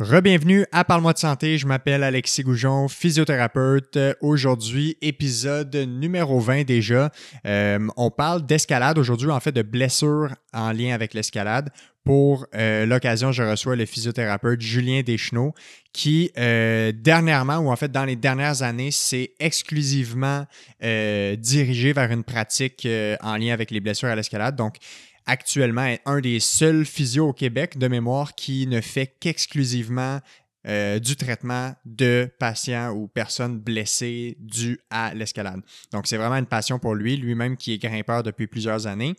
[0.00, 3.98] Rebienvenue à Parle-moi de santé, je m'appelle Alexis Goujon, physiothérapeute.
[4.22, 7.12] Aujourd'hui, épisode numéro 20 déjà.
[7.46, 11.68] Euh, on parle d'escalade aujourd'hui, en fait de blessures en lien avec l'escalade.
[12.04, 15.52] Pour euh, l'occasion, je reçois le physiothérapeute Julien Deschenaux
[15.92, 20.46] qui, euh, dernièrement, ou en fait dans les dernières années, s'est exclusivement
[20.80, 22.88] dirigé vers une pratique
[23.20, 24.56] en lien avec les blessures à l'escalade.
[24.56, 24.76] Donc,
[25.26, 30.20] actuellement est un des seuls physios au Québec de mémoire qui ne fait qu'exclusivement
[30.66, 35.60] euh, du traitement de patients ou personnes blessées dues à l'escalade.
[35.92, 39.14] Donc, c'est vraiment une passion pour lui, lui-même qui est grimpeur depuis plusieurs années.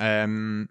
[0.00, 0.64] Euh,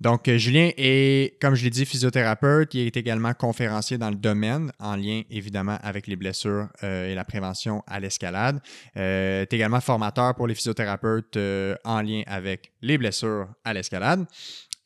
[0.00, 2.74] donc, Julien est, comme je l'ai dit, physiothérapeute.
[2.74, 7.14] Il est également conférencier dans le domaine, en lien évidemment avec les blessures euh, et
[7.14, 8.60] la prévention à l'escalade.
[8.94, 11.38] est également formateur pour les physiothérapeutes
[11.84, 14.26] en lien avec les blessures à l'escalade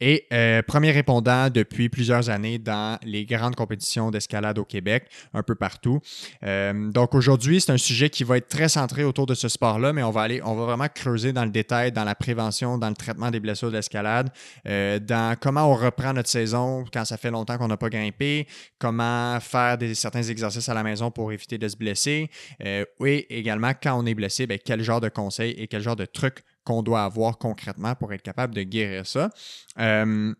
[0.00, 5.42] et euh, premier répondant depuis plusieurs années dans les grandes compétitions d'escalade au Québec, un
[5.42, 6.00] peu partout.
[6.44, 9.92] Euh, donc aujourd'hui, c'est un sujet qui va être très centré autour de ce sport-là,
[9.92, 13.30] mais on va aller, vraiment creuser dans le détail, dans la prévention, dans le traitement
[13.30, 14.30] des blessures d'escalade,
[14.66, 18.46] euh, dans comment on reprend notre saison quand ça fait longtemps qu'on n'a pas grimpé,
[18.78, 23.72] comment faire des, certains exercices à la maison pour éviter de se blesser, et également
[23.80, 26.82] quand on est blessé, ben, quel genre de conseils et quel genre de trucs qu'on
[26.82, 29.30] doit avoir concrètement pour être capable de guérir ça.
[29.78, 30.34] Euh,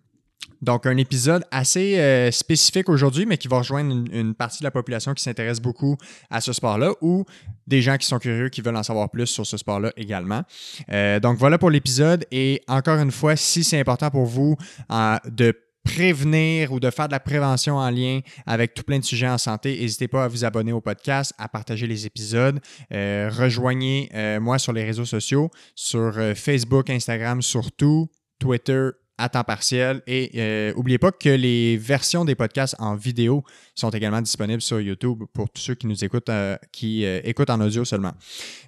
[0.62, 4.70] donc, un épisode assez euh, spécifique aujourd'hui, mais qui va rejoindre une, partie de la
[4.70, 5.97] population qui s'intéresse beaucoup
[6.30, 7.24] à ce sport-là ou
[7.66, 10.42] des gens qui sont curieux, qui veulent en savoir plus sur ce sport-là également.
[10.91, 12.24] Euh, donc, voilà pour l'épisode.
[12.30, 14.56] Et encore une fois, si c'est important pour vous
[14.88, 15.54] de
[15.86, 19.38] prévenir ou de faire de la prévention en lien avec tout plein de sujets en
[19.38, 22.60] santé, n'hésitez pas à vous abonner au podcast, à partager les épisodes.
[22.92, 28.08] Euh, rejoignez euh, moi sur les réseaux sociaux, sur euh, Facebook, Instagram surtout,
[28.40, 30.02] Twitter à temps partiel.
[30.06, 35.22] Et n'oubliez pas que les versions des podcasts en vidéo sont également disponibles sur YouTube
[35.32, 36.30] pour tous ceux qui nous écoutent,
[36.70, 38.12] qui écoutent en audio seulement.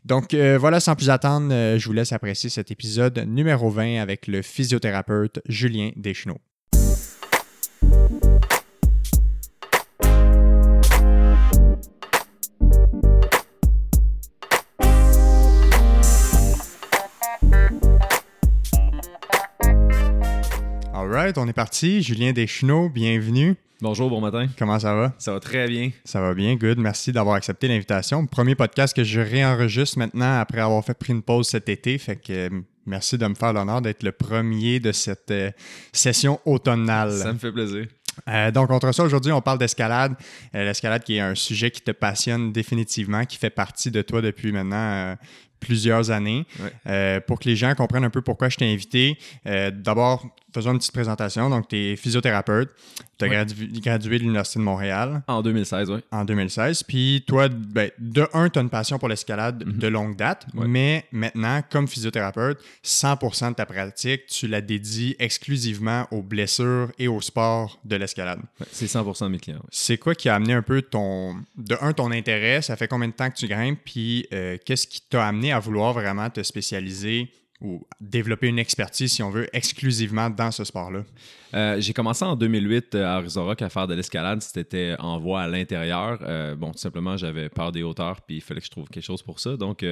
[0.07, 4.41] Donc voilà, sans plus attendre, je vous laisse apprécier cet épisode numéro 20 avec le
[4.41, 6.41] physiothérapeute Julien Deschenaux.
[20.99, 22.03] Alright, on est parti.
[22.03, 23.55] Julien Deschenaux, bienvenue.
[23.81, 24.49] Bonjour, bon matin.
[24.59, 25.15] Comment ça va?
[25.19, 25.93] Ça va très bien.
[26.05, 26.77] Ça va bien, good.
[26.77, 28.27] Merci d'avoir accepté l'invitation.
[28.27, 31.97] Premier podcast que je réenregistre maintenant après avoir fait pris une pause cet été.
[31.99, 35.53] Fait que euh, merci de me faire l'honneur d'être le premier de cette euh,
[35.93, 37.13] session automnale.
[37.13, 37.87] Ça me fait plaisir.
[38.29, 40.17] Euh, donc, contre ça, aujourd'hui, on parle d'escalade.
[40.53, 44.51] L'escalade qui est un sujet qui te passionne définitivement, qui fait partie de toi depuis
[44.51, 45.17] maintenant
[45.61, 46.45] plusieurs années.
[47.29, 50.93] pour que les gens comprennent un peu pourquoi je t'ai invité, d'abord, faisons une petite
[50.93, 51.51] présentation.
[51.51, 52.71] Donc, tu es physiothérapeute.
[53.19, 55.23] Tu as gradué de l'Université de Montréal.
[55.27, 56.01] En 2016, oui.
[56.11, 56.85] En 2016.
[56.85, 59.79] Puis toi, ben, de un, tu as une passion pour l'escalade mhm.
[59.79, 66.07] de longue date, mais maintenant, comme physiothérapeute, 100% de ta pratique, tu la dédies exclusivement
[66.11, 68.41] aux blessures et au sport de l'escalade.
[68.71, 69.63] c'est 100% de mes clients.
[69.71, 72.63] C'est quoi qui a amené un peu ton, de un, ton intérêt?
[72.63, 73.81] Ça fait combien de temps que tu grimpes?
[73.85, 79.13] Puis euh, qu'est-ce qui t'a amené à vouloir vraiment te spécialiser ou développer une expertise,
[79.13, 81.03] si on veut, exclusivement dans ce sport-là?
[81.55, 84.43] Euh, j'ai commencé en 2008 euh, à Arizona à faire de l'escalade.
[84.43, 86.19] C'était en voie à l'intérieur.
[86.23, 89.05] Euh, bon, tout simplement, j'avais peur des hauteurs, puis il fallait que je trouve quelque
[89.05, 89.57] chose pour ça.
[89.57, 89.85] Donc,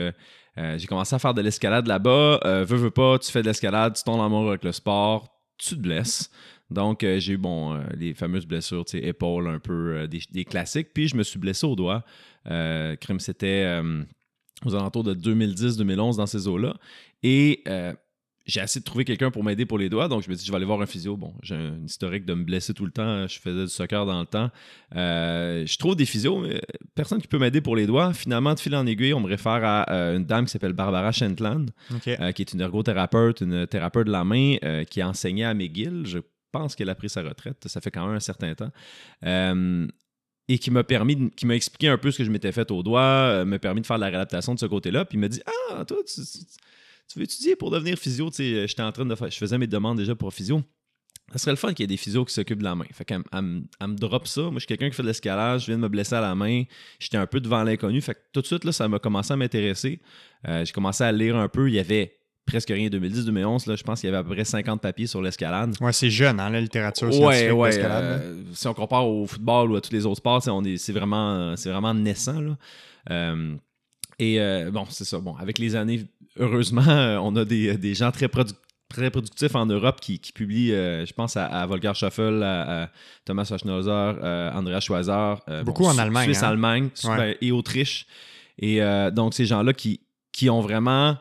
[0.56, 2.40] j'ai commencé à faire de l'escalade là-bas.
[2.64, 5.28] veux, veux pas, tu fais de l'escalade, tu tombes en amour avec le sport,
[5.58, 6.30] tu te blesses.
[6.70, 10.88] Donc, j'ai eu bon, les fameuses blessures, tu sais, épaules un peu, des, des, classiques.
[10.94, 12.04] Puis, je me suis blessé au doigt.
[12.44, 13.82] crime, c'était
[14.64, 16.74] aux alentours de 2010-2011 dans ces eaux-là.
[17.22, 17.92] Et euh,
[18.44, 20.08] j'ai essayé de trouver quelqu'un pour m'aider pour les doigts.
[20.08, 21.16] Donc, je me dis, je vais aller voir un physio.
[21.16, 23.26] Bon, j'ai un historique de me blesser tout le temps.
[23.26, 24.50] Je faisais du soccer dans le temps.
[24.94, 26.60] Euh, je trouve des physios, mais
[26.94, 28.12] personne qui peut m'aider pour les doigts.
[28.12, 31.10] Finalement, de fil en aiguille, on me réfère à euh, une dame qui s'appelle Barbara
[31.12, 31.66] Shentland,
[32.04, 34.56] qui est une ergothérapeute, une thérapeute de la main,
[34.88, 36.02] qui a enseigné à McGill.
[36.06, 36.18] Je
[36.52, 37.66] pense qu'elle a pris sa retraite.
[37.66, 38.70] Ça fait quand même un certain temps
[40.48, 42.82] et qui m'a permis, qui m'a expliqué un peu ce que je m'étais fait au
[42.82, 45.04] doigt, euh, m'a permis de faire de la réadaptation de ce côté-là.
[45.04, 46.20] Puis il m'a dit Ah, toi, tu,
[47.16, 48.30] veux étudier pour devenir physio?
[48.36, 50.62] J'étais en train de faire, je faisais mes demandes déjà pour physio.
[51.32, 52.84] Ça serait le fun qu'il y ait des physios qui s'occupent de la main.
[52.92, 54.42] Fait qu'elle me drop ça.
[54.42, 56.34] Moi, je suis quelqu'un qui fait de l'escalade, je viens de me blesser à la
[56.36, 56.62] main.
[57.00, 58.00] J'étais un peu devant l'inconnu.
[58.00, 60.00] Fait que tout de suite, là, ça m'a commencé à m'intéresser.
[60.46, 61.68] Euh, j'ai commencé à lire un peu.
[61.68, 62.16] Il y avait
[62.46, 62.88] presque rien.
[62.88, 65.74] 2010-2011, je pense qu'il y avait à peu près 50 papiers sur l'escalade.
[65.80, 69.76] Ouais, c'est jeune, hein, la littérature ouais, ouais, euh, si on compare au football ou
[69.76, 72.40] à tous les autres sports, c'est vraiment, vraiment naissant.
[72.40, 72.56] Là.
[73.10, 73.56] Euh,
[74.18, 75.18] et euh, bon, c'est ça.
[75.18, 76.04] Bon, avec les années,
[76.38, 76.82] heureusement,
[77.22, 81.12] on a des, des gens très productifs très productif en Europe qui, qui publie, je
[81.12, 82.88] pense, à, à Volker Shuffle, à,
[83.24, 83.90] Thomas Hochnoser,
[84.54, 85.40] Andreas Schweizer.
[85.64, 86.26] Beaucoup en Allemagne.
[86.26, 86.50] Suisse, hein?
[86.50, 86.90] Allemagne
[87.40, 88.06] et Autriche.
[88.58, 88.80] Et
[89.12, 91.18] donc, ces gens-là qui, qui ont vraiment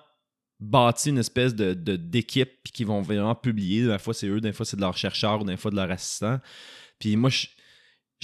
[0.59, 3.88] bâti une espèce de, d'équipe puis qui vont vraiment publier.
[3.88, 6.39] Des fois, c'est eux, des fois, c'est de leurs chercheurs, des fois, de leurs assistants.
[7.00, 7.47] Puis moi, je,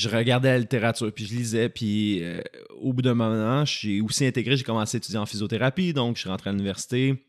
[0.10, 2.42] regardais la littérature, puis je lisais, puis euh,
[2.80, 6.22] au bout d'un moment, j'ai aussi intégré, j'ai commencé à étudier en physiothérapie, donc je
[6.22, 7.26] suis rentré à l'université.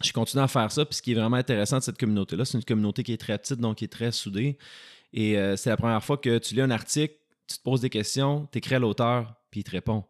[0.00, 2.58] J'ai continué à faire ça, puis ce qui est vraiment intéressant de cette communauté-là, c'est
[2.58, 4.58] une communauté qui est très petite, donc qui est très soudée.
[5.12, 7.14] Et euh, c'est la première fois que tu lis un article,
[7.46, 10.04] tu te poses des questions, tu écris à l'auteur, puis il te répond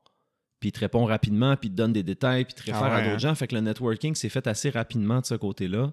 [0.63, 2.85] puis il te répond rapidement, puis il te donne des détails, puis il te réfère
[2.85, 3.19] ah à d'autres hein?
[3.19, 3.35] gens.
[3.35, 5.91] Fait que le networking s'est fait assez rapidement de ce côté-là.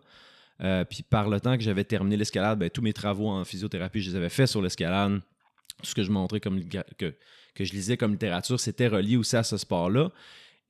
[0.62, 4.00] Euh, puis par le temps que j'avais terminé l'escalade, ben, tous mes travaux en physiothérapie,
[4.00, 5.22] je les avais faits sur l'escalade.
[5.82, 7.14] Tout ce que je montrais comme que,
[7.56, 10.12] que je lisais comme littérature, c'était relié aussi à ce sport-là.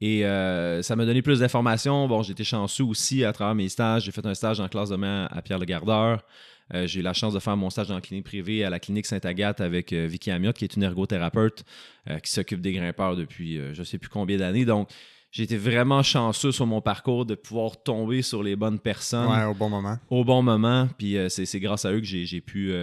[0.01, 2.07] Et euh, ça m'a donné plus d'informations.
[2.07, 4.03] Bon, j'ai été chanceux aussi à travers mes stages.
[4.06, 6.23] J'ai fait un stage en classe de main à Pierre Le Gardeur.
[6.73, 9.07] Euh, j'ai eu la chance de faire mon stage la clinique privée à la clinique
[9.07, 11.63] Sainte-Agathe avec euh, Vicky Amiot, qui est une ergothérapeute
[12.23, 14.65] qui s'occupe des grimpeurs depuis je ne sais plus combien d'années.
[14.65, 14.89] Donc,
[15.29, 19.29] j'ai été vraiment chanceux sur mon parcours de pouvoir tomber sur les bonnes personnes.
[19.29, 20.00] Ouais, au bon moment.
[20.09, 20.88] Au bon moment.
[20.97, 22.73] Puis c'est grâce à eux que j'ai pu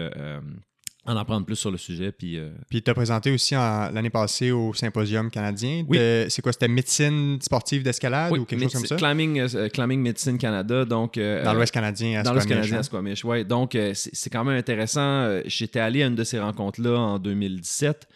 [1.07, 2.11] en apprendre plus sur le sujet.
[2.11, 2.51] Puis, euh...
[2.69, 5.85] puis tu as présenté aussi l'année passée au Symposium canadien.
[5.89, 5.99] Oui.
[6.29, 8.97] C'est quoi C'était médecine sportive d'escalade ou quelque chose comme ça?
[8.97, 10.85] Climbing, euh, climbing Médecine Canada.
[10.85, 13.45] Donc, euh, dans l'Ouest canadien, à Dans l'Ouest canadien, à Squamish, oui.
[13.45, 15.41] Donc, euh, c'est quand même intéressant.
[15.47, 18.09] J'étais allé à une de ces rencontres-là en 2017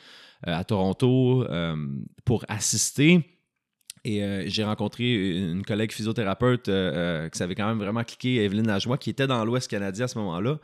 [0.42, 1.46] à Toronto
[2.24, 3.24] pour assister.
[4.02, 9.10] Et j'ai rencontré une collègue physiothérapeute qui savait quand même vraiment cliquer, Evelyne Lajoie, qui
[9.10, 10.58] était dans l'Ouest canadien à ce moment-là.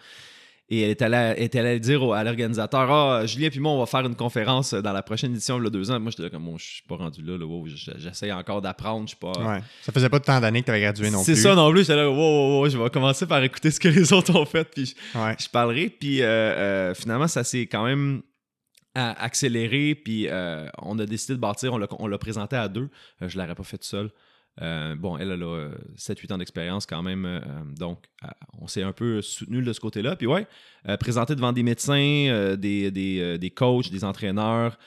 [0.68, 4.16] Et elle est allée, dire à l'organisateur Ah, Julien puis moi, on va faire une
[4.16, 6.00] conférence dans la prochaine édition, le deux ans.
[6.00, 7.46] Moi, j'étais là, comme, moi, je suis pas rendu là, là
[7.96, 9.02] j'essaie encore d'apprendre.
[9.02, 9.32] Je suis pas.
[9.38, 9.60] Ouais.
[9.82, 11.36] Ça faisait pas tant d'années que tu avais gradué non plus.
[11.36, 11.82] C'est ça non plus.
[11.82, 14.44] J'étais là, wow, wow, wow, je vais commencer par écouter ce que les autres ont
[14.44, 15.88] fait, puis je, parlerai.
[15.88, 18.22] Puis euh, euh, finalement, ça s'est quand même
[18.94, 22.88] accéléré, puis euh, on a décidé de bâtir, on l'a présenté à deux.
[23.20, 24.10] je l'aurais pas fait tout seul.
[24.62, 27.40] Euh, bon, elle, a 7-8 ans d'expérience quand même, euh,
[27.78, 30.16] donc euh, on s'est un peu soutenu de ce côté-là.
[30.16, 30.46] Puis ouais,
[30.98, 34.78] présenter devant des médecins, des, des, des, coachs, des entraîneurs,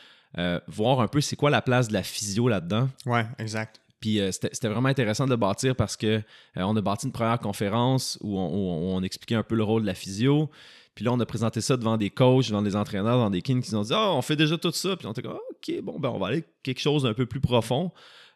[0.68, 2.90] voir un peu c'est quoi la place de la physio là-dedans.
[3.06, 3.82] Ouais, exact.
[4.00, 6.22] Puis c'était vraiment intéressant de bâtir parce que
[6.56, 9.94] on a bâti une première conférence où on, expliquait un peu le rôle de la
[9.94, 10.50] physio.
[10.96, 13.62] Puis là, on a présenté ça devant des coachs, devant des entraîneurs, devant des kings
[13.62, 14.98] qui nous ont dit Ah, on fait déjà tout ça.
[14.98, 17.40] Puis on était comme OK, bon, ben on va aller quelque chose d'un peu plus
[17.40, 17.92] profond.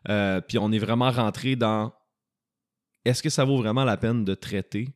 [0.09, 1.93] Euh, puis on est vraiment rentré dans
[3.05, 4.89] est-ce que ça vaut vraiment la peine de traiter,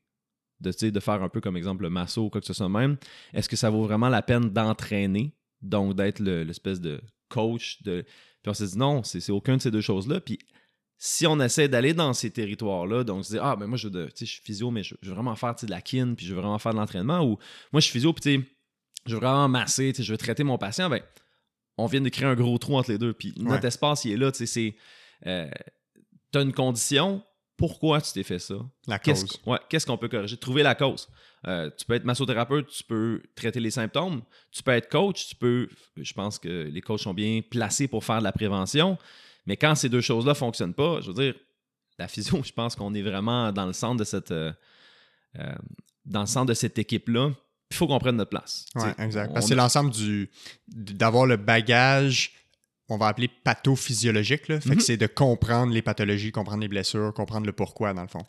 [0.59, 2.97] de, faire un peu comme exemple le masso ou quoi que ce soit même?
[3.33, 7.81] Est-ce que ça vaut vraiment la peine d'entraîner, donc d'être l'espèce de coach?
[7.83, 8.03] De...
[8.41, 10.21] Puis on s'est dit non, c'est aucune de ces deux choses-là.
[10.21, 10.39] Puis
[10.97, 14.25] si on essaie d'aller dans ces territoires-là, donc se dire, ah, ben moi, je, je
[14.25, 16.73] suis physio, mais je, veux vraiment faire de la kin, puis je veux vraiment faire
[16.73, 17.37] de l'entraînement, ou
[17.71, 18.43] moi, je suis physio, puis
[19.05, 21.01] je veux vraiment masser, je veux traiter mon patient, ben,
[21.77, 23.13] on vient de créer un gros trou entre les deux.
[23.13, 24.31] Puis notre espace, il est là.
[24.31, 24.75] Tu sais,
[25.25, 25.49] euh,
[26.33, 27.23] as une condition,
[27.55, 28.55] pourquoi tu t'es fait ça?
[28.87, 29.25] La cause.
[29.69, 30.37] Qu'est-ce qu'on peut corriger?
[30.37, 31.07] Trouver la cause.
[31.47, 34.21] Euh, tu peux être massothérapeute, tu peux traiter les symptômes,
[34.51, 35.69] tu peux être coach, tu peux.
[35.95, 38.97] Je pense que les coachs sont bien placés pour faire de la prévention.
[39.45, 41.35] Mais quand ces deux choses-là ne fonctionnent pas, je veux dire,
[41.99, 44.31] la physio, je pense qu'on est vraiment dans le centre de cette.
[44.31, 44.51] Euh,
[46.05, 47.31] dans le centre de cette équipe-là
[47.69, 48.65] il faut qu'on prenne notre place.
[48.75, 49.33] Oui, exact.
[49.33, 50.29] Parce que c'est l'ensemble du
[50.67, 52.31] d'avoir le bagage,
[52.89, 54.47] on va appeler pathophysiologique.
[54.47, 54.59] Là.
[54.59, 54.79] Fait que mhm.
[54.81, 58.23] c'est de comprendre les pathologies, comprendre les blessures, comprendre le pourquoi, dans le fond.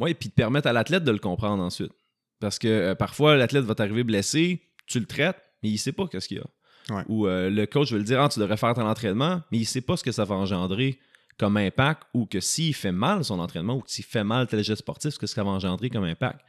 [0.00, 1.92] Oui, et puis de permettre à l'athlète de le comprendre ensuite.
[2.40, 6.06] Parce que euh, parfois, l'athlète va t'arriver blessé, tu le traites, mais il sait pas
[6.08, 7.04] qu'est-ce qu'il y a.
[7.08, 9.64] Ou euh, le coach va le dire, ah, tu devrais faire ton entraînement, mais il
[9.64, 10.98] sait pas ce que ça va engendrer
[11.38, 14.80] comme impact ou que s'il fait mal son entraînement ou s'il fait mal tel geste
[14.80, 16.40] sportif, ce que ça va engendrer comme impact.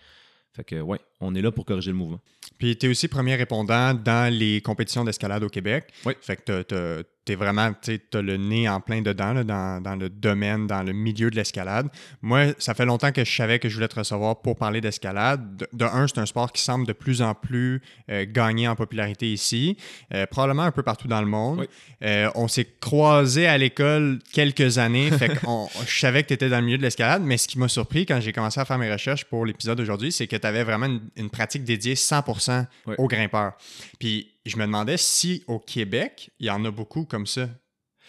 [0.56, 2.20] Fait que, ouais, on est là pour corriger le mouvement.
[2.60, 5.92] Puis, tu es aussi premier répondant dans les compétitions d'escalade au Québec.
[6.06, 6.14] Oui.
[6.22, 10.68] Fait que tu es vraiment, tu as le nez en plein dedans, dans, le domaine,
[10.68, 11.88] dans le milieu de l'escalade.
[12.22, 15.68] Moi, ça fait longtemps que je savais que je voulais te recevoir pour parler d'escalade.
[15.72, 19.32] De, un, c'est un sport qui semble de plus en plus euh, gagner en popularité
[19.32, 19.78] ici,
[20.14, 21.68] euh, probablement un peu partout dans le monde.
[22.04, 25.40] Euh, on s'est croisés à l'école quelques années, fait que
[25.88, 28.06] je savais que tu étais dans le milieu de l'escalade, mais ce qui m'a surpris
[28.06, 30.88] quand j'ai commencé à faire mes recherches pour l'épisode d'aujourd'hui, c'est que tu avais vraiment
[30.88, 32.66] une, une, pratique dédiée 100%
[32.98, 33.54] aux grimpeurs.
[34.00, 37.50] Puis je me demandais si au Québec, il y en a beaucoup comme ça.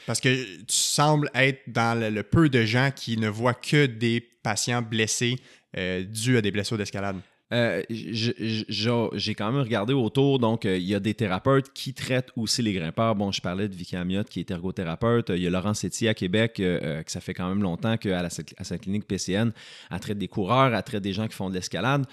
[0.06, 4.20] Parce que tu sembles être dans le, peu de gens qui ne voient que des
[4.20, 5.36] patients blessés
[5.76, 7.16] euh, dus à des blessures d'escalade.
[7.52, 12.30] Euh, j'ai quand même regardé autour, donc euh, il y a des thérapeutes qui traitent
[12.36, 13.14] aussi les grimpeurs.
[13.14, 15.30] Bon, je parlais de Vicky Amiot qui est ergothérapeute.
[15.30, 18.78] Il y a Laurent Sétier à Québec, que ça fait quand même longtemps qu'à sa
[18.78, 19.52] clinique PCN,
[19.90, 22.06] elle traite des coureurs, elle traite des gens qui font de l'escalade.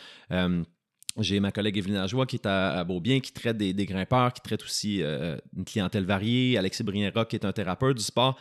[1.18, 4.64] J'ai ma collègue Evelyne Ajoie qui est à, Beaubien, qui traite des, grimpeurs, qui traite
[4.64, 6.58] aussi une clientèle variée.
[6.58, 8.40] Alexis Brienrock qui est un thérapeute du sport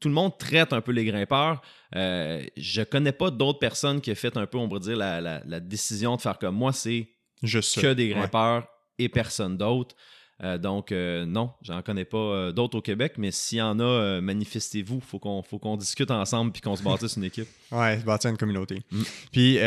[0.00, 1.60] tout le monde traite un peu les grimpeurs.
[1.94, 5.60] Euh, je connais pas d'autres personnes qui ont fait un peu, on pourrait dire, la,
[5.60, 7.08] décision de faire comme moi, c'est
[7.42, 8.66] que des grimpeurs
[8.98, 9.94] et personne d'autre.
[10.42, 13.78] Euh, donc, euh, non, j'en connais pas euh, d'autres au Québec, mais s'il y en
[13.78, 15.00] a, manifestez-vous.
[15.00, 17.48] Faut qu'on faut qu'on discute ensemble puis qu'on se bâtisse une équipe.
[17.70, 18.82] Ouais, se bâtir une communauté.
[18.90, 19.02] Mm.
[19.30, 19.58] Puis,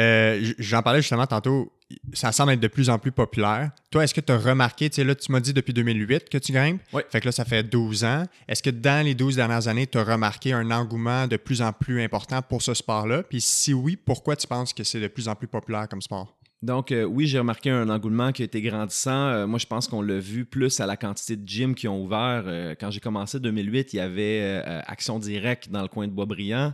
[0.59, 1.71] j'en parlais justement tantôt,
[2.11, 3.71] ça semble être de plus en plus populaire.
[3.91, 6.37] Toi, est-ce que tu as remarqué, tu sais, là, tu m'as dit depuis 2008 que
[6.37, 6.81] tu grimpes.
[6.91, 7.01] Oui.
[7.09, 8.25] Fait que là, ça fait 12 ans.
[8.49, 11.71] Est-ce que dans les 12 dernières années, tu as remarqué un engouement de plus en
[11.71, 13.23] plus important pour ce sport-là?
[13.23, 16.35] Puis si oui, pourquoi tu penses que c'est de plus en plus populaire comme sport?
[16.63, 19.27] Donc, euh, oui, j'ai remarqué un engouement qui a été grandissant.
[19.27, 22.01] Euh, moi, je pense qu'on l'a vu plus à la quantité de gyms qui ont
[22.01, 22.43] ouvert.
[22.47, 26.13] Euh, quand j'ai commencé en 2008, il y avait Action Directe dans le coin de
[26.13, 26.73] Boisbriand.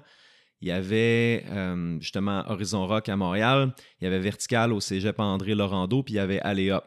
[0.62, 1.44] Il y avait
[2.00, 3.74] justement Horizon Rock à Montréal.
[4.00, 6.04] Il y avait Vertical au cégep André Laurando.
[6.04, 6.84] Puis il y avait Aléa.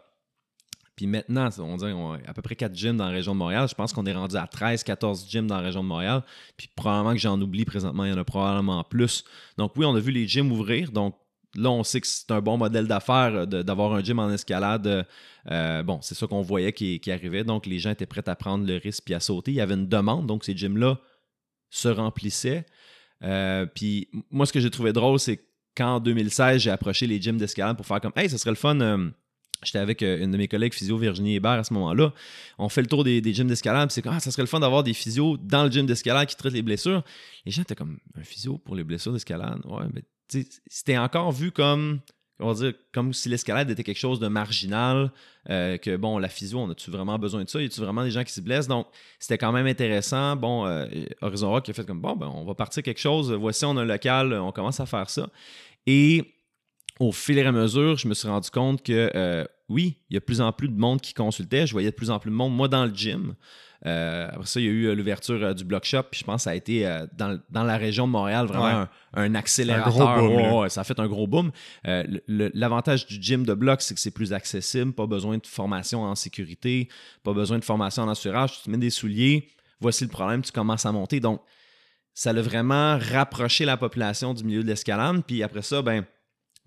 [0.94, 3.38] Puis maintenant, on dit on a à peu près 4 gyms dans la région de
[3.38, 3.66] Montréal.
[3.68, 6.22] Je pense qu'on est rendu à 13, 14 gyms dans la région de Montréal.
[6.56, 9.24] Puis probablement que j'en oublie présentement, il y en a probablement plus.
[9.56, 10.92] Donc oui, on a vu les gyms ouvrir.
[10.92, 11.16] Donc
[11.54, 14.86] là, on sait que c'est un bon modèle d'affaires euh, d'avoir un gym en escalade.
[14.86, 15.02] Euh,
[15.50, 17.44] euh, bon, c'est ça qu'on voyait qui, arrivait.
[17.44, 19.52] Donc, les gens étaient prêts à prendre le risque puis à sauter.
[19.52, 20.98] Il y avait une demande, donc ces gyms-là
[21.70, 22.66] se remplissaient.
[23.74, 25.40] puis moi, ce que j'ai trouvé drôle, c'est
[25.74, 29.10] qu'en 2016, j'ai approché les gyms d'escalade pour faire comme Hey, ce serait le fun.
[29.64, 32.12] J'étais avec une de mes collègues physio, Virginie Hébert, à ce moment-là.
[32.58, 33.90] On fait le tour des, gyms d'escalade.
[33.90, 36.36] C'est comme, ah, ça serait le fun d'avoir des physios dans le gym d'escalade qui
[36.36, 37.02] traitent les blessures.
[37.46, 39.60] Les gens étaient comme, un physio pour les blessures d'escalade?
[39.64, 40.02] Ouais, mais
[40.66, 42.00] c'était encore vu comme
[42.42, 45.10] on va dire, comme si l'escalade était quelque chose de marginal,
[45.50, 47.60] euh, que bon, la physio, on a-tu vraiment besoin de ça?
[47.60, 48.68] Y a-tu vraiment des gens qui se blessent?
[48.68, 48.86] Donc,
[49.18, 50.36] c'était quand même intéressant.
[50.36, 50.86] Bon, euh,
[51.20, 53.32] Horizon Rock a fait comme bon, ben, on va partir quelque chose.
[53.32, 55.28] Voici, on a un local, on commence à faire ça.
[55.86, 56.34] Et
[57.00, 60.16] au fil et à mesure, je me suis rendu compte que euh, oui, il y
[60.16, 61.66] a de plus en plus de monde qui consultait.
[61.66, 63.34] Je voyais de plus en plus de monde, moi, dans le gym.
[63.84, 66.04] Euh, après ça, il y a eu euh, l'ouverture euh, du Block Shop.
[66.10, 70.70] Puis je pense que ça a été dans, la région de Montréal vraiment un, accélérateur.
[70.70, 71.50] ça a fait un gros boom.
[71.84, 74.92] L'avantage du gym de Block, c'est que c'est plus accessible.
[74.92, 76.88] Pas besoin de formation en sécurité,
[77.22, 78.58] pas besoin de formation en assurage.
[78.58, 79.48] Tu te mets des souliers,
[79.80, 81.20] voici le problème, tu commences à monter.
[81.20, 81.40] Donc,
[82.14, 85.22] ça a vraiment rapproché la population du milieu de l'escalade.
[85.26, 86.04] Puis après ça, ben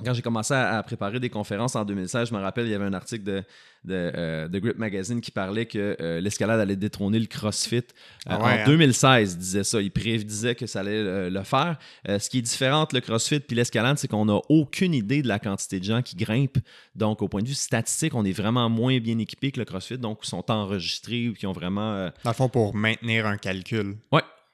[0.03, 2.85] quand j'ai commencé à, préparer des conférences en 2016, je me rappelle, il y avait
[2.85, 3.43] un article de,
[3.85, 7.77] de, euh, Grip Magazine qui parlait que euh, l'escalade allait détrôner le CrossFit.
[7.77, 7.81] Euh,
[8.27, 9.37] ah en 2016, hein?
[9.37, 9.81] disait ça.
[9.81, 11.77] Il prédisait que ça allait le faire.
[12.05, 15.29] ce qui est différent entre le CrossFit et l'escalade, c'est qu'on n'a aucune idée de
[15.29, 16.59] la quantité de gens qui grimpent.
[16.95, 19.97] Donc, au point de vue statistique, on est vraiment moins bien équipé que le CrossFit.
[19.97, 22.09] Donc, ils sont enregistrés ou qui ont vraiment.
[22.25, 23.95] Dans le fond, pour maintenir un calcul.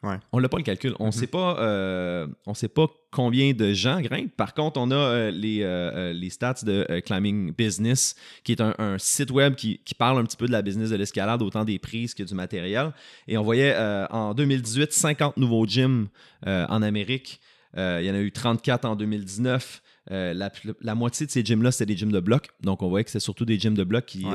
[0.03, 0.95] Ouais, on n'a pas le calcul.
[0.99, 4.35] On ne sait pas, euh, sait pas combien de gens grimpent.
[4.35, 9.29] Par contre, on a euh, euh, les, stats de Climbing Business, qui est un, site
[9.29, 12.23] web qui, parle un petit peu de la business de l'escalade, autant des prises que
[12.23, 12.93] du matériel.
[13.27, 13.75] Et on voyait
[14.09, 16.07] en 2018 50 nouveaux gyms
[16.45, 17.39] en Amérique.
[17.75, 19.83] il y en a eu 34 en 2019.
[20.09, 22.47] La, moitié de ces gyms-là, c'était des gyms de bloc.
[22.61, 24.25] Donc, on voyait que c'est surtout des gyms de bloc qui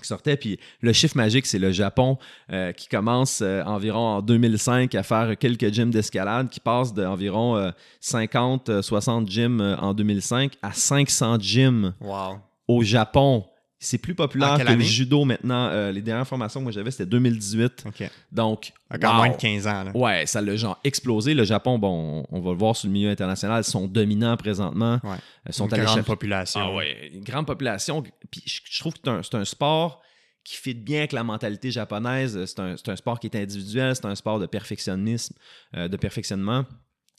[0.00, 0.36] qui sortait.
[0.36, 2.18] Puis le chiffre magique, c'est le Japon
[2.50, 7.72] euh, qui commence euh, environ en 2005 à faire quelques gyms d'escalade, qui passe d'environ
[8.02, 11.94] 50-60 euh, gyms en 2005 à 500 gyms
[12.68, 13.44] au Japon.
[13.84, 15.66] C'est plus populaire que le judo maintenant.
[15.66, 17.84] Euh, les dernières formations que moi j'avais, c'était 2018.
[18.30, 18.72] Donc.
[18.88, 19.90] Encore moins de 15 ans.
[19.94, 21.34] Ouais, ça l'a genre explosé.
[21.34, 25.00] Le Japon, bon, on, va le voir sur le milieu international, ils sont dominants présentement.
[25.02, 25.16] Ouais.
[25.48, 26.60] Ils sont une grande population.
[26.62, 28.04] Ah ouais, une grande population.
[28.30, 30.00] Puis je, trouve que c'est un, sport
[30.44, 32.44] qui fit bien avec la mentalité japonaise.
[32.44, 35.34] C'est un, sport qui est individuel, c'est un sport de perfectionnisme,
[35.76, 36.66] euh, de perfectionnement.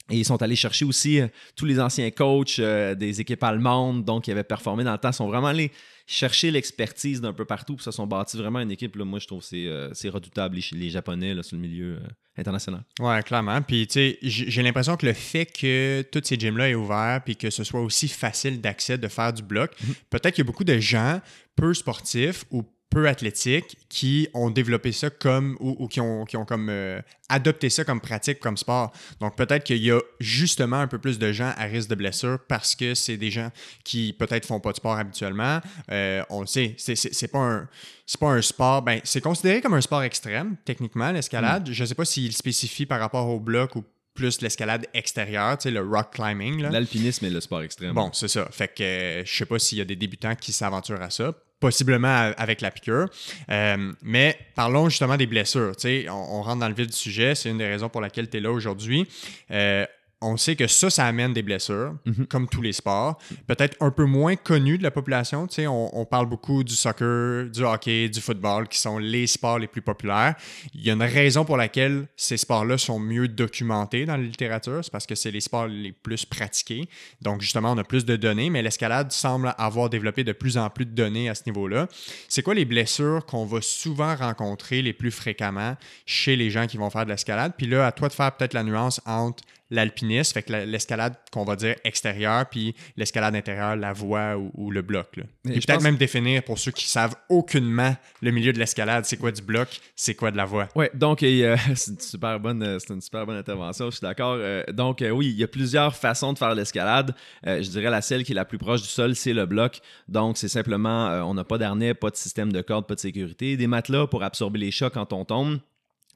[0.09, 1.27] Et ils sont allés chercher aussi euh,
[1.57, 5.27] tous les anciens coachs des équipes allemandes, donc qui avaient performé dans le temps, sont
[5.27, 5.71] vraiment allés
[6.05, 7.75] chercher l'expertise d'un peu partout.
[7.75, 8.95] Puis ça, sont bâtis vraiment une équipe.
[8.95, 12.07] Là, moi, je trouve que c'est, euh, redoutable, les, Japonais, là, sur le milieu euh,
[12.37, 12.83] international.
[12.99, 13.61] Ouais, clairement.
[13.61, 17.35] Puis, tu sais, j'ai l'impression que le fait que tous ces gyms-là aient ouvert puis
[17.35, 19.93] que ce soit aussi facile d'accès, de faire du bloc, mhm.
[20.09, 21.21] peut-être qu'il y a beaucoup de gens
[21.55, 26.45] peu sportifs ou peu athlétiques qui ont développé ça comme ou, qui, ont, qui ont
[26.45, 28.93] comme euh, adopté ça comme pratique, comme sport.
[29.19, 32.39] Donc peut-être qu'il y a justement un peu plus de gens à risque de blessure
[32.47, 33.49] parce que c'est des gens
[33.83, 35.59] qui peut-être font pas de sport habituellement.
[35.91, 37.67] Euh, on le sait, c'est pas un
[38.05, 41.67] c'est pas un sport, ben c'est considéré comme un sport extrême techniquement l'escalade.
[41.67, 41.83] Je mm.
[41.83, 43.83] Je sais pas s'il spécifie par rapport au bloc ou
[44.13, 46.61] plus l'escalade extérieure, tu sais, le rock climbing.
[46.61, 47.93] L'alpinisme et le sport extrême.
[47.93, 48.47] Bon, c'est ça.
[48.51, 51.33] Fait que euh, je sais pas s'il y a des débutants qui s'aventurent à ça.
[51.59, 53.07] Possiblement avec la piqûre.
[53.49, 55.75] Euh, mais parlons justement des blessures.
[55.77, 57.35] Tu sais, on, on rentre dans le vif du sujet.
[57.35, 59.07] C'est une des raisons pour laquelle tu es là aujourd'hui.
[59.49, 59.85] Euh,
[60.23, 62.25] on sait que ça, ça amène des blessures, Mhm.
[62.27, 63.17] comme tous les sports.
[63.47, 65.47] Peut-être un peu moins connus de la population.
[65.47, 69.27] Tu sais, on, on parle beaucoup du soccer, du hockey, du football, qui sont les
[69.27, 70.35] sports les plus populaires.
[70.73, 74.79] Il y a une raison pour laquelle ces sports-là sont mieux documentés dans la littérature.
[74.83, 76.87] C'est parce que c'est les sports les plus pratiqués.
[77.21, 80.69] Donc, justement, on a plus de données, mais l'escalade semble avoir développé de plus en
[80.69, 81.87] plus de données à ce niveau-là.
[82.29, 85.75] C'est quoi les blessures qu'on va souvent rencontrer les plus fréquemment
[86.05, 87.53] chez les gens qui vont faire de l'escalade?
[87.57, 91.43] Puis là, à toi de faire peut-être la nuance entre l'alpinisme, fait que l'escalade qu'on
[91.43, 95.17] va dire extérieure, puis l'escalade intérieure, la voie ou, ou le bloc.
[95.17, 95.23] Là.
[95.45, 99.17] Et peut-être pense- même définir pour ceux qui savent aucunement le milieu de l'escalade, c'est
[99.17, 100.69] quoi du bloc, c'est quoi de la voie.
[100.75, 104.05] Ouais, donc euh, c'est une super bonne, euh, c'est une super bonne intervention, je suis
[104.05, 104.35] d'accord.
[104.39, 107.15] Euh, donc euh, oui, il y a plusieurs façons de faire l'escalade.
[107.45, 109.79] Je dirais la celle qui est la plus proche du sol, c'est le bloc.
[110.07, 113.57] Donc c'est simplement, on n'a pas d'harnais, pas de système de corde, pas de sécurité,
[113.57, 115.59] des matelas pour absorber les chocs quand on tombe.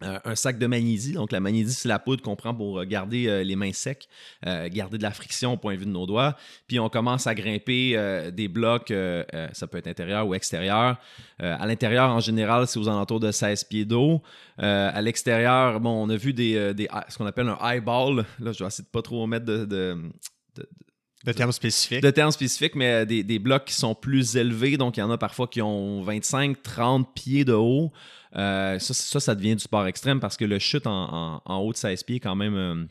[0.04, 1.14] Euh, un sac de magnésie.
[1.14, 4.08] Donc, la magnésie, c'est la poudre qu'on prend pour euh, garder euh, les mains secs,
[4.46, 6.36] euh, garder de la friction au point de vue de nos doigts.
[6.68, 7.98] Puis, on commence à grimper
[8.32, 8.94] des blocs,
[9.54, 10.98] ça peut être intérieur ou extérieur.
[11.40, 14.22] À l'intérieur, en général, c'est aux alentours de 16 pieds d'eau.
[14.58, 18.26] À l'extérieur, bon, on a vu des, des ce qu'on appelle un eyeball.
[18.40, 19.98] Là, je vais essayer de pas trop mettre de, de,
[21.26, 22.02] De termes spécifiques.
[22.02, 24.78] de termes spécifiques, mais des, des blocs qui sont plus élevés.
[24.78, 27.92] Donc, il y en a parfois qui ont 25, 30 pieds de haut.
[28.36, 31.58] Euh, ça, ça, ça devient du sport extrême parce que le chute en, en- en
[31.60, 32.86] haut de 16 pieds, quand même, euh,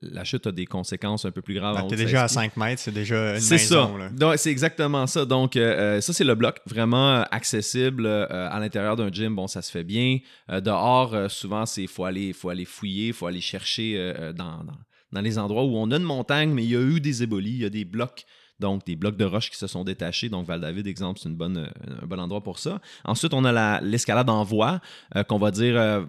[0.00, 1.76] la chute a des conséquences un peu plus graves.
[1.88, 2.34] T'es de 16 déjà à pieds.
[2.34, 3.90] 5 mètres, c'est déjà une C'est ça.
[4.36, 5.24] C'est exactement ça.
[5.24, 6.60] Donc, euh, ça, c'est le bloc.
[6.66, 9.34] Vraiment accessible euh, à l'intérieur d'un gym.
[9.34, 10.18] Bon, ça se fait bien.
[10.50, 14.78] Euh, dehors, souvent, il faut aller, faut aller fouiller, il faut aller chercher dans, dans,
[15.10, 17.50] dans les endroits où on a une montagne, mais il y a eu des ébolies,
[17.50, 18.24] il y a des blocs.
[18.62, 20.28] Donc, des blocs de roches qui se sont détachés.
[20.30, 21.28] Donc, Val-David, exemple, c'est
[21.58, 21.66] euh,
[22.02, 22.80] un bon endroit pour ça.
[23.04, 24.80] Ensuite, on a la- l'escalade en voie,
[25.16, 26.04] euh, qu'on va dire euh,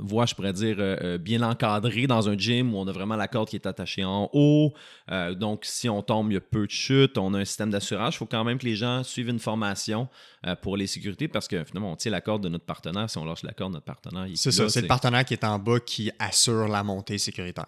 [0.00, 3.16] voie, je pourrais dire, euh, euh, bien encadrée dans un gym où on a vraiment
[3.16, 4.72] la corde qui est attachée en haut.
[5.10, 7.18] Euh, donc, si on tombe, il y a peu de chutes.
[7.18, 8.14] On a un système d'assurage.
[8.14, 10.08] Il faut quand même que les gens suivent une formation
[10.46, 13.10] euh, pour les sécurités parce que finalement, on tient la corde de notre partenaire.
[13.10, 15.34] Si on lâche la corde, notre partenaire, il est C'est ça, c'est le partenaire qui
[15.34, 17.66] est en bas qui assure la montée sécuritaire.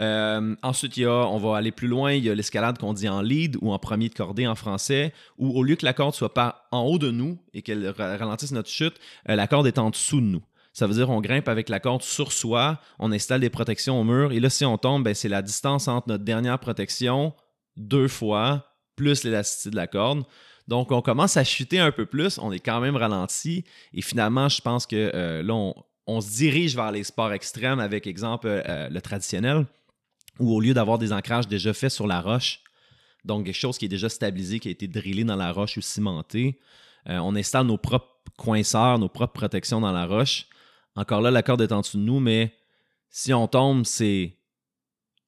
[0.00, 2.12] Euh, ensuite, il y a, on va aller plus loin.
[2.12, 5.12] Il y a l'escalade qu'on dit en lead ou en premier de cordée en français,
[5.36, 8.16] où au lieu que la corde soit pas en haut de nous et qu'elle ra-
[8.16, 8.94] ralentisse notre chute,
[9.26, 10.42] la corde est en dessous de nous.
[10.78, 14.04] Ça veut dire qu'on grimpe avec la corde sur soi, on installe des protections au
[14.04, 17.34] mur, et là, si on tombe, ben, c'est la distance entre notre dernière protection
[17.76, 20.22] deux fois, plus l'élasticité de la corde.
[20.68, 24.48] Donc, on commence à chuter un peu plus, on est quand même ralenti, et finalement,
[24.48, 25.74] je pense que euh, là, on,
[26.06, 29.66] on se dirige vers les sports extrêmes avec, exemple, euh, le traditionnel,
[30.38, 32.60] où au lieu d'avoir des ancrages déjà faits sur la roche,
[33.24, 35.80] donc quelque chose qui est déjà stabilisé, qui a été drillé dans la roche ou
[35.80, 36.60] cimenté,
[37.08, 40.46] euh, on installe nos propres coinceurs, nos propres protections dans la roche.
[40.98, 42.52] Encore là, la corde est en dessous de nous, mais
[43.08, 44.34] si on tombe, c'est.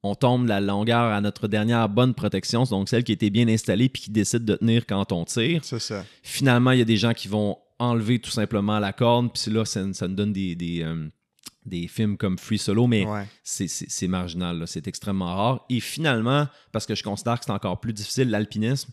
[0.02, 3.90] On tombe la longueur à notre dernière bonne protection, donc celle qui été bien installée
[3.90, 5.62] puis qui décide de tenir quand on tire.
[5.62, 6.04] C'est ça.
[6.22, 9.64] Finalement, il y a des gens qui vont enlever tout simplement la corde, puis là,
[9.66, 11.06] ça, ça nous donne des, des, euh,
[11.66, 13.26] des films comme Free Solo, mais Ouais.
[13.44, 15.66] c'est- marginal, c'est extrêmement rare.
[15.68, 18.90] Et finalement, parce que je considère que c'est encore plus difficile, l'alpinisme,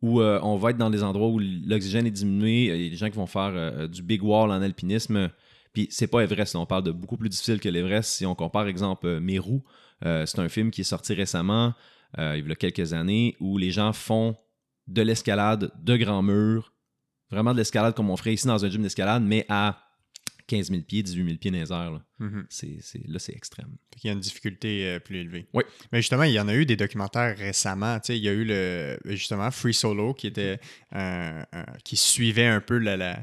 [0.00, 2.90] où euh, on va être dans des endroits où l'oxygène est diminué, il y a
[2.90, 5.30] des gens qui vont faire euh, du big wall en alpinisme,
[5.76, 6.60] puis c'est pas Everest, là.
[6.60, 8.10] on parle de beaucoup plus difficile que l'Everest.
[8.10, 9.60] Si on compare, exemple, euh, Meru,
[10.06, 11.74] euh, c'est un film qui est sorti récemment,
[12.18, 14.36] euh, il y a quelques années, où les gens font
[14.86, 16.72] de l'escalade de grands murs,
[17.30, 19.82] vraiment de l'escalade comme on ferait ici dans un gym d'escalade, mais à
[20.46, 21.90] 15 000 pieds, 18 000 pieds dans les airs.
[21.92, 22.46] Là, Mhm.
[22.48, 23.76] c'est, extrême.
[23.92, 25.46] Fait qu'il y a une difficulté euh, plus élevée.
[25.52, 25.64] Oui.
[25.92, 27.98] Mais justement, il y en a eu des documentaires récemment.
[28.00, 30.58] Tu sais, il y a eu le justement Free Solo qui était
[30.92, 31.44] un-
[31.84, 33.20] qui suivait un peu la, la-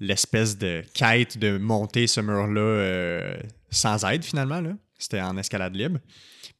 [0.00, 3.34] l'espèce de quête de monter ce mur-là euh,
[3.70, 4.62] sans aide finalement.
[4.98, 5.98] C'était en escalade libre.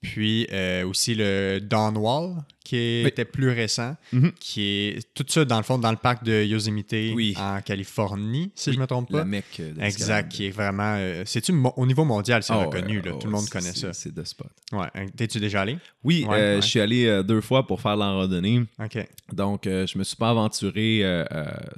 [0.01, 3.09] Puis euh, aussi le Dawnwall qui Oui.
[3.09, 4.33] était plus récent, Mhm.
[4.39, 7.35] qui est tout ça dans le fond dans le parc de Yosemite Oui.
[7.39, 9.25] en Californie, si Oui, je me trompe La pas.
[9.25, 9.63] mecque.
[9.81, 10.95] Exact, qui est vraiment.
[10.99, 13.95] euh, C'est-tu au niveau mondial, c'est Ah, reconnu, là, oh, tout le monde connaît ça.
[13.95, 14.49] C'est de spot.
[14.73, 14.87] Ouais.
[14.95, 15.79] hein, T'es-tu déjà allé?
[16.05, 16.63] Oui, Ouais, euh, ouais.
[16.63, 18.65] je suis allé deux fois pour faire de la randonnée.
[18.85, 18.99] OK.
[19.33, 21.25] Donc, je me suis pas aventuré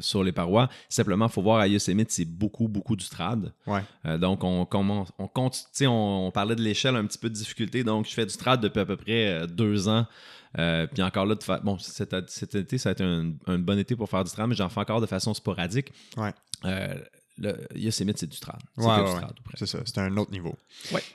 [0.00, 0.68] sur les parois.
[0.88, 3.52] Simplement, il faut voir à Yosemite, c'est beaucoup, beaucoup du trad.
[3.66, 3.82] Ouais.
[4.18, 5.28] Donc, on commence, on
[5.72, 7.84] sais, on, on parlait de l'échelle, un petit peu de difficulté.
[7.84, 10.06] Donc, je fais du trad depuis à peu près euh, deux ans.
[10.58, 13.58] Euh, puis encore là, de fa- bon, cet, cet été, ça a été un, un
[13.58, 15.92] bon été pour faire du trad, mais j'en fais encore de façon sporadique.
[16.16, 16.32] Ouais.
[16.64, 16.94] Euh,
[17.38, 18.58] le Yosemite, c'est du trad.
[18.76, 19.66] C'est Ouais, ouais, ouais.
[19.66, 20.58] ça, c'est un autre niveau.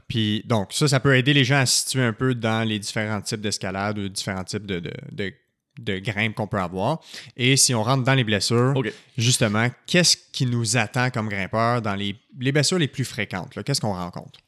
[0.08, 2.80] Puis donc, ça, ça peut aider les gens à se situer un peu dans les
[2.80, 5.34] différents types d'escalade ou différents types de, de, de,
[5.80, 7.00] de grimpes qu'on peut avoir.
[7.38, 8.74] Et si on rentre dans les blessures,
[9.18, 13.58] justement, qu'est-ce qui nous attend comme grimpeur dans les, les blessures les plus fréquentes?
[13.64, 14.40] Qu'est-ce qu'on rencontre?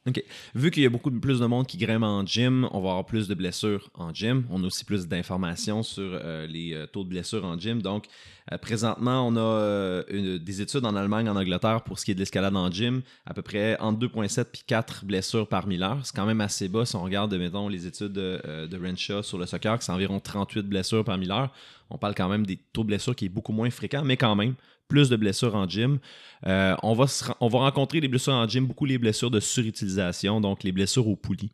[0.55, 3.05] Vu qu'il y a beaucoup plus de monde qui grimpe en gym, on va avoir
[3.05, 4.45] plus de blessures en gym.
[4.49, 7.81] On a aussi plus d'informations sur euh, les euh, taux de blessures en gym.
[7.81, 8.05] Donc,
[8.51, 10.03] euh, présentement, on a
[10.39, 13.33] des études en Allemagne, en Angleterre pour ce qui est de l'escalade en gym, à
[13.33, 15.99] peu près entre 2,7 puis 4 blessures par 1000 heures.
[16.03, 19.45] C'est quand même assez bas si on regarde, mettons, les études de, Renshaw sur le
[19.45, 21.53] soccer, qui c'est environ 38 blessures par 1000 heures.
[21.89, 24.35] On parle quand même des taux de blessures qui est beaucoup moins fréquent, mais quand
[24.35, 24.55] même,
[24.87, 25.99] plus de blessures en gym.
[26.45, 29.31] Euh, on, va se ren- on va rencontrer les blessures en gym, beaucoup les blessures
[29.31, 31.51] de surutilisation, donc les blessures aux poulies,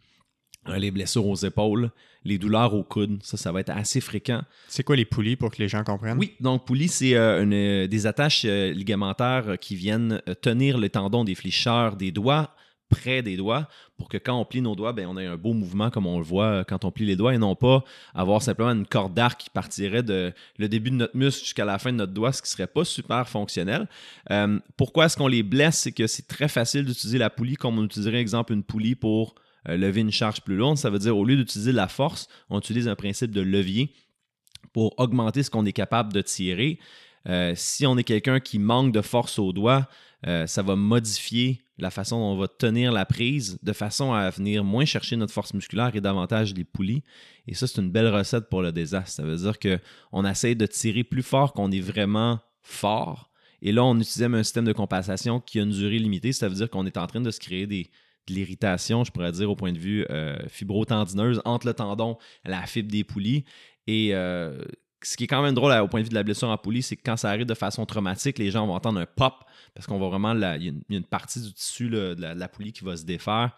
[0.67, 1.91] euh, les blessures aux épaules,
[2.25, 3.19] les douleurs aux coudes.
[3.23, 4.41] Ça, ça va être assez fréquent.
[4.67, 6.17] C'est quoi les poulies pour que les gens comprennent?
[6.17, 11.35] Oui, donc poulie, c'est euh, des attaches euh, ligamentaires qui viennent tenir le tendon des
[11.35, 12.55] flécheurs des doigts
[12.93, 15.53] près des doigts pour que quand on plie nos doigts, ben, on ait un beau
[15.53, 18.41] mouvement comme on le voit euh, quand on plie les doigts et non pas avoir
[18.41, 21.91] simplement une corde d'arc qui partirait de le début de notre muscle jusqu'à la fin
[21.91, 23.87] de notre doigt, ce qui serait pas super fonctionnel.
[24.31, 25.79] Euh, pourquoi est-ce qu'on les blesse?
[25.79, 29.35] C'est que c'est très facile d'utiliser la poulie comme on utiliserait, exemple, une poulie pour
[29.67, 30.77] euh, lever une charge plus lourde.
[30.77, 33.93] Ça veut dire, au lieu d'utiliser la force, on utilise un principe de levier
[34.71, 36.79] pour augmenter ce qu'on est capable de tirer.
[37.55, 39.87] Si on est quelqu'un qui manque de force au doigt,
[40.27, 44.29] euh, ça va modifier la façon dont on va tenir la prise de façon à
[44.29, 47.03] venir moins chercher notre force musculaire et davantage les poulies.
[47.47, 49.11] Et ça, c'est une belle recette pour le désastre.
[49.11, 53.31] Ça veut dire qu'on essaye de tirer plus fort qu'on est vraiment fort.
[53.61, 56.31] Et là, on utilisait un système de compensation qui a une durée limitée.
[56.31, 57.89] Ça veut dire qu'on est en train de se créer des,
[58.27, 62.65] de l'irritation, je pourrais dire, au point de vue euh, fibrotendineuse entre le tendon la
[62.65, 63.45] fibre des poulies.
[63.87, 64.63] Et euh,
[65.03, 66.57] ce qui est quand même drôle là, au point de vue de la blessure en
[66.57, 69.33] poulie, c'est que quand ça arrive de façon traumatique, les gens vont entendre un pop
[69.73, 70.33] parce qu'on va vraiment.
[70.33, 73.03] Il y, a une- partie du tissu de, la, de la poulie qui va se
[73.03, 73.51] défaire.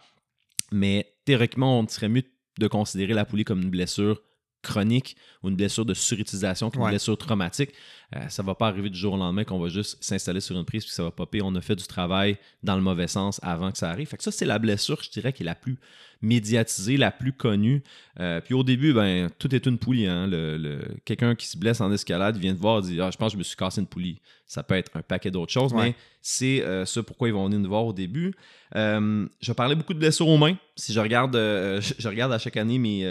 [0.72, 2.24] Mais théoriquement, on serait mieux
[2.58, 4.20] de considérer la poulie comme une blessure
[4.62, 6.90] chronique ou une blessure de surutilisation qu'une Ouais.
[6.90, 7.70] blessure traumatique.
[8.14, 10.64] Euh, ça va pas arriver du jour au lendemain qu'on va juste s'installer sur une
[10.64, 11.40] prise puis ça va popper.
[11.42, 14.06] On a fait du travail dans le mauvais sens avant que ça arrive.
[14.08, 15.76] Fait que ça, c'est la blessure, je dirais, qui est la plus
[16.22, 17.82] médiatisée, la plus connue.
[18.20, 20.06] Euh, puis au début, ben, tout est une poulie.
[20.06, 20.26] hein.
[20.26, 23.16] Le- le- Quelqu'un qui se blesse en escalade vient te voir et dit Ah, Je
[23.16, 24.20] pense que je me suis cassé une poulie.
[24.46, 25.88] Ça peut être un paquet d'autres choses, Ouais.
[25.90, 28.34] mais c'est euh, ça pourquoi ils vont venir nous voir au début.
[28.76, 30.56] Euh, je parlais beaucoup de blessures aux mains.
[30.76, 33.04] Si je regarde, euh, je, je regarde à chaque année mes.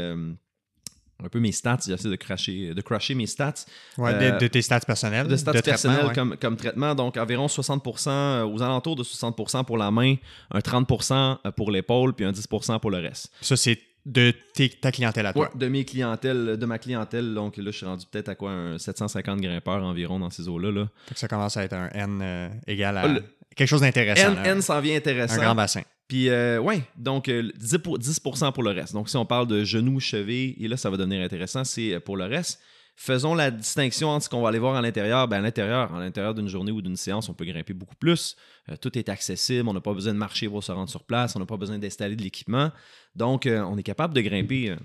[1.21, 3.54] Euh, un peu mes stats, j'essaie de cracher, de crasher mes stats.
[3.97, 5.28] Ouais, Euh, de, de tes stats personnels.
[5.28, 6.13] De stats personnels ouais.
[6.13, 10.15] comme, comme traitement, donc environ 60%, euh, aux alentours de 60% pour la main,
[10.51, 13.32] un 30% pour l'épaule, puis un 10% pour le reste.
[13.41, 15.45] Ça, c'est de tes- ta clientèle à toi.
[15.51, 18.51] Ouais, de mes clientèles, de ma clientèle, donc là, je suis rendu peut-être à quoi,
[18.51, 20.71] un 750 grimpeurs environ dans ces eaux-là.
[20.71, 20.88] Là.
[21.15, 23.23] Ça commence à être un N euh, égal à Ah, le-
[23.56, 24.28] quelque chose d'intéressant.
[24.30, 24.45] N, là.
[24.47, 25.41] N s'en vient un intéressant.
[25.41, 25.82] grand bassin.
[26.08, 28.94] Puis, euh, ouais, donc euh, 10%, pour, 10% pour le reste.
[28.94, 32.00] Donc, si on parle de genoux, cheveux, et là, ça va devenir intéressant, c'est euh,
[32.00, 32.62] pour le reste.
[32.98, 35.28] Faisons la distinction entre ce qu'on va aller voir à l'intérieur.
[35.28, 38.38] Ben, à l'intérieur, à l'intérieur d'une journée ou d'une séance, on peut grimper beaucoup plus.
[38.70, 39.68] Euh, tout est accessible.
[39.68, 41.36] On n'a pas besoin de marcher pour se rendre sur place.
[41.36, 42.72] On n'a pas besoin d'installer de l'équipement.
[43.13, 44.76] Donc, euh, on est capable de grimper euh,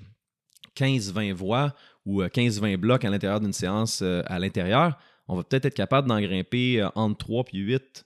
[0.77, 1.75] 15-20 voies
[2.07, 4.99] ou euh, 15-20 blocs à l'intérieur d'une séance euh, à l'intérieur.
[5.29, 8.05] On va peut-être être capable d'en grimper euh, entre 3 puis 8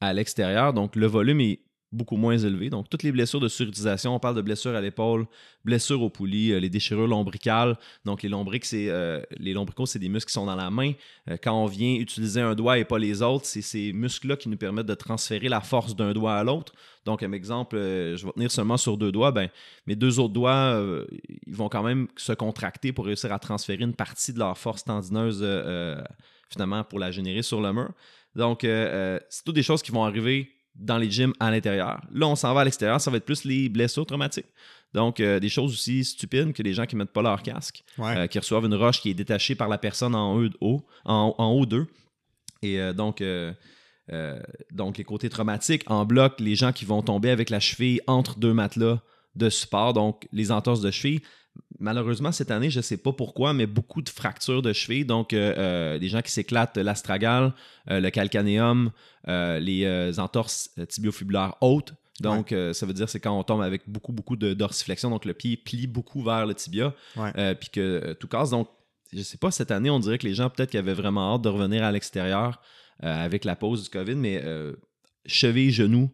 [0.00, 0.72] à l'extérieur.
[0.72, 1.60] Donc, le volume est
[1.92, 2.70] beaucoup moins élevé.
[2.70, 5.26] Donc, toutes les blessures de surutilisation, on parle de blessures à l'épaule,
[5.64, 7.76] blessures aux poulies, euh, les déchirures lombricales.
[8.04, 10.92] Donc, les lombriques, c'est euh, les lombricaux, c'est des muscles qui sont dans la main.
[11.28, 14.48] Euh, quand on vient utiliser un doigt et pas les autres, c'est ces muscles-là qui
[14.48, 16.72] nous permettent de transférer la force d'un doigt à l'autre.
[17.04, 19.48] Donc, un exemple, je vais tenir seulement sur deux doigts, ben,
[19.86, 20.78] mes deux autres doigts,
[21.46, 24.84] ils vont quand même se contracter pour réussir à transférer une partie de leur force
[24.84, 25.42] tendineuse,
[26.50, 27.90] finalement, pour la générer sur le mur.
[28.36, 30.50] Donc, c'est toutes des choses qui vont arriver
[30.80, 32.00] dans les gyms à l'intérieur.
[32.12, 34.46] Là, on s'en va à l'extérieur, ça va être plus les blessures traumatiques.
[34.92, 38.16] Donc, euh, des choses aussi stupides que les gens qui mettent pas leur casque, Ouais.
[38.16, 41.34] euh, qui reçoivent une roche qui est détachée par la personne en haut, haut- en,
[41.38, 41.86] en haut d'eux.
[42.62, 43.22] Et euh, donc,
[44.72, 48.38] donc, les côtés traumatiques, en bloc, les gens qui vont tomber avec la cheville entre
[48.38, 49.00] deux matelas
[49.36, 51.20] de support, donc les entorses de cheville.
[51.78, 55.04] Malheureusement, cette année, je ne sais pas pourquoi, mais beaucoup de fractures de cheville.
[55.04, 57.54] Donc, euh, euh, des gens qui s'éclatent l'astragale,
[57.90, 58.90] euh, le calcanéum,
[59.28, 61.94] euh, les entorses tibiofibulaires hautes.
[62.20, 65.08] Donc, ça veut dire c'est quand on tombe avec beaucoup, beaucoup de dorsiflexion.
[65.08, 68.50] Donc, le pied plie beaucoup vers le tibia, puis que tout casse.
[68.50, 68.68] Donc,
[69.12, 71.42] je sais pas, cette année, on dirait que les gens, peut-être qu'ils avaient vraiment hâte
[71.42, 72.60] de revenir à l'extérieur
[73.00, 74.44] avec la pause du COVID, mais
[75.24, 76.10] cheville, genoux,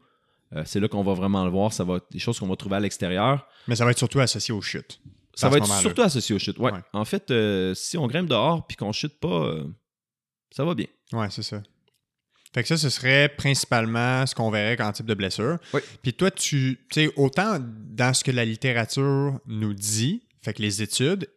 [0.55, 1.73] euh, c'est là qu'on va vraiment le voir.
[1.73, 3.47] Ça va être des choses qu'on va trouver à l'extérieur.
[3.69, 5.01] Mais ça va être surtout associé aux chutes.
[5.37, 6.59] Ça va être surtout associé aux chutes.
[6.59, 6.73] Ouais.
[6.73, 6.81] Ouais.
[6.93, 9.65] En fait, euh, si on grimpe dehors puis qu'on chute pas, euh,
[10.51, 10.87] ça va bien.
[11.13, 11.63] Ouais, c'est ça.
[12.55, 15.59] Fait que ça, ce serait principalement ce qu'on verrait comme type de blessure.
[15.75, 15.81] Oui.
[16.03, 20.81] Puis toi, tu sais, autant dans ce que la littérature nous dit, fait que les
[20.81, 21.29] études,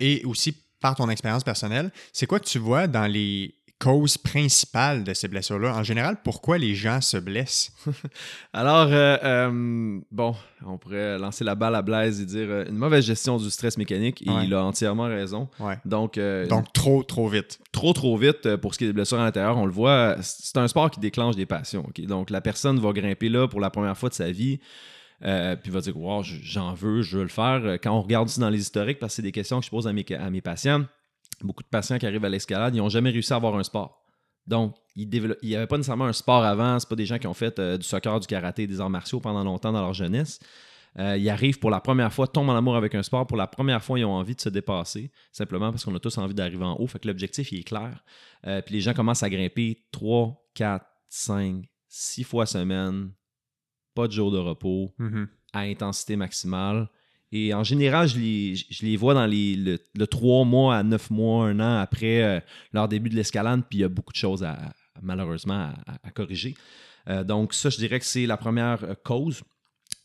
[0.00, 5.04] et aussi par ton expérience personnelle, c'est quoi que tu vois dans les causes principales
[5.04, 5.76] de ces blessures-là?
[5.76, 7.72] En général, pourquoi les gens se blessent?
[8.52, 10.34] Alors, euh, euh, bon,
[10.66, 13.76] on pourrait lancer la balle à Blaise et dire euh, une mauvaise gestion du stress
[13.78, 14.46] mécanique, et Ouais.
[14.46, 15.48] il a entièrement raison.
[15.60, 15.78] Ouais.
[15.84, 16.18] Donc,
[16.48, 17.58] Donc, trop, trop vite.
[17.72, 19.56] trop trop vite pour ce qui est des blessures à l'intérieur.
[19.58, 21.84] On le voit, c'est un sport qui déclenche des passions.
[21.88, 22.00] ok?
[22.06, 24.58] Donc la personne va grimper là pour la première fois de sa vie.
[25.24, 27.60] euh, puis va dire wow, j'en veux, je veux le faire.
[27.82, 29.86] Quand on regarde aussi dans les historiques, parce que c'est des questions que je pose
[29.86, 30.84] à mes, à mes patients,
[31.42, 34.02] beaucoup de patients qui arrivent à l'escalade, ils n'ont jamais réussi à avoir un sport.
[34.46, 35.08] Donc, il
[35.42, 36.78] n'y avait pas nécessairement un sport avant.
[36.78, 39.18] C'est pas des gens qui ont fait euh, du soccer, du karaté, des arts martiaux
[39.20, 40.38] pendant longtemps dans leur jeunesse.
[40.98, 43.26] Euh, ils arrivent pour la première fois, tombent en amour avec un sport.
[43.26, 46.18] Pour la première fois, ils ont envie de se dépasser, simplement parce qu'on a tous
[46.18, 46.86] envie d'arriver en haut.
[46.86, 48.04] Fait que l'objectif, il est clair.
[48.46, 53.10] Euh, puis les gens commencent à grimper 3, 4, 5, 6 fois semaine,
[53.94, 55.26] pas de jour de repos, Mhm.
[55.52, 56.88] à intensité maximale.
[57.36, 61.46] Et en général, je les, vois dans les, le, le 3 mois à 9 mois,
[61.46, 62.40] un an après euh,
[62.72, 64.56] leur début de l'escalade, puis il y a beaucoup de choses à,
[65.02, 65.72] malheureusement
[66.04, 66.54] à, corriger.
[67.08, 69.42] Euh, donc ça, je dirais que c'est la première euh, cause,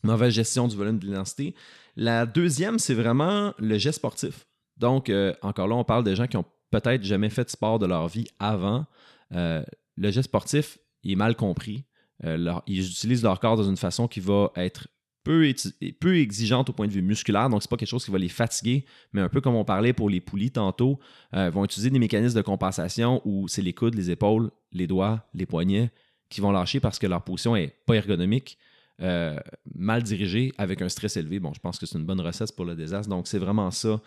[0.02, 1.54] mauvaise gestion du volume de l'intensité.
[1.94, 4.48] La deuxième, c'est vraiment le geste sportif.
[4.76, 5.12] Donc,
[5.42, 8.08] encore là, on parle de gens qui ont peut-être jamais fait de sport de leur
[8.08, 8.86] vie avant.
[9.30, 9.64] Le
[9.98, 11.84] geste sportif, est mal compris.
[12.24, 14.88] Ils utilisent leur corps dans une façon qui va être
[15.22, 15.52] peu,
[16.00, 18.28] peu exigeante au point de vue musculaire, donc c'est pas quelque chose qui va les
[18.28, 20.98] fatiguer, mais un peu comme on parlait pour les poulies tantôt,
[21.34, 25.28] euh, vont utiliser des mécanismes de compensation où c'est les coudes, les épaules, les doigts,
[25.34, 25.90] les poignets
[26.28, 28.56] qui vont lâcher parce que leur position est pas ergonomique,
[29.02, 29.38] euh,
[29.74, 31.40] mal dirigée, avec un stress élevé.
[31.40, 33.88] Bon, je pense que c'est une bonne recette pour le désastre, donc c'est vraiment ça,
[33.88, 34.00] euh,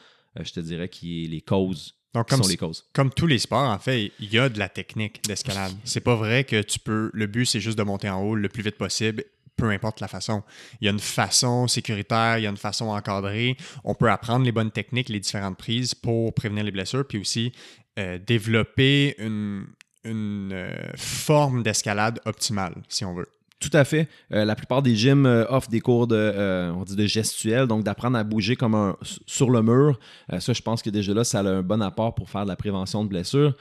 [0.44, 2.86] je te dirais, qui est les causes, Donc, comme, sont les causes.
[2.94, 5.74] comme tous les sports, en fait, il y a de la technique d'escalade.
[5.84, 7.10] C'est pas vrai que tu peux.
[7.14, 10.08] Le but, c'est juste de monter en haut le plus vite possible, peu importe la
[10.08, 10.44] façon.
[10.82, 13.58] Il y a une façon sécuritaire, il y a une façon encadrée.
[13.84, 17.54] On peut apprendre les bonnes techniques, les différentes prises pour prévenir les blessures, puis aussi
[18.00, 19.68] euh, développer une,
[20.06, 23.30] euh, forme d'escalade optimale, si on veut.
[23.64, 24.10] Tout à fait.
[24.34, 28.18] Euh, la plupart des gyms euh, offrent des cours de, euh, de gestuel, donc d'apprendre
[28.18, 29.98] à bouger comme un, sur le mur.
[30.40, 32.58] Ça, je pense que déjà là, ça a un bon apport pour faire de la
[32.58, 33.56] prévention de blessures.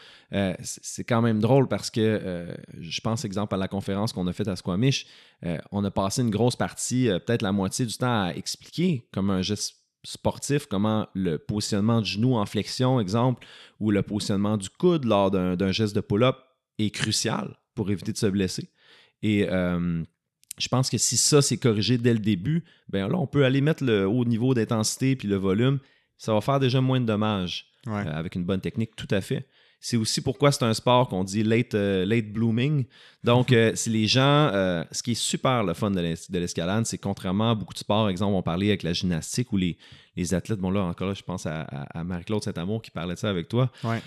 [0.61, 2.49] C'est quand même drôle parce que
[2.81, 5.07] je pense, exemple, à la conférence qu'on a faite à Squamish,
[5.71, 9.43] on a passé une grosse partie, peut-être la moitié du temps, à expliquer comme un
[9.43, 13.47] geste sportif, comment le positionnement du genou en flexion, exemple,
[13.79, 16.37] ou le positionnement du coude lors d'un geste de pull-up
[16.79, 18.69] est crucial pour éviter de se blesser.
[19.23, 20.03] Et euh,
[20.59, 23.61] je pense que si ça, c'est corrigé dès le début, ben là, on peut aller
[23.61, 25.79] mettre le haut niveau d'intensité puis le volume.
[26.19, 28.07] Ça va faire déjà moins de dommages Ouais.
[28.07, 29.47] euh, avec une bonne technique, tout à fait.
[29.81, 32.85] C'est aussi pourquoi c'est un sport qu'on dit late, euh, late blooming.
[33.25, 34.23] Donc, euh, c'est les gens,
[34.55, 37.75] euh, ce qui est super le fun de l'es- de l'escalade, c'est contrairement à beaucoup
[37.75, 39.77] de sports, exemple, on parlait avec la gymnastique ou les,
[40.15, 43.15] les athlètes, bon là, encore là, je pense à, à- à Marie-Claude Saint-Amour qui parlait
[43.15, 44.01] de ça avec toi, Ouais.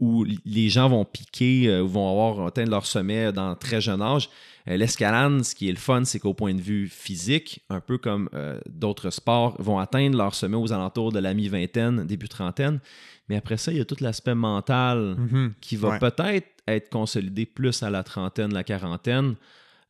[0.00, 4.28] Où les gens vont piquer, euh, vont avoir atteint leur sommet dans très jeune âge.
[4.68, 7.96] Euh, L'escalade, ce qui est le fun, c'est qu'au point de vue physique, un peu
[7.98, 12.80] comme euh, d'autres sports, vont atteindre leur sommet aux alentours de la mi-vingtaine, début trentaine.
[13.28, 15.54] Mais après ça, il y a tout l'aspect mental Mhm.
[15.60, 15.98] qui va Ouais.
[15.98, 19.34] peut-être être consolidé plus à la trentaine, la quarantaine.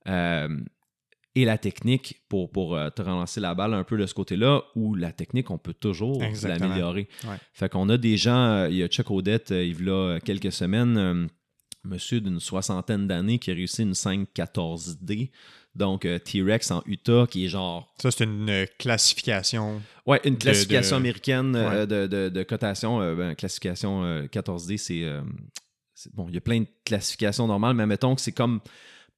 [0.09, 0.49] Euh,
[1.37, 4.63] et la technique pour, pour euh, te relancer la balle un peu de ce côté-là,
[4.77, 7.09] où la technique, on peut toujours l'améliorer.
[7.25, 7.37] Ouais.
[7.53, 10.21] Fait qu'on a des gens, euh, il y a Chuck Odette, euh, il y a
[10.21, 11.29] quelques semaines,
[11.85, 15.31] monsieur d'une soixantaine d'années qui a réussi une 5-14D,
[15.75, 19.83] donc euh, T-Rex en Utah, qui est genre Ça, c'est une euh, classification.
[20.07, 21.87] Ouais, une classification de- américaine euh, Ouais.
[22.09, 22.99] de, de- cotation.
[23.17, 25.03] ben, classification euh, 14D, c'est.
[25.03, 25.21] euh,
[25.95, 28.61] c'est- bon, il y a plein de classifications normales, mais mettons que c'est comme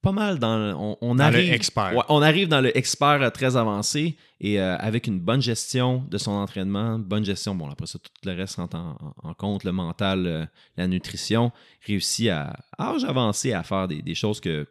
[0.06, 0.56] pas mal dans.
[0.78, 1.92] On, on Dans le arrive, expert.
[1.96, 6.04] Ouais, on arrive dans le expert euh, très avancé et euh, avec une bonne gestion
[6.08, 7.54] de son entraînement, bonne gestion.
[7.54, 10.86] Bon, après ça, tout le reste rentre en, en- en compte, le mental, euh, la
[10.86, 11.50] nutrition,
[11.86, 14.66] réussit à, à âge avancé à faire des, des choses que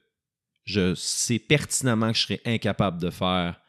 [0.64, 3.60] je sais pertinemment que je serais incapable de faire.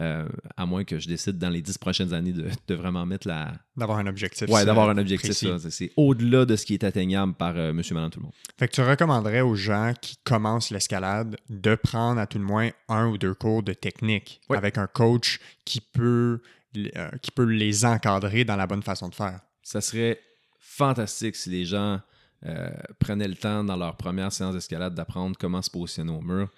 [0.00, 0.26] Euh,
[0.56, 3.52] à moins que je décide dans les dix prochaines années de, de vraiment mettre la.
[3.76, 4.48] D'avoir un objectif.
[4.48, 5.32] Ouais, d'avoir un objectif.
[5.32, 8.32] C'est- au-delà de ce qui est atteignable par euh, monsieur, madame, tout le monde.
[8.58, 12.70] Fait que tu recommanderais aux gens qui commencent l'escalade de prendre à tout le moins
[12.88, 14.56] un ou deux cours de technique Ouais.
[14.56, 16.40] avec un coach qui peut,
[16.76, 19.40] euh, qui peut les encadrer dans la bonne façon de faire.
[19.62, 20.18] Ça serait
[20.58, 22.00] fantastique si les gens
[22.46, 26.48] euh, prenaient le temps dans leur première séance d'escalade d'apprendre comment se positionner au mur.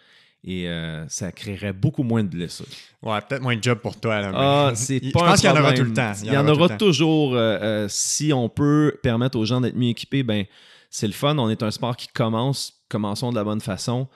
[0.47, 2.67] Et euh, ça créerait beaucoup moins de blessures.
[3.03, 4.21] Ouais, peut-être moins de job pour toi.
[4.21, 6.13] Là, mais- Ah, c'est Je pas pense un qu'il y en aura tout le temps.
[6.23, 7.35] Il y en aura toujours.
[7.35, 10.45] euh, euh, si on peut permettre aux gens d'être mieux équipés, ben
[10.91, 11.39] c'est le fun.
[11.39, 14.07] On est un sport qui commence commençons de la bonne façon.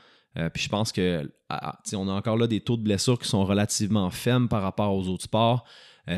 [0.54, 1.28] Puis je pense que
[1.94, 5.08] on a encore là des taux de blessures qui sont relativement faibles par rapport aux
[5.08, 5.64] autres sports.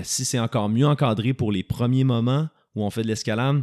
[0.03, 3.62] Si c'est encore mieux encadré pour les premiers moments où on fait de l'escalade,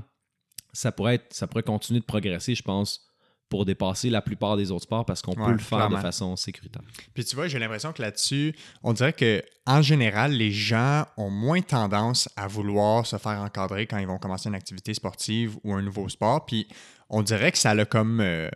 [0.74, 3.07] ça pourrait, être, ça pourrait continuer de progresser, je pense,
[3.50, 6.82] pour dépasser la plupart des autres sports parce qu'on peut le faire de façon sécuritaire.
[7.14, 11.30] Puis tu vois, j'ai l'impression que là-dessus, on dirait que en général, les gens ont
[11.30, 15.74] moins tendance à vouloir se faire encadrer quand ils vont commencer une activité sportive ou
[15.74, 16.46] un nouveau sport.
[16.46, 16.68] Puis
[17.10, 18.22] on dirait que ça a comme.
[18.22, 18.50] Euh,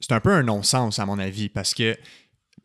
[0.00, 1.96] c'est un peu un non-sens, à mon avis, parce que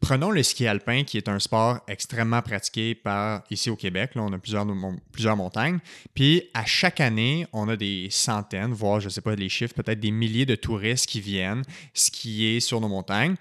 [0.02, 4.16] Prenons le ski alpin, qui est un sport extrêmement pratiqué par ici au Québec.
[4.16, 4.66] Là, on a plusieurs,
[5.12, 5.78] plusieurs montagnes.
[6.16, 9.76] Puis à chaque année, on a des centaines, voire je ne sais pas les chiffres,
[9.76, 11.62] peut-être des milliers de touristes qui viennent
[11.94, 13.36] skier sur nos montagnes.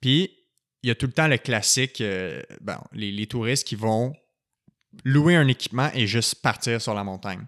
[0.00, 0.30] Puis
[0.82, 2.40] il y a tout le temps le classique, euh,
[2.92, 4.14] les, touristes qui vont
[5.04, 7.44] louer un équipement et juste partir sur la montagne.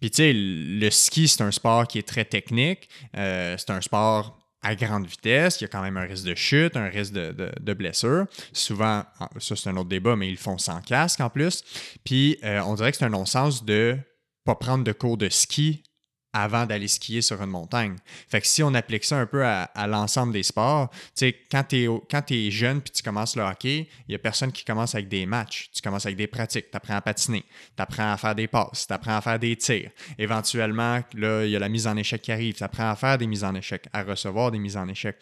[0.00, 2.90] Puis tu sais, le ski, c'est un sport qui est très technique.
[3.16, 6.34] Euh, c'est un sport à grande vitesse, il y a quand même un risque de
[6.34, 8.26] chute, un risque de, blessure.
[8.52, 9.04] Souvent,
[9.38, 11.62] ça c'est un autre débat, mais ils font sans casque en plus.
[12.02, 13.96] Puis euh, on dirait que c'est un non-sens de
[14.44, 15.83] pas prendre de cours de ski
[16.34, 17.96] avant d'aller skier sur une montagne.
[18.28, 21.62] Fait que si on applique ça un peu à, l'ensemble des sports, tu sais, quand
[21.62, 21.88] tu
[22.34, 25.26] es, jeune puis tu commences le hockey, il n'y a personne qui commence avec des
[25.26, 25.70] matchs.
[25.72, 26.70] Tu commences avec des pratiques.
[26.70, 27.44] Tu apprends à patiner,
[27.76, 29.90] tu apprends à faire des passes, tu apprends à faire des tirs.
[30.18, 32.54] Éventuellement, là, il y a la mise en échec qui arrive.
[32.54, 35.16] Tu apprends à faire des mises en échec, à recevoir des mises en échec.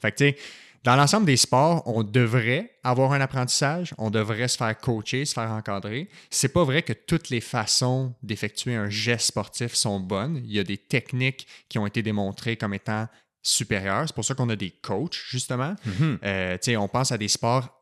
[0.00, 0.36] Fait que tu sais,
[0.84, 5.34] dans l'ensemble des sports, on devrait avoir un apprentissage, on devrait se faire coacher, se
[5.34, 6.08] faire encadrer.
[6.30, 10.40] C'est pas vrai que toutes les façons d'effectuer un geste sportif sont bonnes.
[10.44, 13.08] Il y a des techniques qui ont été démontrées comme étant
[13.42, 14.04] supérieures.
[14.06, 15.74] C'est pour ça qu'on a des coachs, justement.
[15.86, 16.18] Mm-hmm.
[16.24, 17.74] Euh, on pense à des sports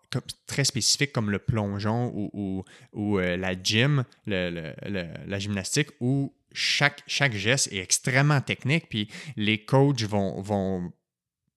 [0.47, 7.35] très spécifiques comme le plongeon ou, ou, euh, la gym, la gymnastique, où chaque, chaque
[7.35, 8.89] geste est extrêmement technique.
[8.89, 10.93] Puis les coachs vont, vont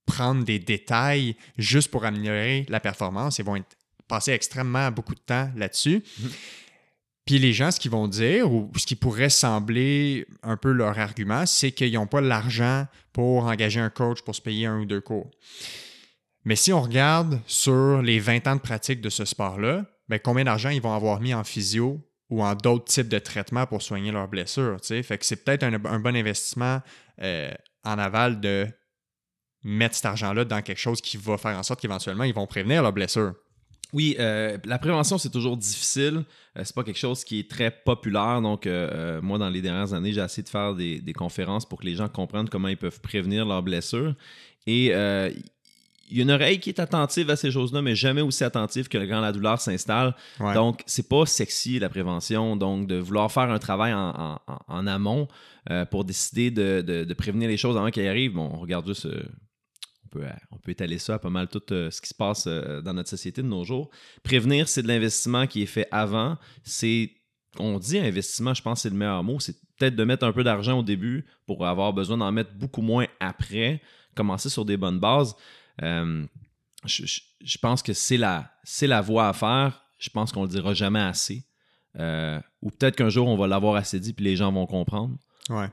[0.09, 3.37] prendre des détails juste pour améliorer la performance.
[3.37, 3.63] Ils vont
[4.07, 6.03] passer extrêmement beaucoup de temps là-dessus.
[6.19, 6.29] Mhm.
[7.25, 10.97] Puis les gens, ce qu'ils vont dire, ou ce qui pourrait sembler un peu leur
[10.97, 14.85] argument, c'est qu'ils n'ont pas l'argent pour engager un coach pour se payer un ou
[14.85, 15.29] deux cours.
[16.43, 20.43] Mais si on regarde sur les 20 ans de pratique de ce sport-là, ben, combien
[20.43, 24.11] d'argent ils vont avoir mis en physio ou en d'autres types de traitements pour soigner
[24.11, 24.77] leurs blessures.
[24.81, 26.81] Fait que c'est peut-être un, bon investissement
[27.21, 27.51] euh,
[27.83, 28.67] en aval de
[29.63, 32.81] mettre cet argent-là dans quelque chose qui va faire en sorte qu'éventuellement, ils vont prévenir
[32.81, 33.33] leur blessure.
[33.91, 36.23] Oui, euh, la prévention, c'est toujours difficile.
[36.57, 38.41] Euh, c'est pas quelque chose qui est très populaire.
[38.41, 41.85] Donc, euh, moi, dans les dernières années, j'ai essayé de faire des, conférences pour que
[41.85, 44.13] les gens comprennent comment ils peuvent prévenir leurs blessures.
[44.67, 44.91] Et
[46.11, 48.87] il y a une oreille qui est attentive à ces choses-là, mais jamais aussi attentive
[48.87, 50.15] que quand la douleur s'installe.
[50.53, 52.55] Donc, c'est pas sexy la prévention.
[52.55, 55.27] Donc, de vouloir faire un travail en, amont
[55.89, 59.23] pour décider de, prévenir les choses avant qu'elles arrivent, bon, on regarde juste euh,
[60.51, 62.93] on peut, étaler ça à pas mal tout euh, ce qui se passe euh, dans
[62.93, 63.89] notre société de nos jours.
[64.23, 66.37] Prévenir, c'est de l'investissement qui est fait avant.
[66.63, 67.11] C'est,
[67.57, 69.39] on dit investissement, je pense que c'est le meilleur mot.
[69.39, 72.81] C'est peut-être de mettre un peu d'argent au début pour avoir besoin d'en mettre beaucoup
[72.81, 73.81] moins après.
[74.15, 75.35] Commencer sur des bonnes bases.
[75.81, 79.85] je, pense que c'est la, c'est la voie à faire.
[79.97, 81.45] Je pense qu'on le dira jamais assez.
[81.95, 85.17] ou peut-être qu'un jour, on va l'avoir assez dit, puis les gens vont comprendre.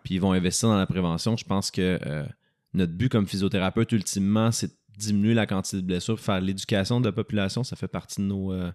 [0.05, 1.37] Puis ils vont investir dans la prévention.
[1.37, 1.99] Je pense que
[2.77, 7.07] notre but comme physiothérapeute, ultimement, c'est de diminuer la quantité de blessures, faire l'éducation de
[7.07, 7.65] la population.
[7.65, 8.71] Ça fait partie de nos, euh,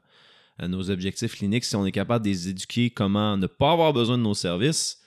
[0.62, 1.66] nos objectifs cliniques.
[1.66, 5.00] Si on est capable de les éduquer comment ne pas avoir besoin de nos services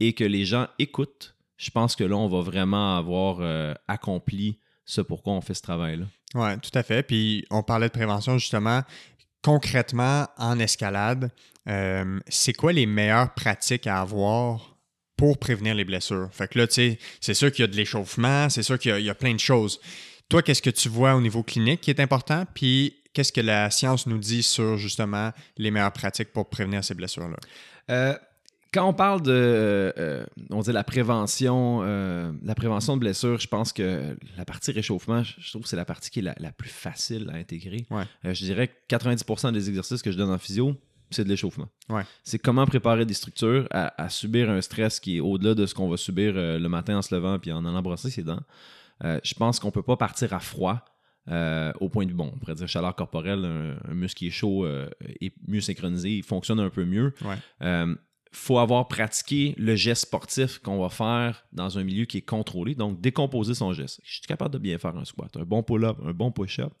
[0.00, 4.58] et que les gens écoutent, je pense que là, on va vraiment avoir euh, accompli
[4.84, 6.06] ce pourquoi on fait ce travail-là.
[6.34, 7.02] Oui, tout à fait.
[7.02, 8.82] Puis on parlait de prévention justement.
[9.42, 11.30] Concrètement, en escalade,
[11.68, 14.69] euh, c'est quoi les meilleures pratiques à avoir
[15.20, 16.30] pour prévenir les blessures.
[16.32, 18.98] Fait que là, tu sais, c'est sûr qu'il y a de l'échauffement, c'est sûr qu'il
[19.00, 19.78] y, a plein de choses.
[20.30, 22.46] Toi, qu'est-ce que tu vois au niveau clinique qui est important?
[22.54, 26.94] Puis qu'est-ce que la science nous dit sur justement les meilleures pratiques pour prévenir ces
[26.94, 27.36] blessures-là?
[27.90, 28.16] Euh,
[28.72, 33.48] quand on parle de euh, on dit la prévention, euh, la prévention de blessures, je
[33.48, 36.70] pense que la partie réchauffement, je trouve que c'est la partie qui est la, plus
[36.70, 37.84] facile à intégrer.
[38.24, 40.76] je dirais que 90% des exercices que je donne en physio,
[41.10, 41.68] c'est de l'échauffement.
[42.24, 45.88] C'est comment préparer des structures à, subir un stress qui est au-delà de ce qu'on
[45.88, 48.42] va subir euh, le matin en se levant puis en allant brosser ses dents.
[49.04, 50.84] Euh, je pense qu'on peut pas partir à froid
[51.28, 54.30] euh, au point de vue, bon, on pourrait dire chaleur corporelle, un, muscle qui est
[54.30, 57.14] chaud est mieux synchronisé, il fonctionne un peu mieux.
[58.32, 62.22] Il faut avoir pratiqué le geste sportif qu'on va faire dans un milieu qui est
[62.22, 64.00] contrôlé, donc décomposer son geste.
[64.04, 66.72] Je suis capable de bien faire un squat, un bon pull-up, un bon push-up,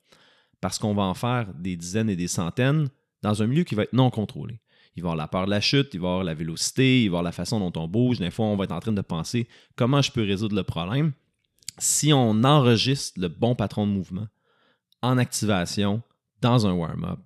[0.60, 2.88] parce qu'on va en faire des dizaines et des centaines
[3.22, 4.60] dans un milieu qui va être non contrôlé.
[4.96, 7.18] Il va avoir la peur de la chute, il va avoir la vélocité, il va
[7.18, 8.18] avoir la façon dont on bouge.
[8.18, 11.12] Des fois, on va être en train de penser comment je peux résoudre le problème.
[11.78, 14.26] si on enregistre le bon patron de mouvement
[15.00, 16.02] en activation
[16.42, 17.20] dans un warm-up,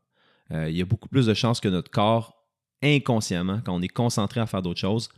[0.53, 2.45] euh, il y a beaucoup plus de chances que notre corps,
[2.82, 5.09] inconsciemment, quand on est concentré à faire d'autres choses,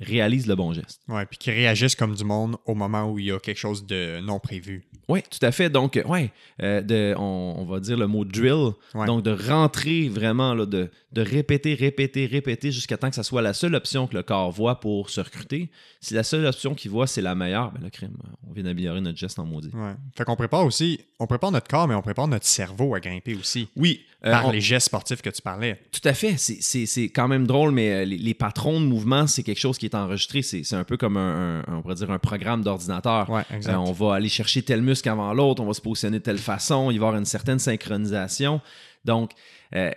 [0.00, 1.00] réalise le bon geste.
[1.08, 3.86] Ouais, puis qui réagissent comme du monde au moment où il y a quelque chose
[3.86, 4.84] de non prévu.
[5.08, 5.68] Oui, tout à fait.
[5.70, 6.32] Donc, ouais,
[6.62, 8.72] euh, de, on, va dire le mot drill.
[8.94, 9.06] Ouais.
[9.06, 13.42] Donc, de rentrer vraiment, là, de, de répéter, répéter, répéter jusqu'à temps que ça soit
[13.42, 15.70] la seule option que le corps voit pour se recruter.
[16.00, 18.16] Si la seule option qu'il voit, c'est la meilleure, ben le crime,
[18.48, 19.70] on vient d'améliorer notre geste en maudit.
[19.74, 19.92] Ouais.
[20.16, 23.34] Fait qu'on prépare aussi, on prépare notre corps, mais on prépare notre cerveau à grimper
[23.34, 23.68] aussi.
[23.76, 25.80] Oui, euh, par on- les gestes sportifs que tu parlais.
[25.92, 26.34] Tout à fait.
[26.38, 29.83] C'est- quand même drôle, mais euh, les, les patrons de mouvement, c'est quelque chose qui
[29.86, 30.42] est enregistré.
[30.42, 33.28] C'est c'est un peu comme un, un- on pourrait dire un programme d'ordinateur.
[33.30, 33.42] Ouais.
[33.52, 36.38] Euh, on va aller chercher tel muscle avant l'autre, on va se positionner de telle
[36.38, 38.60] façon, il va y avoir une certaine synchronisation.
[39.04, 39.32] Donc,
[39.74, 39.90] euh,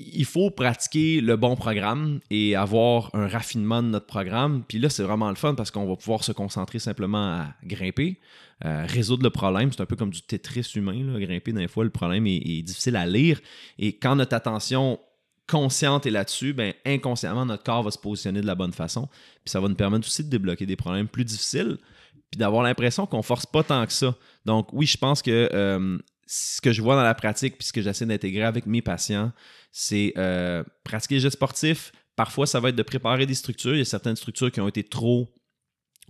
[0.00, 4.62] il faut pratiquer le bon programme et avoir un raffinement de notre programme.
[4.68, 8.20] Puis là, c'est vraiment le fun parce qu'on va pouvoir se concentrer simplement à grimper,
[8.64, 9.72] euh, résoudre le problème.
[9.72, 11.52] C'est un peu comme du Tetris humain, là, grimper.
[11.52, 13.40] Des fois, le problème est, est difficile à lire.
[13.80, 15.00] Et quand notre attention
[15.48, 19.08] consciente est là-dessus, ben, inconsciemment, notre corps va se positionner de la bonne façon.
[19.44, 21.78] Puis ça va nous permettre aussi de débloquer des problèmes plus difficiles,
[22.30, 24.14] puis d'avoir l'impression qu'on force pas tant que ça.
[24.44, 27.72] Donc oui, je pense que euh, ce que je vois dans la pratique, puis ce
[27.72, 29.32] que j'essaie d'intégrer avec mes patients,
[29.72, 31.92] c'est euh, pratiquer le geste sportif.
[32.14, 33.74] Parfois, ça va être de préparer des structures.
[33.74, 35.32] Il y a certaines structures qui ont été trop,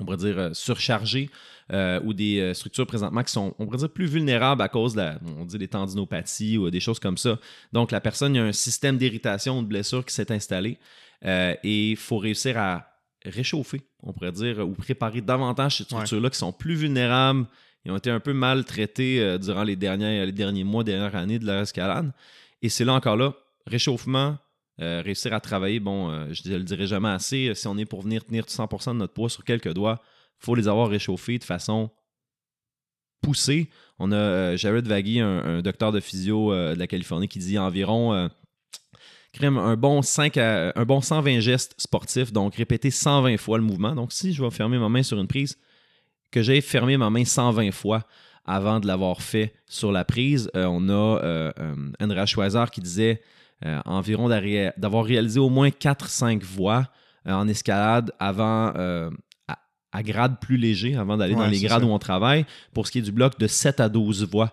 [0.00, 1.30] on pourrait dire, euh, surchargées
[1.72, 4.94] euh, ou des euh, structures présentement qui sont, on pourrait dire, plus vulnérables à cause
[4.94, 7.38] de la, on dit des tendinopathies ou des choses comme ça.
[7.72, 10.78] Donc, la personne, il y a un système d'irritation ou de blessure qui s'est installé
[11.24, 12.86] euh, et il faut réussir à
[13.24, 17.46] réchauffer, on pourrait dire, ou préparer davantage ces structures-là qui sont plus vulnérables.
[17.84, 21.38] Ils ont été un peu maltraités euh, durant les, derniers, les derniers mois, dernières années
[21.38, 22.12] de leur escalade.
[22.62, 23.34] Et c'est là encore là,
[23.66, 24.38] réchauffement,
[24.80, 27.76] euh, réussir à travailler, bon, euh, je ne le dirai jamais assez, euh, si on
[27.78, 30.00] est pour venir tenir 100% de notre poids sur quelques doigts,
[30.40, 31.90] il faut les avoir réchauffés de façon
[33.20, 33.70] poussée.
[33.98, 38.30] On a Jared Vagui, un, docteur de physio de la Californie, qui dit environ
[39.32, 43.64] crème, un, bon 5 à- un bon 120 gestes sportifs, donc répéter 120 fois le
[43.64, 43.96] mouvement.
[43.96, 45.58] Donc si je vais fermer ma main sur une prise,
[46.30, 48.04] que j'ai fermé ma main 120 fois
[48.44, 50.48] avant de l'avoir fait sur la prise.
[50.54, 51.52] On a
[51.98, 53.20] Andrea Schweizer qui disait
[53.84, 56.86] environ d'arri- d'avoir réalisé au moins 4-5 voies
[57.26, 59.10] euh, en escalade avant euh,
[59.92, 61.86] à, grade plus léger, avant d'aller Ouais, dans les grades ça.
[61.86, 62.44] où on travaille.
[62.72, 64.52] Pour ce qui est du bloc, de 7 à 12 voies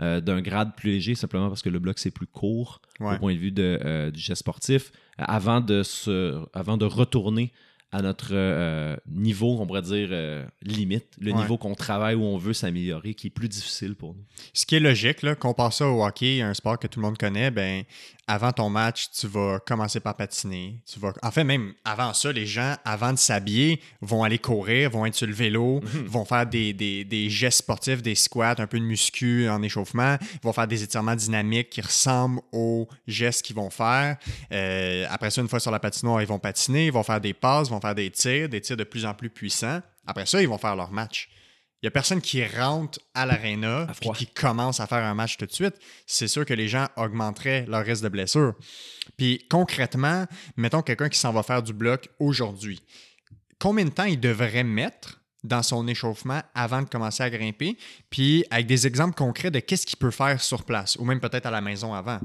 [0.00, 3.16] euh, d'un grade plus léger, simplement parce que le bloc c'est plus court Ouais.
[3.16, 6.84] au point de vue de, euh, du geste sportif, euh, avant de, se, avant de
[6.84, 7.52] retourner
[7.96, 11.38] à notre euh, niveau, on pourrait dire euh, limite, le Ouais.
[11.40, 14.24] niveau qu'on travaille, où on veut s'améliorer, qui est plus difficile pour nous.
[14.52, 17.16] Ce qui est logique, là, compare ça au hockey, un sport que tout le monde
[17.16, 17.84] connaît, ben,
[18.26, 20.80] avant ton match, tu vas commencer par patiner.
[20.90, 21.12] Tu vas...
[21.22, 25.14] En fait, même avant ça, les gens, avant de s'habiller, vont aller courir, vont être
[25.14, 28.84] sur le vélo, vont faire des, des- des gestes sportifs, des squats, un peu de
[28.84, 34.16] muscu en échauffement, vont faire des étirements dynamiques qui ressemblent aux gestes qu'ils vont faire.
[34.52, 37.34] Euh, après ça, une fois sur la patinoire, ils vont patiner, ils vont faire des
[37.34, 39.82] passes, ils vont faire des tirs, des tirs de plus en plus puissants.
[40.06, 41.28] Après ça, ils vont faire leur match.
[41.82, 44.14] Il n'y a personne qui rentre à l'aréna froid.
[44.14, 45.74] qui commence à faire un match tout de suite.
[46.06, 48.54] C'est sûr que les gens augmenteraient leur risque de blessure.
[49.18, 50.24] Puis concrètement,
[50.56, 52.82] mettons quelqu'un qui s'en va faire du bloc aujourd'hui.
[53.58, 57.76] Combien de temps il devrait mettre dans son échauffement avant de commencer à grimper?
[58.10, 61.46] Puis avec des exemples concrets de qu'est-ce qu'il peut faire sur place ou même peut-être
[61.46, 62.18] à la maison avant.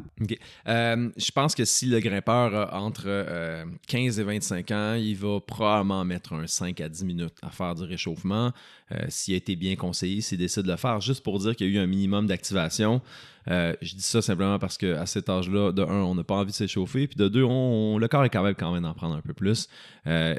[0.67, 5.15] Euh, je pense que si le grimpeur a entre euh, 15 et 25 ans, il
[5.15, 8.51] va probablement mettre un 5 à 10 minutes à faire du réchauffement.
[8.91, 11.67] Euh, S'il a été bien conseillé, s'il décide de le faire, juste pour dire qu'il
[11.67, 13.01] y a eu un minimum d'activation.
[13.49, 16.51] Euh, je dis ça simplement parce qu'à cet âge-là, de un, on n'a pas envie
[16.51, 19.21] de s'échauffer, puis de deux, on, le corps est même quand même d'en prendre un
[19.21, 19.67] peu plus.
[20.07, 20.35] Euh,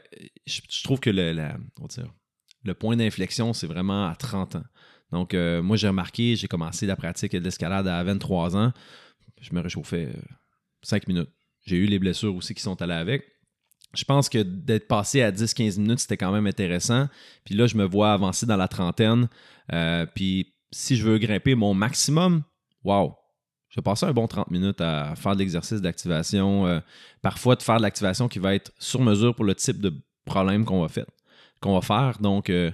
[0.47, 1.57] je, trouve que le, la-
[2.65, 4.65] le point d'inflexion, c'est vraiment à 30 ans.
[5.13, 8.73] Donc, euh, moi, j'ai remarqué, j'ai commencé la pratique de l'escalade à 23 ans.
[9.41, 10.09] Je me réchauffais
[10.83, 11.31] 5 minutes.
[11.67, 13.25] J'ai eu les blessures aussi qui sont allées avec.
[13.95, 17.09] Je pense que d'être passé à 10-15 minutes, c'était quand même intéressant.
[17.45, 19.29] Puis là, je me vois avancer dans la trentaine.
[19.73, 22.45] Euh, puis si je veux grimper mon maximum,
[22.85, 23.17] wow,
[23.69, 26.67] je vais passer un bon 30 minutes à faire de l'exercice d'activation.
[26.67, 26.81] euh,
[27.23, 29.93] parfois, de faire de l'activation qui va être sur mesure pour le type de
[30.25, 31.07] problème qu'on va, faire
[31.61, 32.19] qu'on va faire.
[32.21, 32.71] Donc, euh,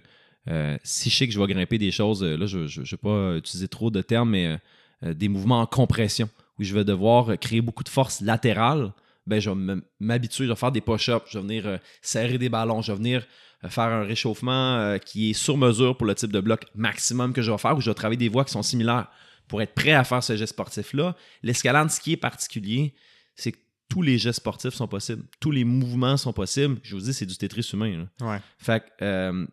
[0.49, 2.97] euh, si je sais que je vais grimper des choses, euh, là, je ne vais
[2.97, 4.59] pas utiliser trop de termes, mais
[5.03, 6.28] des mouvements en compression,
[6.59, 8.93] où je vais devoir créer beaucoup de force latérale,
[9.26, 12.80] ben, je vais m'habituer, je vais faire des push-ups, je vais venir serrer des ballons,
[12.80, 13.26] je vais venir
[13.68, 17.51] faire un réchauffement qui est sur mesure pour le type de bloc maximum que je
[17.51, 19.09] vais faire, où je vais travailler des voies qui sont similaires
[19.49, 21.14] pour être prêt à faire ce geste sportif-là.
[21.43, 22.95] L'escalade, ce qui est particulier,
[23.34, 23.59] c'est que
[23.89, 25.24] tous les gestes sportifs sont possibles.
[25.41, 26.78] Tous les mouvements sont possibles.
[26.82, 28.09] Je vous dis, c'est du Tetris humain.
[28.20, 28.28] là.
[28.28, 28.39] Ouais.
[28.59, 29.47] Fait que, euh,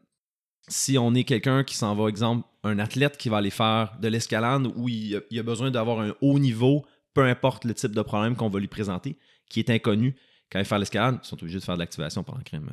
[0.67, 4.07] si on est quelqu'un qui s'en va, exemple, un athlète qui va aller faire de
[4.07, 8.01] l'escalade où il, il a besoin d'avoir un haut niveau, peu importe le type de
[8.01, 9.17] problème qu'on va lui présenter,
[9.49, 10.15] qui est inconnu,
[10.51, 12.69] quand il fait l'escalade, ils sont obligés de faire de l'activation pendant crème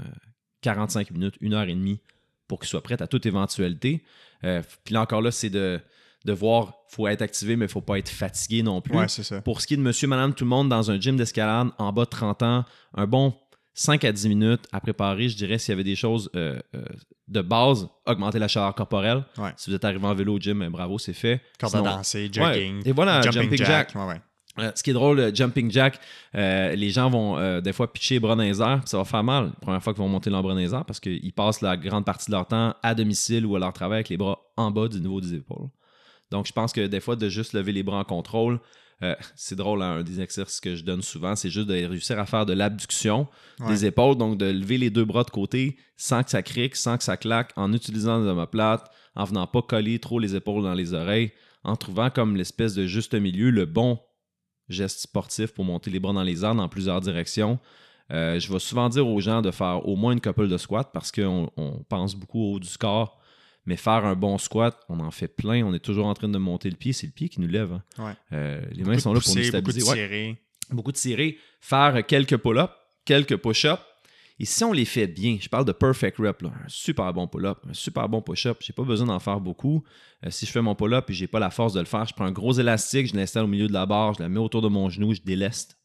[0.60, 2.00] 45 minutes, une heure et demie
[2.46, 4.02] pour qu'il soit prêt à toute éventualité.
[4.44, 5.80] Euh, puis là encore là, c'est de,
[6.24, 8.96] de voir, faut être activé, mais il faut pas être fatigué non plus.
[8.96, 9.40] Ouais, c'est ça.
[9.40, 11.92] Pour ce qui est de monsieur, madame, tout le monde dans un gym d'escalade en
[11.92, 12.64] bas de 30 ans,
[12.94, 13.34] un bon
[13.74, 16.84] 5 à 10 minutes à préparer, je dirais, s'il y avait des choses euh, euh,
[17.28, 19.24] de base, augmenter la chaleur corporelle.
[19.38, 19.52] Ouais.
[19.56, 21.40] Si vous êtes arrivé en vélo au gym, ben, bravo, c'est fait.
[21.58, 22.82] Corde à Sinon- danser, jogging.
[22.82, 22.88] Ouais.
[22.88, 23.94] Et voilà, jumping, jack.
[23.94, 24.20] Ouais.
[24.58, 25.98] Euh, ce qui est drôle, le jumping jack,
[26.34, 29.22] les gens vont des fois pitcher les bras dans les airs, puis ça va faire
[29.22, 31.62] mal la première fois qu'ils vont monter leurs bras dans les airs parce qu'ils passent
[31.62, 34.38] la grande partie de leur temps à domicile ou à leur travail avec les bras
[34.56, 35.68] en bas du niveau des épaules.
[36.30, 38.60] Donc, je pense que des fois, de juste lever les bras en contrôle,
[39.02, 42.18] euh, c'est drôle, hein, un des exercices que je donne souvent, c'est juste de réussir
[42.18, 43.26] à faire de l'abduction
[43.60, 43.68] Ouais.
[43.68, 46.98] des épaules, donc de lever les deux bras de côté sans que ça crique, sans
[46.98, 50.74] que ça claque, en utilisant des omoplates, en venant pas coller trop les épaules dans
[50.74, 51.32] les oreilles,
[51.64, 53.98] en trouvant comme l'espèce de juste milieu, le bon
[54.68, 57.58] geste sportif pour monter les bras dans les airs dans plusieurs directions.
[58.12, 60.84] Euh, je vais souvent dire aux gens de faire au moins une couple de squats
[60.92, 63.18] parce qu'on on pense beaucoup au haut du corps.
[63.66, 65.64] Mais faire un bon squat, on en fait plein.
[65.64, 66.92] On est toujours en train de monter le pied.
[66.92, 67.72] C'est le pied qui nous lève.
[67.72, 67.82] hein.
[67.98, 68.12] Ouais.
[68.32, 69.90] Euh, les Beaucoup mains sont là pour nous pousser, beaucoup de stabiliser.
[69.90, 70.42] Ouais tirer.
[70.70, 72.72] beaucoup de tirer, faire quelques pull-ups,
[73.04, 73.80] quelques push-ups.
[74.42, 77.26] Et si on les fait bien, je parle de perfect rep, là, un super bon
[77.28, 79.84] pull-up, un super bon push-up, j'ai pas besoin d'en faire beaucoup.
[80.24, 82.14] Euh, si je fais mon pull-up et j'ai pas la force de le faire, je
[82.14, 84.62] prends un gros élastique, je l'installe au milieu de la barre, je la mets autour
[84.62, 85.76] de mon genou, je déleste.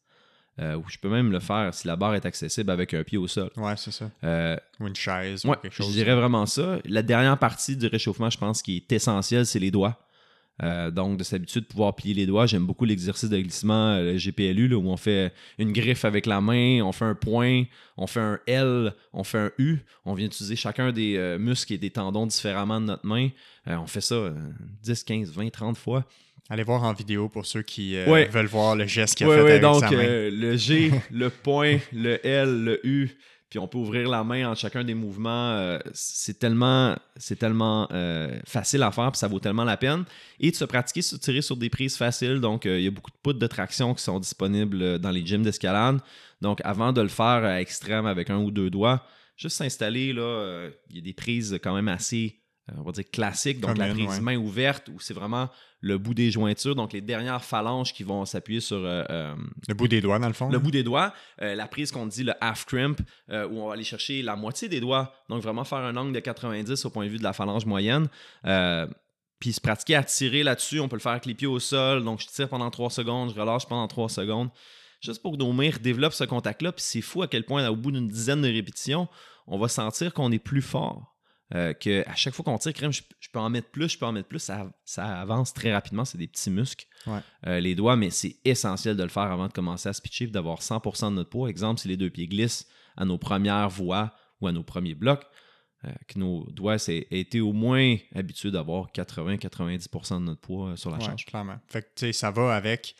[0.58, 3.18] Euh, ou je peux même le faire si la barre est accessible avec un pied
[3.18, 3.50] au sol.
[3.56, 4.10] Ouais, c'est ça.
[4.24, 5.92] Euh, Ou une chaise Ouais, ou quelque je chose.
[5.92, 6.78] dirais vraiment ça.
[6.86, 10.00] La dernière partie du réchauffement, je pense, qui est essentielle, c'est les doigts.
[10.62, 12.46] Euh, donc, de s'habituer de pouvoir plier les doigts.
[12.46, 16.40] J'aime beaucoup l'exercice de glissement, le GPLU, là, où on fait une griffe avec la
[16.40, 17.64] main, on fait un point,
[17.98, 19.80] on fait un L, on fait un U.
[20.06, 23.28] On vient utiliser chacun des muscles et des tendons différemment de notre main.
[23.66, 24.32] On fait ça euh,
[24.82, 26.06] 10, 15, 20, 30 fois.
[26.48, 28.28] Allez voir en vidéo pour ceux qui euh, Ouais.
[28.28, 30.04] veulent voir le geste qu'il a Ouais, fait ouais, avec donc sa main.
[30.04, 33.18] euh, le G, le point, le L, le U,
[33.50, 35.50] puis on peut ouvrir la main en chacun des mouvements.
[35.56, 37.88] euh, c'est tellement, c'est tellement
[38.44, 40.04] facile à faire, puis ça vaut tellement la peine.
[40.38, 42.40] Et de se pratiquer, se tirer sur des prises faciles.
[42.40, 45.42] Donc, il y a beaucoup de poutres de traction qui sont disponibles dans les gyms
[45.42, 45.98] d'escalade.
[46.40, 49.04] Donc, avant de le faire à extrême avec un ou deux doigts,
[49.36, 52.38] juste s'installer, là, il y a des prises quand même assez,
[52.74, 53.60] on va dire, classiques.
[53.60, 54.20] Donc, la prise ouais.
[54.20, 55.48] main ouverte, où c'est vraiment
[55.80, 59.34] le bout des jointures, donc les dernières phalanges qui vont s'appuyer sur euh, euh,
[59.68, 60.48] Le bout des doigts, dans le fond.
[60.48, 61.12] le bout des doigts,
[61.42, 63.00] euh, la prise qu'on dit le half crimp,
[63.30, 66.12] euh, où on va aller chercher la moitié des doigts, donc vraiment faire un angle
[66.12, 68.08] de 90 au point de vue de la phalange moyenne.
[68.46, 68.86] Euh,
[69.38, 72.02] puis se pratiquer à tirer là-dessus, on peut le faire avec les pieds au sol,
[72.02, 74.48] donc je tire pendant 3 secondes, je relâche pendant 3 secondes,
[75.00, 76.72] juste pour que nos mains développent ce contact-là.
[76.72, 79.08] Puis c'est fou à quel point, au bout d'une dizaine de répétitions,
[79.46, 81.15] on va sentir qu'on est plus fort.
[81.54, 83.98] Euh, que à chaque fois qu'on tire, crème, je, je peux en mettre plus, je
[83.98, 87.20] peux en mettre plus, ça, ça avance très rapidement, c'est des petits muscles, Ouais.
[87.46, 90.26] euh, les doigts, mais c'est essentiel de le faire avant de commencer à se pitcher,
[90.26, 91.48] d'avoir 100% de notre poids.
[91.48, 92.66] Exemple, si les deux pieds glissent
[92.96, 95.24] à nos premières voies ou à nos premiers blocs,
[95.84, 100.90] euh, que nos doigts aient été au moins habitués d'avoir 80-90% de notre poids sur
[100.90, 101.26] la Ouais, charge.
[101.26, 101.58] clairement.
[101.68, 102.96] Fait que, ça va avec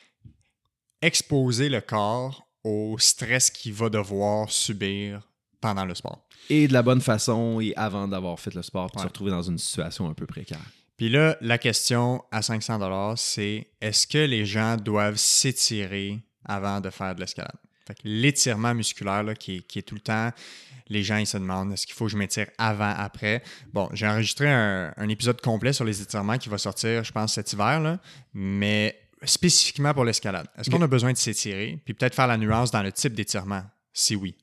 [1.03, 5.29] exposer le corps au stress qu'il va devoir subir
[5.67, 6.25] pendant le sport.
[6.49, 9.03] Et de la bonne façon et avant d'avoir fait le sport, puis Ouais.
[9.03, 10.61] se retrouver dans une situation un peu précaire.
[10.97, 16.91] Puis là, la question à 500 c'est est-ce que les gens doivent s'étirer avant de
[16.91, 17.57] faire de l'escalade?
[17.87, 20.31] Fait que l'étirement musculaire là, qui, est, qui est tout le temps,
[20.89, 23.43] les gens ils se demandent est-ce qu'il faut que je m'étire avant, après?
[23.73, 27.35] Bon, j'ai enregistré un, un épisode complet sur les étirements qui va sortir, je pense,
[27.35, 27.99] cet hiver, là,
[28.35, 30.47] mais spécifiquement pour l'escalade.
[30.57, 31.81] Est-ce qu'on a besoin de s'étirer?
[31.85, 33.63] Puis peut-être faire la nuance dans le type d'étirement,
[33.93, 34.37] si oui.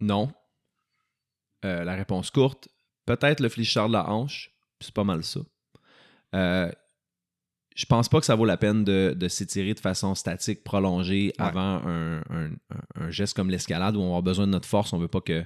[0.00, 0.32] Non.
[1.64, 2.68] Euh, la réponse courte,
[3.06, 5.40] peut-être le fléchisseur de la hanche, c'est pas mal ça.
[6.34, 6.70] Euh,
[7.76, 11.32] je pense pas que ça vaut la peine de, de s'étirer de façon statique, prolongée,
[11.38, 11.44] Ouais.
[11.44, 14.68] avant un, un- un- un geste comme l'escalade où on va avoir besoin de notre
[14.68, 14.92] force.
[14.92, 15.44] On veut pas que.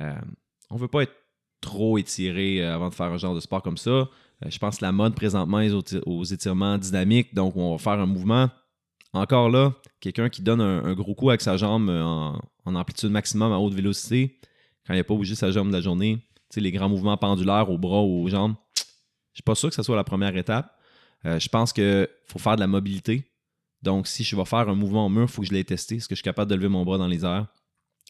[0.00, 0.14] euh,
[0.70, 1.14] on veut pas être
[1.60, 4.08] trop étiré avant de faire un genre de sport comme ça.
[4.46, 5.72] Je pense que la mode présentement est
[6.04, 8.50] aux étirements dynamiques, donc on va faire un mouvement.
[9.14, 13.52] Encore là, quelqu'un qui donne un, gros coup avec sa jambe euh, en, amplitude maximum
[13.52, 14.40] à haute vélocité,
[14.84, 16.18] quand il n'a pas bougé sa jambe de la journée,
[16.56, 19.82] les grands mouvements pendulaires aux bras ou aux jambes, je suis pas sûr que ce
[19.82, 20.76] soit la première étape.
[21.26, 23.24] Euh, je pense qu'il faut faire de la mobilité.
[23.82, 25.96] Donc, si je vais faire un mouvement au mur, il faut que je l'aie testé.
[25.96, 27.46] Est-ce que je suis capable de lever mon bras dans les airs?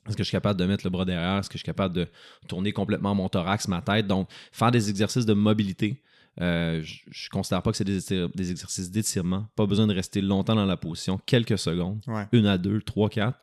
[0.06, 1.38] Est-ce que je suis capable de mettre le bras derrière?
[1.38, 2.06] Est-ce que je suis capable de
[2.48, 4.06] tourner complètement mon thorax, ma tête?
[4.06, 6.02] Donc, faire des exercices de mobilité.
[6.40, 9.46] Euh, je ne considère pas que c'est des, exercices d'étirement.
[9.56, 12.26] Pas besoin de rester longtemps dans la position, quelques secondes Ouais.
[12.32, 13.38] une à deux, trois, quatre.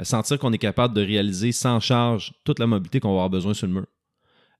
[0.00, 3.30] Euh, sentir qu'on est capable de réaliser sans charge toute la mobilité qu'on va avoir
[3.30, 3.86] besoin sur le mur.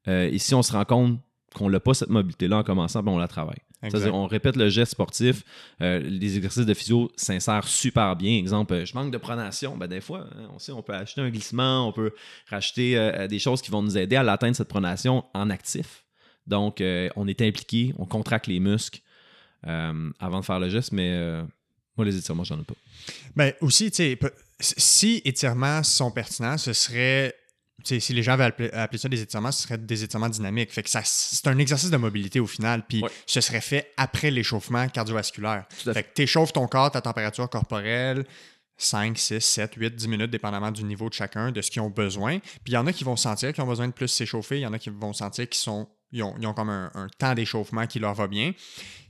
[0.09, 1.21] Euh, et si on se rend compte
[1.55, 3.61] qu'on n'a pas cette mobilité-là en commençant, ben on la travaille.
[3.83, 5.43] C'est-à-dire, on répète le geste sportif,
[5.81, 8.37] euh, les exercices de physio s'insèrent super bien.
[8.37, 9.77] Exemple, je manque de pronation.
[9.77, 12.13] Ben, des fois, hein, on sait, on peut acheter un glissement, on peut
[12.49, 16.05] racheter euh, des choses qui vont nous aider à l'atteindre cette pronation en actif.
[16.47, 19.01] Donc, euh, on est impliqué, on contracte les muscles
[19.67, 21.43] euh, avant de faire le geste, mais euh,
[21.97, 22.75] moi, les étirements, j'en ai pas.
[23.37, 27.35] Ben aussi, tu sais, pe- si étirements sont pertinents, ce serait.
[27.85, 30.73] tu sais, Si les gens appeler, appeler ça des étirements, ce serait des étirements dynamiques.
[30.73, 33.11] Fait que ça, c'est un exercice de mobilité au final, puis Ouais.
[33.27, 35.67] ce serait fait après l'échauffement cardiovasculaire.
[35.87, 38.25] À Fait que tu échauffes ton corps, ta température corporelle,
[38.79, 41.91] 5, 6, 7, 8, 10 minutes, dépendamment du niveau de chacun, de ce qu'ils ont
[41.91, 42.39] besoin.
[42.41, 44.63] Puis il y en a qui vont sentir qu'ils ont besoin de plus s'échauffer, il
[44.63, 45.89] y en a qui vont sentir qu'ils sont.
[46.13, 48.53] Ils ont, ils ont comme un, un temps d'échauffement qui leur va bien.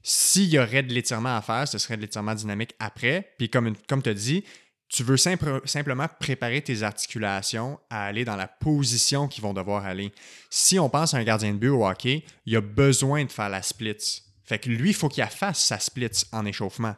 [0.03, 3.33] S'il y aurait de l'étirement à faire, ce serait de l'étirement dynamique après.
[3.39, 4.45] Puis comme, comme tu as dit,
[4.89, 9.85] tu veux simple- simplement préparer tes articulations à aller dans la position qu'ils vont devoir
[9.87, 10.13] aller.
[10.51, 13.49] Si on pense à un gardien de but au hockey, il a besoin de faire
[13.49, 14.23] la splits.
[14.45, 16.95] Fait que lui, il faut qu'il fasse sa splits en échauffement.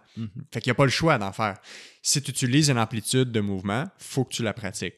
[0.52, 1.56] Fait qu'il n'y a pas le choix d'en faire.
[2.02, 4.94] Si tu utilises une amplitude de mouvement, faut que tu la pratiques.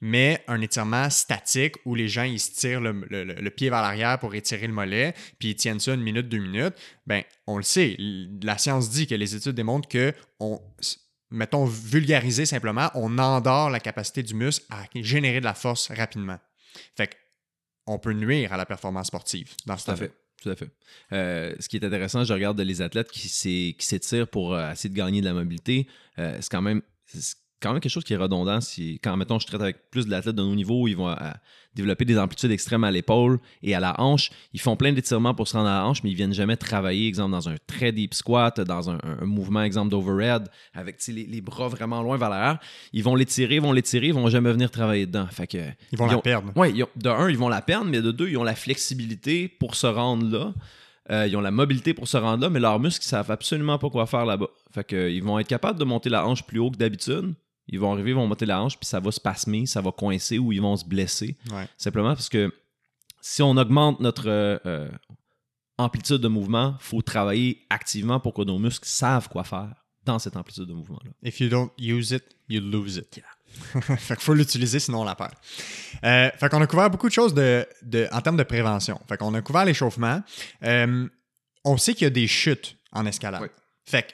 [0.00, 4.18] Mais un étirement statique où les gens ils se tirent le, le- pied vers l'arrière
[4.20, 6.74] pour étirer le mollet, puis ils tiennent ça une minute, deux minutes,
[7.06, 7.96] ben on le sait.
[8.42, 10.60] La science dit que les études démontrent que on,
[11.30, 16.38] mettons vulgarisé simplement, on endort la capacité du muscle à générer de la force rapidement.
[16.96, 17.14] Fait que
[17.86, 20.06] on peut nuire à la performance sportive dans ce Tout à cas-là.
[20.08, 20.14] fait.
[20.40, 20.70] Tout à fait.
[21.12, 24.70] Euh, ce qui est intéressant, je regarde les athlètes qui s'é- qui s'étirent pour euh,
[24.70, 25.88] essayer de gagner de la mobilité.
[26.20, 26.80] Euh, c'est quand même
[27.60, 28.60] quand même quelque chose qui est redondant.
[28.60, 31.14] Si, quand, mettons, je traite avec plus d'athlètes de haut niveau, ils vont euh,
[31.74, 34.30] développer des amplitudes extrêmes à l'épaule et à la hanche.
[34.52, 37.06] Ils font plein d'étirements pour se rendre à la hanche, mais ils viennent jamais travailler,
[37.08, 41.68] exemple, dans un très deep squat, dans un, mouvement, exemple, d'overhead, avec les, les bras
[41.68, 42.58] vraiment loin vers l'arrière.
[42.92, 45.26] Ils vont l'étirer, ils vont l'étirer, ils vont jamais venir travailler dedans.
[45.30, 45.58] Fait que,
[45.92, 46.52] Ils vont la ont- perdre.
[46.56, 49.74] oui, de un, ils vont la perdre, mais de deux, ils ont la flexibilité pour
[49.74, 50.54] se rendre là.
[51.10, 53.78] Euh, ils ont la mobilité pour se rendre là, mais leurs muscles, ils savent absolument
[53.78, 54.48] pas quoi faire là-bas.
[54.74, 57.34] Fait que, euh, ils vont être capables de monter la hanche plus haut que d'habitude.
[57.68, 59.92] Ils vont arriver, ils vont monter la hanche, puis ça va se pasmer, ça va
[59.92, 61.36] coincer ou ils vont se blesser.
[61.50, 61.68] Ouais.
[61.76, 62.52] Simplement parce que
[63.20, 64.88] si on augmente notre euh, euh,
[65.76, 70.18] amplitude de mouvement, il faut travailler activement pour que nos muscles savent quoi faire dans
[70.18, 71.10] cette amplitude de mouvement-là.
[71.22, 73.20] If you don't use it, you lose it.
[73.98, 75.32] fait qu'il faut l'utiliser, sinon on la perd.
[76.04, 79.00] Euh, fait qu'on a couvert beaucoup de choses de, de- en termes de prévention.
[79.08, 80.22] Fait qu'on a couvert l'échauffement.
[80.62, 81.06] Euh,
[81.64, 83.42] on sait qu'il y a des chutes en escalade.
[83.42, 83.48] Oui.
[83.84, 84.12] Fait que,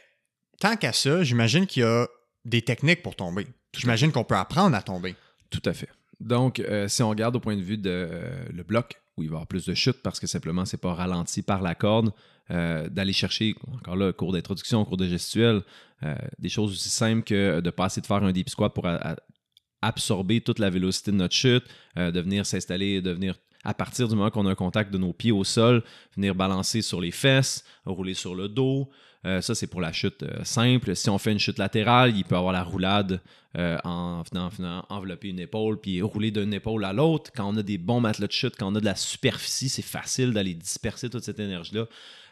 [0.61, 2.07] tant qu'à ça, j'imagine qu'il y a
[2.45, 3.47] des techniques pour tomber.
[3.76, 5.14] J'imagine qu'on peut apprendre à tomber.
[5.51, 5.88] Tout à fait.
[6.20, 9.28] Donc, euh, si on regarde au point de vue de euh, le bloc, où il
[9.28, 12.12] va y avoir plus de chutes parce que simplement c'est pas ralenti par la corde,
[12.51, 15.62] euh, d'aller chercher, encore là, cours d'introduction, cours de gestuelle,
[16.38, 18.86] des choses aussi simples que de passer de faire un deep squat pour
[19.80, 21.64] absorber toute la vélocité de notre chute,
[21.97, 25.14] de venir s'installer, de venir à partir du moment qu'on a un contact de nos
[25.14, 25.82] pieds au sol,
[26.14, 28.90] venir balancer sur les fesses, rouler sur le dos.
[29.27, 30.95] Euh, ça, c'est pour la chute euh, simple.
[30.95, 33.20] Si on fait une chute latérale, il peut avoir la roulade
[33.57, 37.31] euh, en venant, en venant envelopper une épaule puis rouler d'une épaule à l'autre.
[37.35, 39.83] Quand on a des bons matelas de chute, quand on a de la superficie, c'est
[39.83, 41.87] facile d'aller disperser toute cette énergie-là.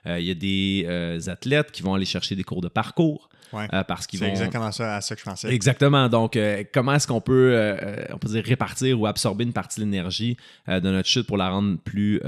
[0.04, 3.68] Il y a des athlètes qui vont aller chercher des cours de parcours Ouais.
[3.86, 5.52] parce qu'ils C'est vont exactement ça, à ça que je pensais.
[5.52, 6.08] Exactement.
[6.08, 6.38] Donc,
[6.72, 7.76] comment est-ce qu'on peut,
[8.12, 10.36] on peut dire, répartir ou absorber une partie de l'énergie
[10.66, 12.20] de notre chute pour la rendre plus,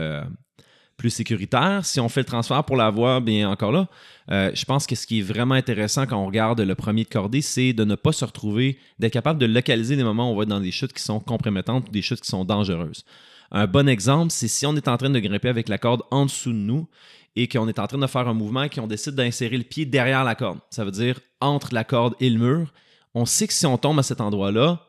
[0.96, 1.84] plus sécuritaire?
[1.84, 3.88] Si on fait le transfert pour l'avoir, bien encore là,
[4.30, 7.08] euh, je pense que ce qui est vraiment intéressant quand on regarde le premier de
[7.08, 10.36] cordée, c'est de ne pas se retrouver, d'être capable de localiser les moments où on
[10.36, 13.04] va être dans des chutes qui sont compromettantes ou des chutes qui sont dangereuses.
[13.50, 16.26] Un bon exemple, c'est si on est en train de grimper avec la corde en
[16.26, 16.88] dessous de nous
[17.36, 19.86] et qu'on est en train de faire un mouvement et qu'on décide d'insérer le pied
[19.86, 20.58] derrière la corde.
[20.70, 22.72] Ça veut dire entre la corde et le mur.
[23.14, 24.86] On sait que si on tombe à cet endroit-là,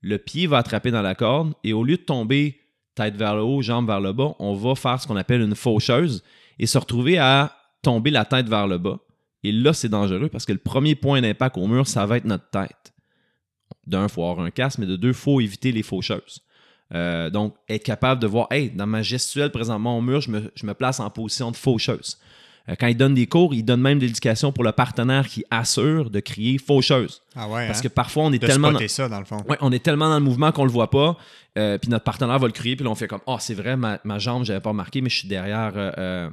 [0.00, 2.60] le pied va attraper dans la corde et au lieu de tomber
[2.96, 5.54] tête vers le haut, jambe vers le bas, on va faire ce qu'on appelle une
[5.54, 6.24] faucheuse
[6.58, 8.98] et se retrouver à tomber la tête vers le bas.
[9.44, 12.24] Et là, c'est dangereux parce que le premier point d'impact au mur, ça va être
[12.24, 12.94] notre tête.
[13.86, 16.42] D'un, il faut avoir un casque, mais de deux, il faut éviter les faucheuses.
[16.94, 20.50] Euh, donc, être capable de voir, hey, dans ma gestuelle présentement au mur, je me,
[20.54, 22.18] je me place en position de faucheuse.
[22.68, 25.44] Euh, quand il donne des cours, il donne même des indications pour le partenaire qui
[25.50, 27.22] assure de crier faucheuse.
[27.36, 27.82] Ah ouais, Parce hein?
[27.82, 28.70] que parfois, on est de tellement.
[28.70, 29.42] spotter ça, dans le fond.
[29.48, 31.16] Ouais, on est tellement dans le mouvement qu'on le voit pas.
[31.58, 33.76] euh, puis notre partenaire va le crier, puis là, on fait comme Ah, c'est vrai,
[33.76, 36.28] ma, ma jambe, j'avais pas remarqué, mais je suis derrière, euh,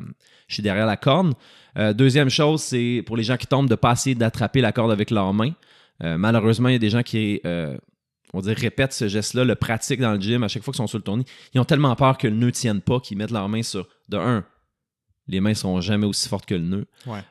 [0.47, 1.33] je suis derrière la corde.
[1.77, 4.91] Euh, deuxième chose, c'est pour les gens qui tombent de pas essayer d'attraper la corde
[4.91, 5.51] avec leurs mains.
[6.01, 7.39] Malheureusement, il y a des gens qui
[8.33, 10.87] on dire, répètent ce geste-là, le pratiquent dans le gym à chaque fois qu'ils sont
[10.87, 11.23] sur le tournée.
[11.53, 13.87] Ils ont tellement peur que le nœud ne tienne pas qu'ils mettent leurs mains sur.
[14.09, 14.43] De un,
[15.27, 16.85] les mains sont jamais aussi fortes que le nœud.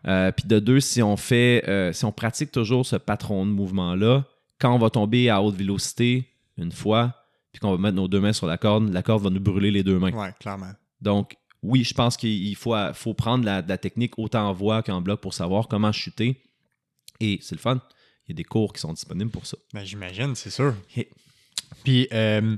[0.06, 3.50] Euh, Puis de deux, si on fait, euh, si on pratique toujours ce patron de
[3.50, 4.24] mouvement-là,
[4.58, 7.14] quand on va tomber à haute vélocité une fois,
[7.52, 9.70] puis qu'on va mettre nos deux mains sur la corde, la corde va nous brûler
[9.70, 10.12] les deux mains.
[10.12, 10.72] Ouais, clairement.
[11.00, 15.00] Donc, oui, je pense qu'il faut, faut prendre la, la technique autant en voix qu'en
[15.00, 16.40] bloc pour savoir comment chuter.
[17.20, 17.80] Et c'est le fun.
[18.26, 19.56] Il y a des cours qui sont disponibles pour ça.
[19.74, 20.74] Ben, J'imagine, c'est sûr.
[21.84, 22.56] Puis euh,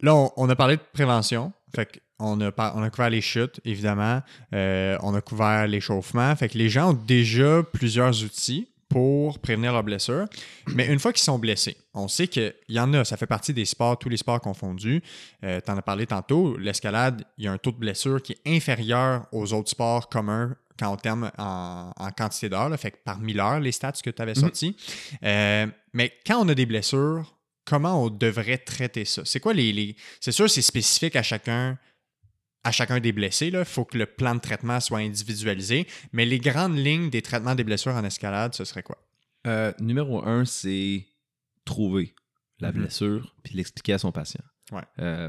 [0.00, 1.52] là, on, on a parlé de prévention.
[1.74, 2.00] Fait
[2.40, 4.22] a, on a couvert les chutes, évidemment.
[4.54, 6.34] Euh, on a couvert l'échauffement.
[6.36, 10.26] Fait que les gens ont déjà plusieurs outils pour prévenir leurs blessures.
[10.74, 13.54] Mais une fois qu'ils sont blessés, on sait qu'il y en a, ça fait partie
[13.54, 15.02] des sports, tous les sports confondus.
[15.42, 18.54] tu en as parlé tantôt, l'escalade, il y a un taux de blessure qui est
[18.56, 23.18] inférieur aux autres sports communs quand on terme en, en quantité d'heures, fait que par
[23.18, 24.40] 1000 heures, les stats que tu avais Mhm.
[24.40, 24.76] sortis.
[25.24, 29.22] Euh, mais quand on a des blessures, comment on devrait traiter ça?
[29.24, 29.72] C'est quoi les.
[29.72, 31.78] les- C'est sûr, c'est spécifique à chacun,
[32.64, 33.48] à chacun des blessés.
[33.52, 35.86] Il faut que le plan de traitement soit individualisé.
[36.12, 38.98] Mais les grandes lignes des traitements des blessures en escalade, ce serait quoi?
[39.46, 41.04] Euh, numéro un, c'est
[41.64, 42.14] trouver
[42.60, 42.78] la Mhm.
[42.82, 44.42] blessure puis l'expliquer à son patient.
[44.70, 44.80] Ouais.
[45.00, 45.28] Euh,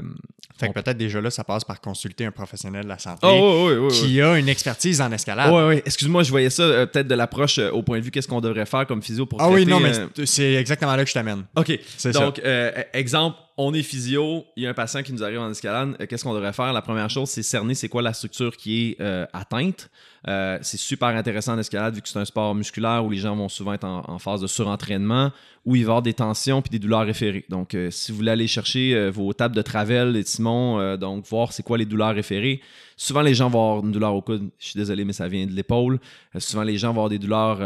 [0.58, 3.66] Fait que peut-être déjà là, ça passe par consulter un professionnel de la santé Oh,
[3.68, 3.92] oui, oui, oui.
[4.00, 5.52] qui a une expertise en escalade.
[5.52, 5.82] Oui, oui.
[5.84, 8.40] Excuse-moi, je voyais ça euh, peut-être de l'approche euh, au point de vue qu'est-ce qu'on
[8.40, 9.92] devrait faire comme physio pour Ah oui, non, mais
[10.24, 11.44] c'est- exactement là que je t'amène.
[11.56, 11.78] OK.
[11.98, 12.20] C'est ça.
[12.20, 15.50] Donc, euh, exemple, on est physio, il y a un patient qui nous arrive en
[15.50, 15.96] escalade.
[16.00, 16.72] euh, Qu'est-ce qu'on devrait faire?
[16.72, 19.90] La première chose, c'est cerner c'est quoi la structure qui est euh, atteinte.
[20.26, 23.36] Euh, c'est super intéressant en escalade vu que c'est un sport musculaire où les gens
[23.36, 25.30] vont souvent être en, phase de surentraînement,
[25.64, 27.44] où il va y avoir des tensions puis des douleurs référées.
[27.48, 31.62] Donc, si vous voulez aller chercher vos tables de travel Simon, euh, donc voir c'est
[31.62, 32.60] quoi les douleurs référées,
[32.96, 34.50] souvent les gens vont avoir une douleur au coude.
[34.58, 36.00] Je suis désolé, mais ça vient de l'épaule.
[36.38, 37.60] Souvent les gens vont avoir des douleurs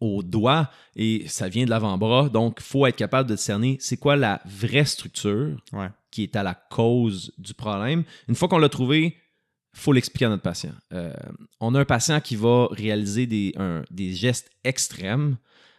[0.00, 2.28] au doigt et ça vient de l'avant-bras.
[2.28, 5.88] Donc, il faut être capable de cerner c'est quoi la vraie structure Ouais.
[6.10, 8.04] qui est à la cause du problème.
[8.28, 9.16] Une fois qu'on l'a trouvé,
[9.74, 10.72] faut l'expliquer à notre patient.
[10.92, 11.12] Euh,
[11.60, 15.36] on a un patient qui va réaliser des, un- des gestes extrêmes,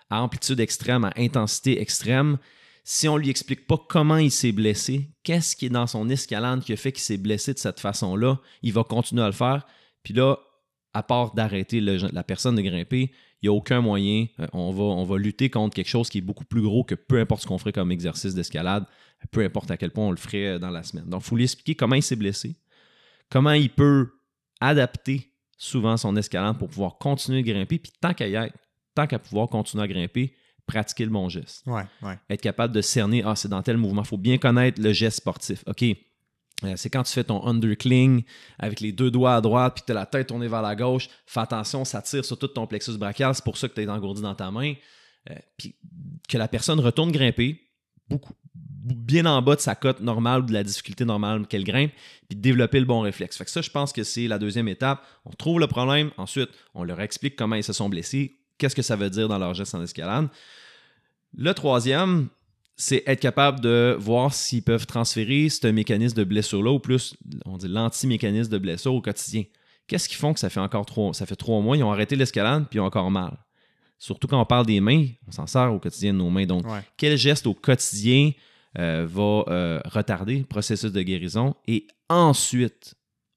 [0.10, 2.38] à amplitude extrême, à intensité extrême.
[2.84, 6.64] Si on lui explique pas comment il s'est blessé, qu'est-ce qui est dans son escalade
[6.64, 9.66] qui a fait qu'il s'est blessé de cette façon-là, il va continuer à le faire.
[10.04, 10.38] Puis là,
[10.94, 13.12] à part d'arrêter la personne de grimper,
[13.42, 14.28] il n'y a aucun moyen.
[14.40, 16.96] Euh, on, va, on va lutter contre quelque chose qui est beaucoup plus gros que
[16.96, 18.86] peu importe ce qu'on ferait comme exercice d'escalade,
[19.32, 21.06] peu importe à quel point on le ferait euh, dans la semaine.
[21.06, 22.56] Donc, il faut lui expliquer comment il s'est blessé,
[23.30, 24.12] comment il peut
[24.60, 28.56] adapter souvent son escalade pour pouvoir continuer de grimper, puis tant qu'à y être,
[28.96, 30.34] tant qu'à pouvoir continuer à grimper,
[30.66, 31.66] pratiquer le bon geste.
[31.66, 32.20] Ouais, ouais.
[32.30, 34.02] Être capable de cerner, ah, c'est dans tel mouvement.
[34.04, 35.64] Il faut bien connaître le geste sportif.
[35.66, 35.86] OK,
[36.76, 38.24] c'est quand tu fais ton undercling
[38.58, 41.08] avec les deux doigts à droite puis tu as la tête tournée vers la gauche.
[41.26, 43.36] Fais attention, ça tire sur tout ton plexus brachial.
[43.36, 44.74] C'est pour ça que tu es engourdi dans ta main.
[45.30, 45.76] Euh, puis
[46.28, 47.62] que la personne retourne grimper
[48.96, 51.92] bien en bas de sa cote normale ou de la difficulté normale qu'elle grimpe,
[52.30, 53.38] puis développer le bon réflexe.
[53.38, 55.06] Fait que ça, je pense que c'est la deuxième étape.
[55.26, 58.82] On trouve le problème, ensuite, on leur explique comment ils se sont blessés, qu'est-ce que
[58.82, 60.28] ça veut dire dans leur geste en escalade.
[61.36, 62.30] Le troisième,
[62.80, 67.16] c'est être capable de voir s'ils peuvent transférer ce mécanisme de blessure-là, ou plus,
[67.46, 69.44] on dit l'anti-mécanisme de blessure au quotidien.
[69.88, 72.16] Qu'est-ce qu'ils font que ça fait encore trois, ça fait trois mois, ils ont arrêté
[72.16, 73.38] l'escalade, puis ils ont encore mal.
[73.98, 76.46] Surtout quand on parle des mains, on s'en sert au quotidien de nos mains.
[76.46, 76.82] Donc, Ouais.
[76.98, 78.32] quel geste au quotidien
[78.78, 81.56] euh, va euh, retarder le processus de guérison?
[81.68, 82.94] Et ensuite,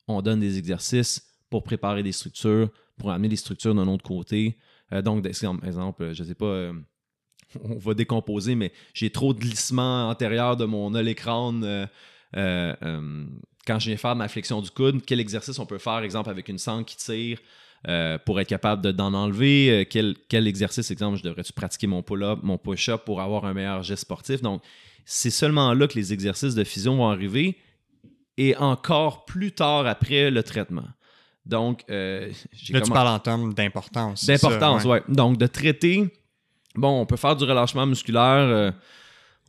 [0.07, 2.68] on donne des exercices pour préparer des structures,
[2.99, 4.59] pour amener des structures d'un autre côté.
[4.93, 6.72] Euh, donc, par exemple, je ne sais pas,
[7.64, 11.86] on va décomposer, mais j'ai trop de glissement antérieur de mon olécrane euh,
[12.36, 13.24] euh, euh,
[13.66, 15.03] quand je viens faire ma flexion du coude.
[15.07, 17.38] Quel exercice on peut faire, exemple, avec une sangle qui tire
[17.88, 19.86] euh, pour être capable de- d'en enlever?
[19.90, 23.82] Quel, quel exercice, exemple, je devrais-tu pratiquer mon pull-up, mon push-up pour avoir un meilleur
[23.82, 24.42] geste sportif?
[24.42, 24.62] Donc,
[25.05, 27.57] c'est seulement là que les exercices de fusion vont arriver
[28.36, 30.88] et encore plus tard après le traitement.
[31.46, 34.24] Donc, j'ai Là, tu parles en termes d'importance.
[34.26, 35.03] D'importance, ouais.
[35.09, 36.12] Donc, de traiter,
[36.74, 38.70] bon, on peut faire du relâchement musculaire, euh,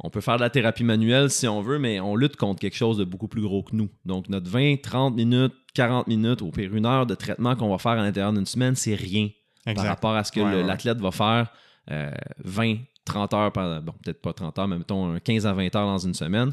[0.04, 2.76] on peut faire de la thérapie manuelle si on veut, mais on lutte contre quelque
[2.78, 3.90] chose de beaucoup plus gros que nous.
[4.06, 7.78] Donc, notre 20, 30 minutes, 40 minutes, au pire une heure de traitement qu'on va
[7.78, 9.30] faire à l'intérieur d'une semaine, c'est rien
[9.76, 10.64] par rapport à ce que Ouais, le- ouais.
[10.64, 11.52] l'athlète va faire
[11.92, 12.12] euh,
[12.44, 15.76] 20, 30 heures, par, bon, peut-être pas 30 heures, mais mettons un 15 à 20
[15.76, 16.52] heures dans une semaine.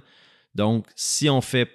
[0.55, 1.69] Donc, si on fait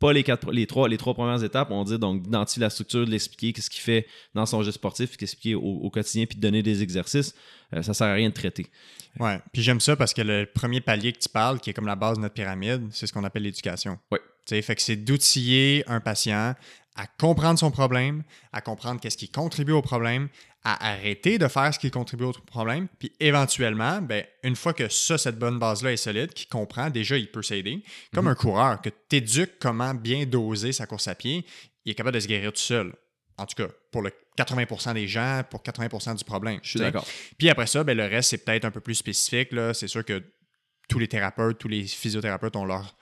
[0.00, 3.04] pas les, quatre, les, trois, les trois premières étapes, on dit donc d'identifier la structure,
[3.04, 6.40] de l'expliquer, qu'est-ce qu'il fait dans son geste sportif, qu'expliquer au, au quotidien, puis de
[6.40, 7.34] donner des exercices,
[7.74, 8.66] euh, ça sert à rien de traiter.
[9.18, 9.38] Ouais.
[9.52, 11.96] Puis j'aime ça parce que le premier palier que tu parles, qui est comme la
[11.96, 13.98] base de notre pyramide, c'est ce qu'on appelle l'éducation.
[14.10, 14.20] Ouais.
[14.46, 16.54] Tu sais, fait que c'est d'outiller un patient
[16.96, 18.22] à comprendre son problème,
[18.52, 20.28] à comprendre qu'est-ce qui contribue au problème,
[20.64, 24.88] à arrêter de faire ce qui contribue au problème, puis éventuellement, ben, une fois que
[24.88, 27.82] ça, cette bonne base-là est solide, qu'il comprend, déjà, il peut s'aider.
[28.12, 31.46] Comme un coureur, que tu éduques comment bien doser sa course à pied,
[31.84, 32.92] il est capable de se guérir tout seul.
[33.38, 36.60] En tout cas, pour le 80% des gens, pour 80% du problème.
[36.62, 37.06] Je suis d'accord.
[37.38, 39.48] Puis après ça, ben, le reste, c'est peut-être un peu plus spécifique.
[39.72, 40.22] C'est sûr que
[40.88, 42.96] tous les thérapeutes, tous les physiothérapeutes ont leur,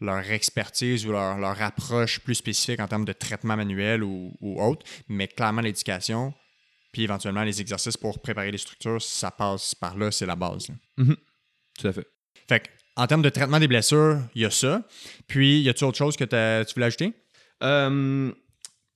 [0.00, 4.62] leur expertise ou leur, leur approche plus spécifique en termes de traitement manuel ou, ou
[4.62, 6.34] autre, mais clairement l'éducation,
[6.92, 10.68] puis éventuellement les exercices pour préparer les structures, ça passe par là, c'est la base.
[10.68, 10.74] là.
[11.78, 12.06] Tout à fait.
[12.48, 14.82] Fait que, en termes de traitement des blessures, il y a ça.
[15.26, 17.14] Puis, y a-tu autre chose que tu voulais ajouter?
[17.62, 18.32] Euh,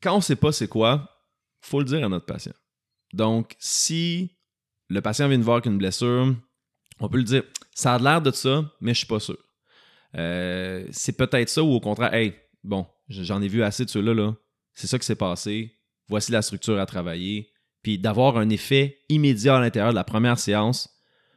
[0.02, 1.08] quand on sait pas c'est quoi,
[1.60, 2.52] faut le dire à notre patient.
[3.12, 4.36] Donc, si
[4.88, 6.34] le patient vient de voir qu'une blessure,
[7.00, 7.42] on peut le dire,
[7.74, 9.38] ça a l'air de ça, mais je suis pas sûr.
[10.16, 14.14] Euh, c'est peut-être ça ou au contraire, hey, bon, j'en ai vu assez de ceux-là,
[14.14, 14.34] là.
[14.72, 15.74] c'est ça qui s'est passé,
[16.08, 17.50] voici la structure à travailler,
[17.82, 20.88] puis d'avoir un effet immédiat à l'intérieur de la première séance,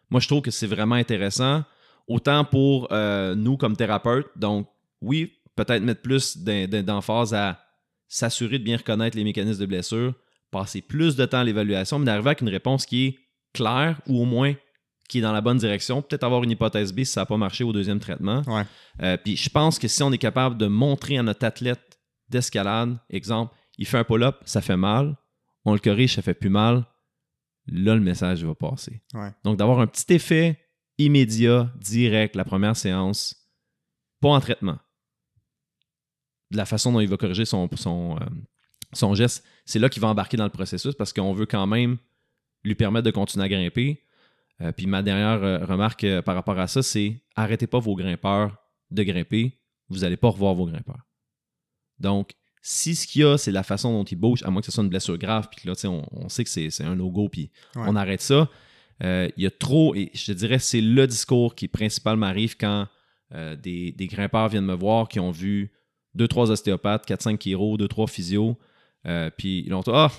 [0.09, 1.63] moi je trouve que c'est vraiment intéressant,
[2.07, 4.67] autant pour euh, nous comme thérapeutes, donc
[5.01, 7.59] oui, peut-être mettre plus d'emphase à
[8.07, 10.13] s'assurer de bien reconnaître les mécanismes de blessure,
[10.51, 13.19] passer plus de temps à l'évaluation, mais d'arriver avec une réponse qui est
[13.53, 14.53] claire ou au moins
[15.07, 17.37] qui est dans la bonne direction, peut-être avoir une hypothèse B si ça n'a pas
[17.37, 18.41] marché au deuxième traitement.
[18.47, 18.63] Ouais.
[19.01, 21.99] Euh, puis je pense que si on est capable de montrer à notre athlète
[22.29, 25.15] d'escalade, exemple, il fait un pull-up, ça fait mal,
[25.65, 26.85] on le corrige, ça fait plus mal,
[27.67, 29.01] là le message va passer.
[29.13, 29.31] Ouais.
[29.43, 30.59] Donc d'avoir un petit effet
[30.97, 33.35] immédiat, direct, la première séance,
[34.19, 34.79] pas en traitement.
[36.51, 38.25] De la façon dont il va corriger son, son, euh,
[38.93, 41.97] son geste, c'est là qu'il va embarquer dans le processus parce qu'on veut quand même
[42.63, 44.03] lui permettre de continuer à grimper.
[44.61, 47.95] Euh, puis ma dernière euh, remarque euh, par rapport à ça, c'est arrêtez pas vos
[47.95, 48.57] grimpeurs
[48.91, 51.05] de grimper, vous n'allez pas revoir vos grimpeurs.
[51.99, 52.31] Donc,
[52.61, 54.71] si ce qu'il y a, c'est la façon dont ils bougent, à moins que ce
[54.71, 57.29] soit une blessure grave, puis là, tu sais, on, on sait que c'est un no-go,
[57.29, 57.83] puis Ouais.
[57.87, 58.49] on arrête ça.
[59.01, 62.87] Il y a trop, et je te dirais, c'est le discours qui principalement m'arrive quand
[63.31, 65.71] des, des grimpeurs viennent me voir qui ont vu
[66.17, 68.57] 2-3 ostéopathes, 4-5 chiro, 2-3 physio,
[69.05, 70.11] euh, puis ils ont dit Ah,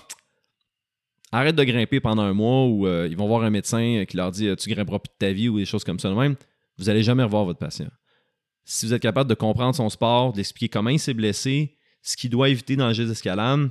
[1.33, 4.31] arrête de grimper pendant un mois ou euh, ils vont voir un médecin qui leur
[4.31, 6.37] dit euh, tu grimperas plus de ta vie ou des choses comme ça de même,
[6.79, 7.89] vous n'allez jamais revoir votre patient.
[8.65, 12.31] Si vous êtes capable de comprendre son sport, d'expliquer comment il s'est blessé, ce qu'il
[12.31, 13.71] doit éviter dans le geste d'escalade,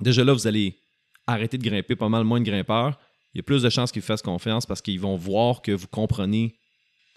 [0.00, 0.76] déjà là, vous allez
[1.26, 2.98] arrêter de grimper pas mal moins de grimpeurs.
[3.34, 5.72] Il y a plus de chances qu'ils vous fassent confiance parce qu'ils vont voir que
[5.72, 6.54] vous comprenez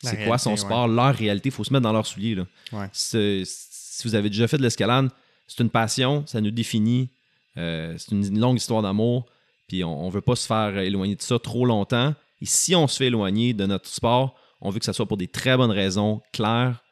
[0.03, 1.49] c'est quoi son sport, leur réalité.
[1.49, 2.33] Il faut se mettre dans leurs souliers.
[2.35, 2.45] Là.
[2.73, 2.87] Ouais.
[2.91, 5.09] C'est- Si vous avez déjà fait de l'escalade,
[5.47, 7.09] c'est une passion, ça nous définit.
[7.57, 9.27] Euh, c'est une longue histoire d'amour.
[9.71, 12.13] Puis on ne veut pas se faire éloigner de ça trop longtemps.
[12.41, 15.15] Et si on se fait éloigner de notre sport, on veut que ça soit pour
[15.15, 16.83] des très bonnes raisons, claires,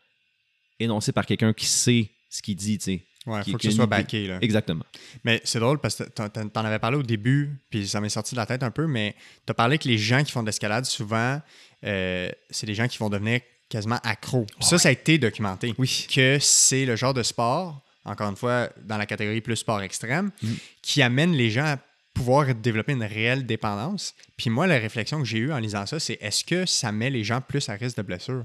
[0.80, 2.77] énoncées par quelqu'un qui sait ce qu'il dit.
[2.77, 3.01] tu sais.
[3.25, 4.27] Ouais, Qui- faut que ce soit backé.
[4.27, 4.38] Là.
[4.41, 4.86] Exactement.
[5.25, 8.07] Mais c'est drôle parce que t'en- t'en t'en avais parlé au début, puis ça m'est
[8.07, 9.13] sorti de la tête un peu, mais
[9.45, 11.41] tu as parlé que les gens qui font de l'escalade, souvent,
[11.84, 14.45] euh, c'est des gens qui vont devenir quasiment accros.
[14.45, 15.75] Puis Ça, ça a été documenté.
[15.77, 16.07] Oui.
[16.09, 20.32] Que c'est le genre de sport, encore une fois, dans la catégorie plus sport extrême,
[20.41, 20.47] Mm.
[20.82, 21.77] qui amène les gens à
[22.20, 24.13] pouvoir développer une réelle dépendance.
[24.36, 27.09] Puis moi, la réflexion que j'ai eue en lisant ça, c'est est-ce que ça met
[27.09, 28.43] les gens plus à risque de blessure?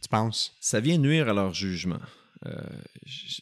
[0.00, 0.56] Tu penses?
[0.60, 1.98] ça vient nuire à leur jugement.
[2.46, 2.54] Euh,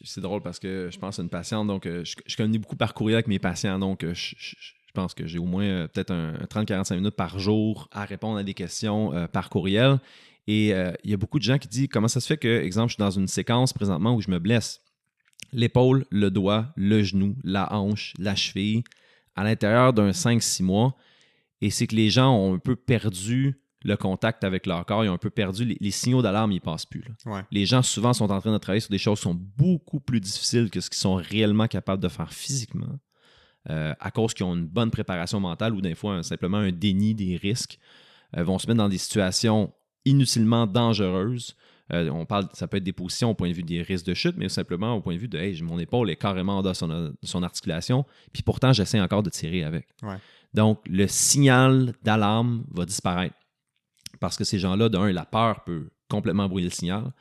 [0.03, 2.75] c'est drôle parce que je pense à une patiente, donc euh, je, je communique beaucoup
[2.75, 4.35] par courriel avec mes patients, donc euh, je,
[4.93, 8.43] pense que j'ai au moins peut-être un, un 30-45 minutes par jour à répondre à
[8.43, 9.99] des questions par courriel.
[10.47, 12.89] Et il y a beaucoup de gens qui disent comment ça se fait que, exemple,
[12.89, 14.81] je suis dans une séquence présentement où je me blesse?
[15.53, 18.83] L'épaule, le doigt, le genou, la hanche, la cheville,
[19.39, 20.95] à l'intérieur d'un 5-6 mois.
[21.61, 25.09] Et c'est que les gens ont un peu perdu le contact avec leur corps, ils
[25.09, 27.01] ont un peu perdu les, les signaux d'alarme, ils ne passent plus.
[27.01, 27.41] là Ouais.
[27.51, 30.19] les gens souvent sont en train de travailler sur des choses qui sont beaucoup plus
[30.19, 32.99] difficiles que ce qu'ils sont réellement capables de faire physiquement,
[33.69, 36.71] euh, à cause qu'ils ont une bonne préparation mentale ou des fois un- simplement un
[36.73, 37.79] déni des risques,
[38.37, 39.71] euh, vont se mettre dans des situations
[40.05, 41.55] inutilement dangereuses.
[41.91, 44.13] Euh, on parle, ça peut être des positions au point de vue des risques de
[44.13, 46.87] chute, mais simplement au point de vue de hey, mon épaule est carrément en dessous
[46.87, 49.87] de son, articulation, puis pourtant j'essaie encore de tirer avec.
[50.03, 50.17] Ouais.
[50.53, 53.35] Donc le signal d'alarme va disparaître.
[54.19, 57.13] Parce que ces gens-là, d'un, la peur peut complètement brouiller le signal.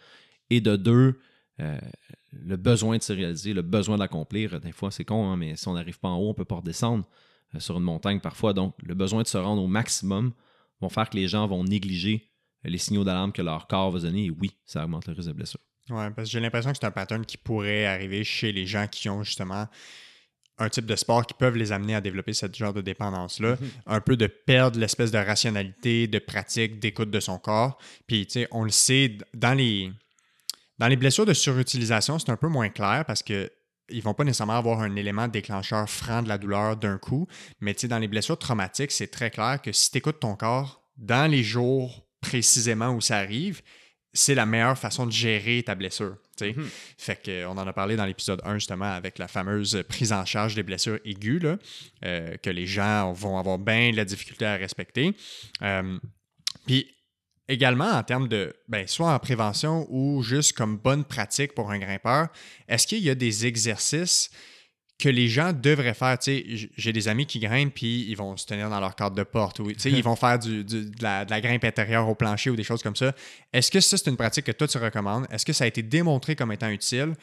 [0.50, 1.18] Et de deux,
[1.60, 1.78] euh,
[2.32, 4.60] le besoin de se réaliser, le besoin d'accomplir.
[4.60, 6.44] Des fois, c'est con, hein, mais si on n'arrive pas en haut, on ne peut
[6.44, 7.04] pas redescendre
[7.54, 8.52] euh, sur une montagne parfois.
[8.52, 10.32] Donc, le besoin de se rendre au maximum
[10.80, 12.30] vont faire que les gens vont négliger
[12.64, 14.26] les signaux d'alarme que leur corps va donner.
[14.26, 15.60] Et oui, ça augmente le risque de blessure.
[15.90, 18.86] Ouais, parce que j'ai l'impression que c'est un pattern qui pourrait arriver chez les gens
[18.86, 19.68] qui ont justement
[20.58, 23.56] un type de sport qui peuvent les amener à développer ce genre de dépendance-là.
[23.86, 27.78] Un peu de perdre l'espèce de rationalité, de pratique, d'écoute de son corps.
[28.06, 29.92] Puis, tu sais, on le sait, dans les,
[30.78, 33.50] dans les blessures de surutilisation, c'est un peu moins clair parce que
[33.90, 37.26] ils vont pas nécessairement avoir un élément déclencheur franc de la douleur d'un coup.
[37.60, 40.36] Mais tu sais, dans les blessures traumatiques, c'est très clair que si tu écoutes ton
[40.36, 43.62] corps dans les jours précisément où ça arrive,
[44.12, 46.16] c'est la meilleure façon de gérer ta blessure.
[46.40, 46.68] Mhm.
[46.96, 50.12] Fait que, euh, on en a parlé dans l'épisode 1 justement avec la fameuse prise
[50.12, 51.58] en charge des blessures aiguës là,
[52.04, 55.14] euh, que les gens vont avoir bien de la difficulté à respecter.
[55.62, 55.98] Euh,
[56.66, 56.94] Puis
[57.48, 61.78] également en termes de, ben, soit en prévention ou juste comme bonne pratique pour un
[61.78, 62.28] grimpeur,
[62.68, 64.30] est-ce qu'il y a des exercices
[64.98, 66.18] que les gens devraient faire.
[66.18, 69.14] Tu sais, j'ai des amis qui grimpent puis ils vont se tenir dans leur cadre
[69.14, 72.08] de porte ou tu sais, ils vont faire du, de, la, de, la, grimpe intérieure
[72.08, 73.14] au plancher ou des choses comme ça.
[73.52, 75.26] Est-ce que ça, c'est une pratique que toi, tu recommandes?
[75.30, 77.14] Est-ce que ça a été démontré comme étant utile?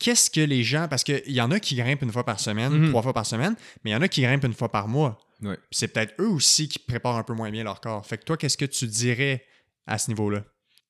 [0.00, 0.86] Qu'est-ce que les gens.
[0.88, 2.88] Parce qu'il y en a qui grimpent une fois par semaine, Mhm.
[2.90, 5.18] trois fois par semaine, mais il y en a qui grimpent une fois par mois.
[5.40, 8.04] Puis C'est peut-être eux aussi qui préparent un peu moins bien leur corps.
[8.06, 9.44] Fait que toi, qu'est-ce que tu dirais
[9.86, 10.44] à ce niveau-là?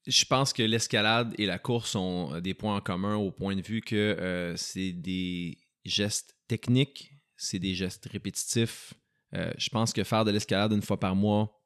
[0.07, 3.55] Je pense que l'escalade et la course ont euh, des points en commun au point
[3.55, 8.95] de vue que euh, c'est des gestes techniques, c'est des gestes répétitifs.
[9.35, 11.61] Euh, je pense que faire de l'escalade une fois par mois,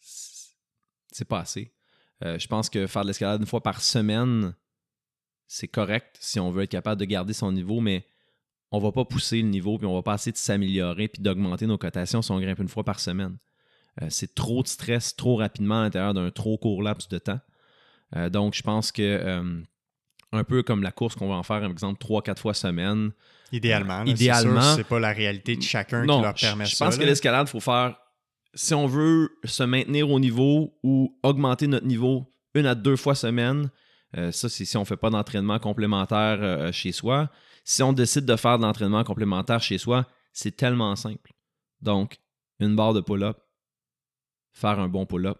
[0.00, 1.74] c'est pas assez.
[2.24, 4.54] Euh, je pense que faire de l'escalade une fois par semaine,
[5.46, 8.06] c'est correct si on veut être capable de garder son niveau, mais
[8.70, 11.66] on va pas pousser le niveau, puis on va pas essayer de s'améliorer puis d'augmenter
[11.66, 13.38] nos cotations si on grimpe une fois par semaine.
[14.02, 17.40] Euh, c'est trop de stress trop rapidement à l'intérieur d'un trop court laps de temps.
[18.30, 19.64] Donc, je pense que
[20.34, 23.10] un peu comme la course qu'on va en faire, par exemple, 3-4 fois semaine.
[23.52, 24.02] Idéalement.
[24.04, 24.74] là, Idéalement.
[24.76, 26.84] C'est pas la réalité de chacun non, qui leur je- permet je, ça.
[26.86, 27.96] pense que l'escalade, il faut faire.
[28.54, 33.14] Si on veut se maintenir au niveau ou augmenter notre niveau une à deux fois
[33.14, 33.70] semaine,
[34.16, 37.30] euh, ça, c'est si on ne fait pas d'entraînement complémentaire euh, chez soi.
[37.64, 41.32] Si on décide de faire de l'entraînement complémentaire chez soi, c'est tellement simple.
[41.80, 42.18] Donc,
[42.60, 43.38] une barre de pull-up,
[44.52, 45.38] faire un bon pull-up,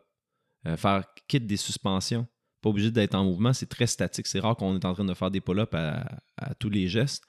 [0.67, 2.27] euh, faire quitte des suspensions,
[2.65, 4.27] pas obligé d'être en mouvement, c'est très statique.
[4.27, 7.23] C'est rare qu'on est en train de faire des pull-ups à, tous les gestes.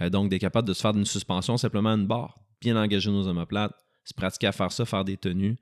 [0.00, 3.28] Euh, donc, d'être capable de se faire d'une suspension, simplement une barre, bien engager nos
[3.28, 3.74] omoplates,
[4.04, 5.58] se pratiquer à faire ça, faire des tenues.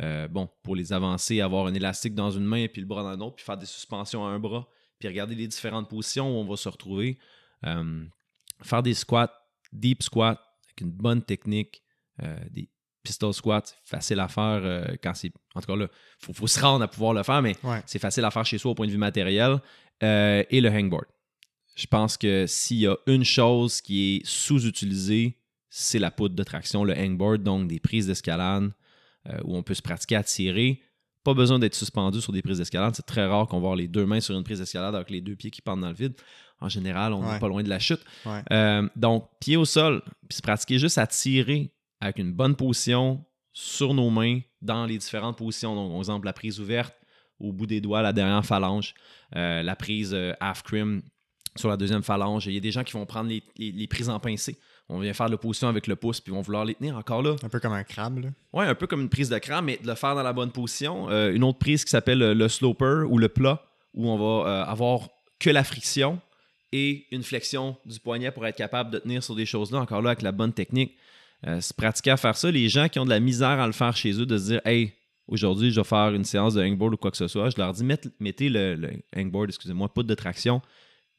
[0.00, 3.02] Euh, bon, pour les avancer, avoir un élastique dans une main et puis le bras
[3.02, 4.68] dans l'autre, puis faire des suspensions à un bras,
[5.00, 7.18] puis regarder les différentes positions où on va se retrouver.
[7.66, 8.04] Euh,
[8.62, 9.32] faire des squats,
[9.72, 11.82] deep squats, avec une bonne technique,
[12.50, 12.68] des
[13.08, 15.32] pistol squats, c'est facile à faire euh, quand c'est.
[15.54, 17.82] En tout cas, là, il faut, faut se rendre à pouvoir le faire, mais Ouais.
[17.86, 19.58] c'est facile à faire chez soi au point de vue matériel.
[20.02, 21.06] Euh, et le hangboard.
[21.74, 25.38] Je pense que s'il y a une chose qui est sous-utilisée,
[25.70, 28.70] c'est la poudre de traction, le hangboard, donc des prises d'escalade
[29.28, 30.80] euh, où on peut se pratiquer à tirer.
[31.24, 32.94] Pas besoin d'être suspendu sur des prises d'escalade.
[32.94, 35.34] C'est très rare qu'on avoir les deux mains sur une prise d'escalade avec les deux
[35.36, 36.14] pieds qui partent dans le vide.
[36.60, 37.38] En général, on n'est Ouais.
[37.40, 38.00] pas loin de la chute.
[38.24, 38.42] Ouais.
[38.96, 43.94] Donc, pied au sol, puis se pratiquer juste à tirer avec une bonne position sur
[43.94, 45.74] nos mains dans les différentes positions.
[45.74, 46.94] Donc, par exemple, la prise ouverte
[47.40, 48.94] au bout des doigts, la dernière phalange,
[49.36, 51.02] euh, la prise euh, half crim
[51.56, 52.46] sur la deuxième phalange.
[52.46, 54.58] Il y a des gens qui vont prendre les, les- les prises en pincée.
[54.88, 57.36] On vient faire l'opposition avec le pouce, puis ils vont vouloir les tenir encore là.
[57.42, 58.18] Un peu comme un crabe.
[58.20, 58.28] Là.
[58.52, 60.50] Ouais, un peu comme une prise de cran, mais de le faire dans la bonne
[60.50, 61.10] position.
[61.10, 63.62] Euh, une autre prise qui s'appelle le sloper ou le plat,
[63.94, 66.20] où on va avoir que la friction
[66.72, 70.10] et une flexion du poignet pour être capable de tenir sur des choses-là, encore là,
[70.10, 70.96] avec la bonne technique.
[71.46, 72.50] Euh, se pratiquer à faire ça.
[72.50, 74.60] Les gens qui ont de la misère à le faire chez eux, de se dire,
[74.64, 74.92] hey,
[75.28, 77.72] aujourd'hui, je vais faire une séance de hangboard ou quoi que ce soit, je leur
[77.72, 80.60] dis, Mette- mettez le, hangboard, excusez-moi, poudre de traction,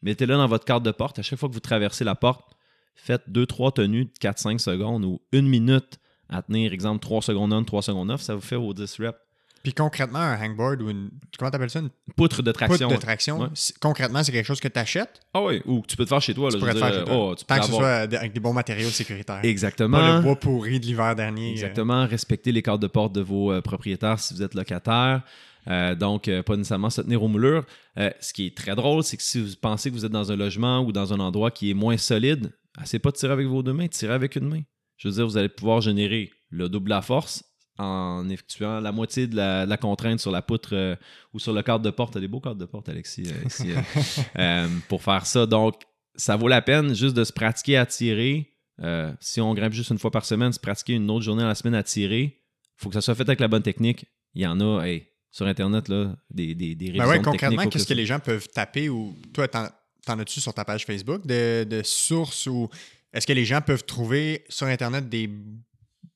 [0.02, 1.20] mettez-le dans votre carte de porte.
[1.20, 2.54] À chaque fois que vous traversez la porte,
[2.96, 7.64] faites 2-3 tenues de 4-5 secondes ou une minute à tenir, exemple 3 secondes 1,
[7.64, 9.18] 3 secondes 9, ça vous fait vos 10 reps.
[9.70, 11.12] Puis concrètement, un hangboard ou une.
[11.38, 11.78] Comment t'appelles ça?
[11.80, 12.88] Une Poutre de traction.
[12.88, 13.40] poutre de traction.
[13.40, 13.48] Ouais.
[13.80, 15.20] Concrètement, c'est quelque chose que tu achètes.
[15.32, 16.46] Ah oui, ou tu peux te faire chez toi.
[16.50, 17.30] Là, Tu je pourrais veux te faire dire, chez toi.
[17.30, 19.42] oh, tu Tant peux que ce avoir- soit de- avec des bons matériaux sécuritaires.
[19.44, 20.00] Exactement.
[20.00, 21.50] Pas le bois pourri de l'hiver dernier.
[21.50, 21.52] euh.
[21.52, 22.08] Exactement.
[22.08, 25.22] Respecter les cadres de porte de vos euh, propriétaires si vous êtes locataire.
[25.68, 27.64] Euh, donc, euh, pas nécessairement se tenir aux moulures.
[28.22, 30.36] Ce qui est très drôle, c'est que si vous pensez que vous êtes dans un
[30.36, 32.52] logement ou dans un endroit qui est moins solide,
[32.82, 34.62] essayez pas de tirer avec vos deux mains, tirez avec une main.
[34.98, 37.44] Je veux dire, vous allez pouvoir générer le double de la force
[37.80, 40.96] en effectuant la moitié de la, de la contrainte sur la poutre euh,
[41.34, 42.14] ou sur le cadre de porte.
[42.14, 43.70] T'as des beaux cadres de porte, Alexis, euh, ici,
[44.38, 45.46] euh, pour faire ça.
[45.46, 45.82] Donc,
[46.16, 48.52] ça vaut la peine juste de se pratiquer à tirer.
[49.20, 51.56] Si on grimpe juste une fois par semaine, se pratiquer une autre journée dans la
[51.56, 52.42] semaine à tirer,
[52.78, 54.06] faut que ça soit fait avec la bonne technique.
[54.34, 57.88] Il y en a, hey, sur Internet, là, des, des, des Ben ouais, concrètement, qu'est-ce
[57.88, 59.68] que les gens peuvent taper ou toi, t'en,
[60.06, 62.70] t'en as-tu sur ta page Facebook de, de sources ou
[63.12, 65.30] est-ce que les gens peuvent trouver sur Internet des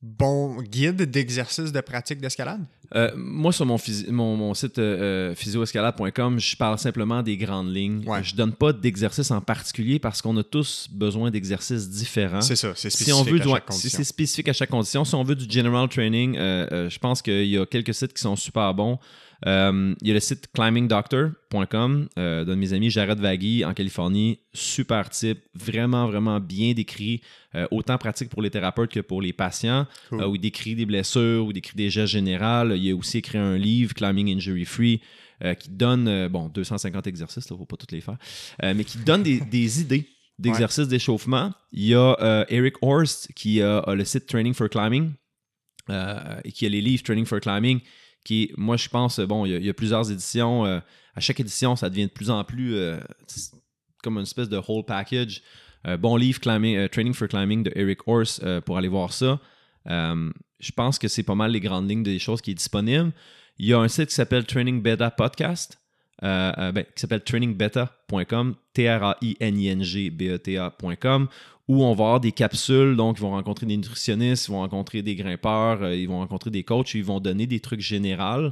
[0.03, 2.59] bons guides d'exercices de pratique d'escalade?
[2.93, 7.37] Euh, moi, sur mon, phys- mon, mon site euh, euh, physioescalade.com, je parle simplement des
[7.37, 8.03] grandes lignes.
[8.05, 8.21] Ouais.
[8.23, 12.41] Je donne pas d'exercice en particulier parce qu'on a tous besoin d'exercices différents.
[12.41, 12.89] C'est ça, c'est?
[12.89, 13.97] Si spécifique on veut, à chaque si condition.
[13.97, 15.05] c'est spécifique à chaque condition.
[15.05, 18.21] Si on veut du general training, euh, je pense qu'il y a quelques sites qui
[18.21, 18.99] sont super bons.
[19.45, 23.73] Euh, il y a le site climbingdoctor.com euh, d'un de mes amis, Jared Vagui, en
[23.73, 24.39] Californie.
[24.53, 27.21] Super type, vraiment, vraiment bien décrit,
[27.55, 30.23] euh, autant pratique pour les thérapeutes que pour les patients, Cool.
[30.23, 32.73] où il décrit des blessures, où il décrit des gestes généraux.
[32.73, 35.01] Il a aussi écrit un livre, Climbing Injury Free,
[35.59, 38.17] qui donne, bon, 250 exercices, il ne faut pas tous les faire,
[38.61, 40.07] mais qui donne des, des idées
[40.39, 41.51] d'exercices d'échauffement.
[41.73, 45.11] Il y a Eric Horst qui a, a le site Training for Climbing
[45.89, 47.81] et qui a les livres Training for Climbing
[48.23, 50.65] qui moi, je pense, bon, il y, a- plusieurs éditions.
[50.65, 50.79] euh,
[51.15, 52.97] à chaque édition, ça devient de plus en plus euh,
[54.01, 55.41] comme une espèce de whole package.
[55.85, 59.39] Euh, bon livre, climbing, Training for Climbing de Eric Horse pour aller voir ça.
[59.85, 63.11] Je pense que c'est pas mal les grandes lignes des choses qui est disponible.
[63.59, 65.77] Il y a un site qui s'appelle Training Beta Podcast,
[66.21, 71.27] ben, qui s'appelle trainingbeta.com, T-R-A-I-N-I-N-G-B-E-T-A.com,
[71.67, 75.01] où on va avoir des capsules, donc ils vont rencontrer des nutritionnistes, ils vont rencontrer
[75.01, 78.49] des grimpeurs, euh, ils vont rencontrer des coachs, ils vont donner des trucs généraux.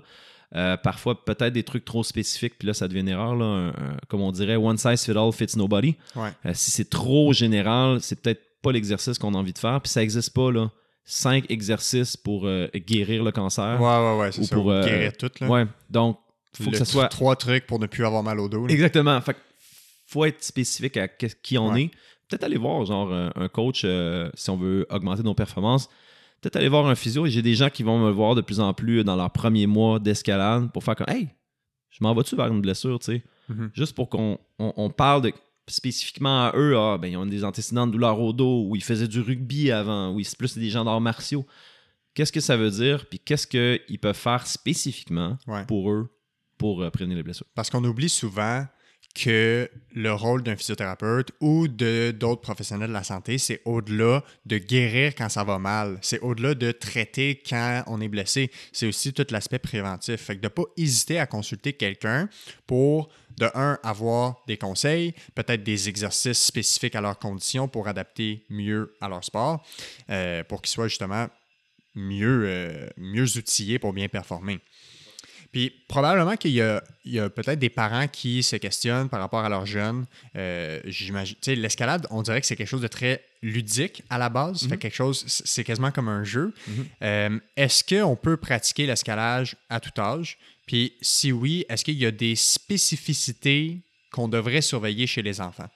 [0.53, 3.35] Euh, parfois, peut-être des trucs trop spécifiques, puis là, ça devient une erreur.
[3.35, 5.95] Là, un- un- comme on dirait, one size fit all fits nobody.
[6.15, 6.29] Ouais.
[6.45, 9.79] Euh, si c'est trop général, c'est peut-être pas l'exercice qu'on a envie de faire.
[9.81, 10.69] Puis ça n'existe pas, là.
[11.05, 13.81] Cinq exercices pour guérir le cancer.
[13.81, 14.55] Ouais, ouais, ouais, c'est Ou ça.
[14.55, 15.47] pour, guérir tout, là.
[15.47, 16.17] Ouais, donc,
[16.55, 17.07] faut Le que ça soit.
[17.07, 18.67] Trois trucs pour ne plus avoir mal au dos.
[18.67, 18.73] là.
[18.73, 19.19] Exactement.
[19.21, 19.35] Fait
[20.07, 21.83] faut être spécifique à qui on Ouais.
[21.83, 21.91] est.
[22.31, 25.89] Peut-être aller voir, genre, un, un coach, euh, si on veut augmenter nos performances.
[26.39, 27.25] Peut-être aller voir un physio.
[27.25, 29.67] Et j'ai des gens qui vont me voir de plus en plus dans leurs premiers
[29.67, 31.27] mois d'escalade pour faire comme Hey,
[31.89, 33.23] je m'en vas-tu vers une blessure, tu sais?
[33.49, 33.69] Mhm.
[33.73, 35.33] Juste pour qu'on on, on parle de,
[35.67, 36.77] spécifiquement à eux.
[36.77, 39.71] Ah, ben, ils ont des antécédents de douleur au dos, ou ils faisaient du rugby
[39.71, 41.45] avant, ou ils- c'est plus des gens d'arts martiaux.
[42.13, 43.05] Qu'est-ce que ça veut dire?
[43.07, 45.65] Puis qu'est-ce qu'ils peuvent faire spécifiquement Ouais.
[45.65, 46.09] pour eux
[46.57, 47.45] pour euh, prévenir les blessures?
[47.55, 48.65] Parce qu'on oublie souvent
[49.13, 54.57] que le rôle d'un physiothérapeute ou de d'autres professionnels de la santé, c'est au-delà de
[54.57, 55.97] guérir quand ça va mal.
[56.01, 58.51] C'est au-delà de traiter quand on est blessé.
[58.71, 60.21] C'est aussi tout l'aspect préventif.
[60.21, 62.29] Fait que de ne pas hésiter à consulter quelqu'un
[62.67, 68.45] pour, de un, avoir des conseils, peut-être des exercices spécifiques à leurs conditions pour adapter
[68.49, 69.65] mieux à leur sport,
[70.09, 71.27] euh, pour qu'ils soient justement
[71.95, 74.59] mieux, euh, mieux outillés pour bien performer.
[75.51, 79.19] Puis probablement qu'il y a, il y a peut-être des parents qui se questionnent par
[79.19, 80.05] rapport à leurs jeunes.
[80.35, 84.67] Euh, j'imagine, l'escalade, on dirait que c'est quelque chose de très ludique à la base.
[84.67, 86.53] Fait quelque chose, c'est quasiment comme un jeu.
[87.01, 90.37] Euh, est-ce qu'on peut pratiquer l'escalage à tout âge?
[90.67, 93.79] Puis si oui, est-ce qu'il y a des spécificités
[94.11, 95.69] qu'on devrait surveiller chez les enfants?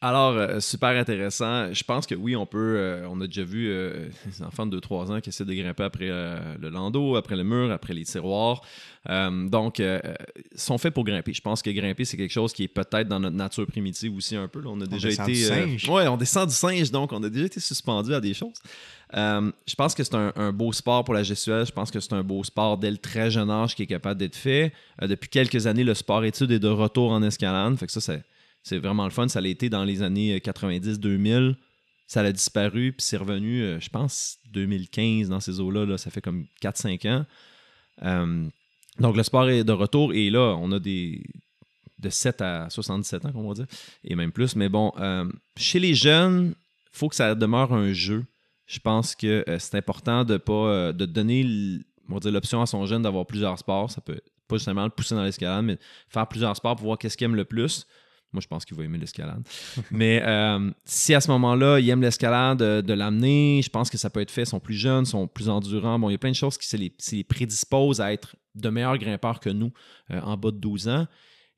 [0.00, 1.72] Alors, euh, super intéressant.
[1.72, 2.76] Je pense que oui, on peut.
[2.78, 5.82] euh, on a déjà vu euh, des enfants de 2-3 ans qui essaient de grimper
[5.82, 8.60] après euh, le landau, après le mur, après les tiroirs.
[9.10, 9.98] Euh, donc, euh,
[10.52, 11.32] ils sont faits pour grimper.
[11.34, 14.36] Je pense que grimper, c'est quelque chose qui est peut-être dans notre nature primitive aussi
[14.36, 14.60] un peu.
[14.60, 14.68] là.
[14.70, 15.38] On a déjà descend été.
[15.40, 15.88] du euh, singe.
[15.88, 18.54] ouais, on descend du singe, donc on a déjà été suspendu à des choses.
[19.16, 21.66] Euh, je pense que c'est un, un beau sport pour la gestuelle.
[21.66, 24.20] Je pense que c'est un beau sport dès le très jeune âge qui est capable
[24.20, 24.72] d'être fait.
[25.02, 27.74] Euh, depuis quelques années, le sport étude est de retour en escalade.
[27.76, 28.22] Fait que ça, c'est,
[28.62, 29.28] c'est vraiment le fun.
[29.28, 31.56] Ça l'a été dans les années euh, 90-2000.
[32.06, 35.84] Ça a disparu, puis c'est revenu, euh, je pense, 2015 dans ces eaux-là.
[35.84, 35.98] là.
[35.98, 37.26] ça fait comme 4-5 ans.
[38.02, 38.48] Euh,
[38.98, 40.12] donc, le sport est de retour.
[40.12, 41.22] Et là, on a des
[41.98, 43.66] de 7 à 77 ans, on va dire,
[44.04, 44.56] et même plus.
[44.56, 46.54] Mais bon, euh, chez les jeunes,
[46.92, 48.24] il faut que ça demeure un jeu.
[48.66, 51.44] Je pense que euh, c'est important de pas euh, de donner
[52.08, 53.90] l'option à son jeune d'avoir plusieurs sports.
[53.90, 55.78] Ça peut pas justement le pousser dans l'escalade, mais
[56.08, 57.86] faire plusieurs sports pour voir qu'est-ce qu'il aime le plus.
[58.32, 59.42] Moi, je pense qu'il va aimer l'escalade.
[59.90, 63.96] mais euh, si à ce moment-là, il aime l'escalade, euh, de, l'amener, je pense que
[63.96, 64.42] ça peut être fait.
[64.42, 65.98] Ils sont plus jeunes, sont plus endurants.
[65.98, 68.98] Bon, il y a plein de choses qui les, les prédisposent à être de meilleurs
[68.98, 69.72] grimpeurs que nous
[70.10, 71.06] euh, en bas de 12 ans.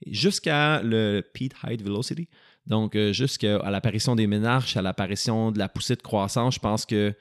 [0.07, 2.29] Jusqu'à le Peak Height Velocity,
[2.66, 7.14] donc jusqu'à l'apparition des ménarches, à l'apparition de la poussée de croissance, je pense que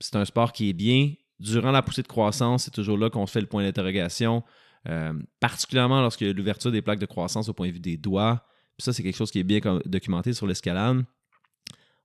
[0.00, 1.12] c'est un sport qui est bien.
[1.38, 4.42] Durant la poussée de croissance, c'est toujours là qu'on fait le point d'interrogation,
[5.38, 8.42] particulièrement a l'ouverture des plaques de croissance au point de vue des doigts.
[8.78, 11.04] Ça, c'est quelque chose qui est bien documenté sur l'escalade.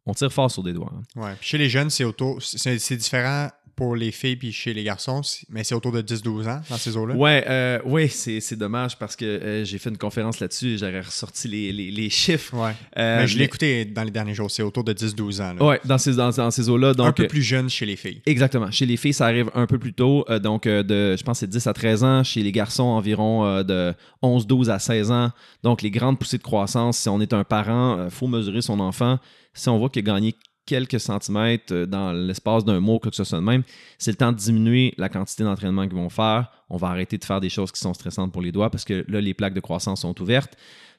[0.05, 0.91] On tire fort sur des doigts.
[0.93, 1.21] hein.
[1.39, 2.03] Chez les jeunes, c'est
[2.39, 6.61] c'est différent pour les filles puis chez les garçons, mais c'est autour de 10-12 ans
[6.69, 7.15] dans ces eaux-là?
[7.15, 10.77] Ouais, euh, ouais, c'est c'est dommage parce que euh, j'ai fait une conférence là-dessus et
[10.77, 12.55] j'aurais ressorti les, les- les chiffres.
[12.55, 12.71] Ouais.
[12.97, 15.53] Euh, mais je l'ai mais- écouté dans les derniers jours, c'est autour de 10-12 ans.
[15.53, 15.65] là.
[15.65, 16.93] Ouais, dans ces, dans, dans ces eaux-là.
[16.99, 18.21] Un peu euh, plus jeune chez les filles.
[18.25, 18.69] Exactement.
[18.71, 20.23] Chez les filles, ça arrive un peu plus tôt.
[20.29, 22.23] euh, donc, euh, de, je pense que c'est 10 à 13 ans.
[22.23, 25.31] Chez les garçons, environ euh, de 11, 12 à 16 ans.
[25.63, 28.79] Donc, les grandes poussées de croissance, si on est un parent, il faut mesurer son
[28.79, 29.19] enfant.
[29.53, 30.35] Si on voit qu'il a gagné
[30.65, 33.63] quelques centimètres euh, dans l'espace d'un mois, quelque chose de même,
[33.97, 36.49] c'est le temps de diminuer la quantité d'entraînement qu'ils vont faire.
[36.69, 39.05] On va arrêter de faire des choses qui sont stressantes pour les doigts parce que
[39.07, 40.55] là, les plaques de croissance sont ouvertes.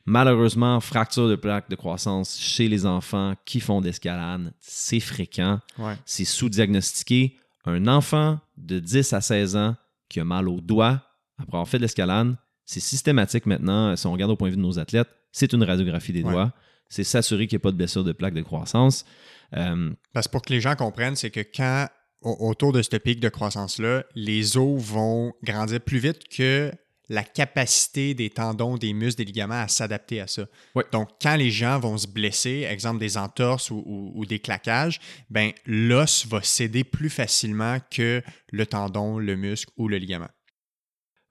[0.06, 5.94] Malheureusement, fracture de plaques de croissance chez les enfants qui font d'escalade, c'est fréquent Ouais.
[6.04, 7.36] c'est sous-diagnostiqué.
[7.64, 9.76] Un enfant de 10 à 16 ans
[10.10, 11.00] qui a mal au doigt
[11.38, 12.36] après avoir fait de l'escalade,
[12.66, 13.96] c'est systématique maintenant.
[13.96, 16.30] Si on regarde au point de vue de nos athlètes, c'est une radiographie des Ouais.
[16.32, 16.52] doigts.
[16.90, 19.06] C'est s'assurer qu'il n'y a pas de blessure de plaque de croissance.
[19.56, 21.88] Euh, Parce que pour que les gens comprennent, c'est que quand,
[22.22, 26.72] au- autour de ce pic de croissance-là, les os vont grandir plus vite que
[27.10, 30.46] la capacité des tendons, des muscles, des ligaments à s'adapter à ça.
[30.90, 35.00] Donc, quand les gens vont se blesser, exemple des entorses ou, ou- ou des claquages,
[35.28, 40.30] ben l'os va céder plus facilement que le tendon, le muscle ou le ligament.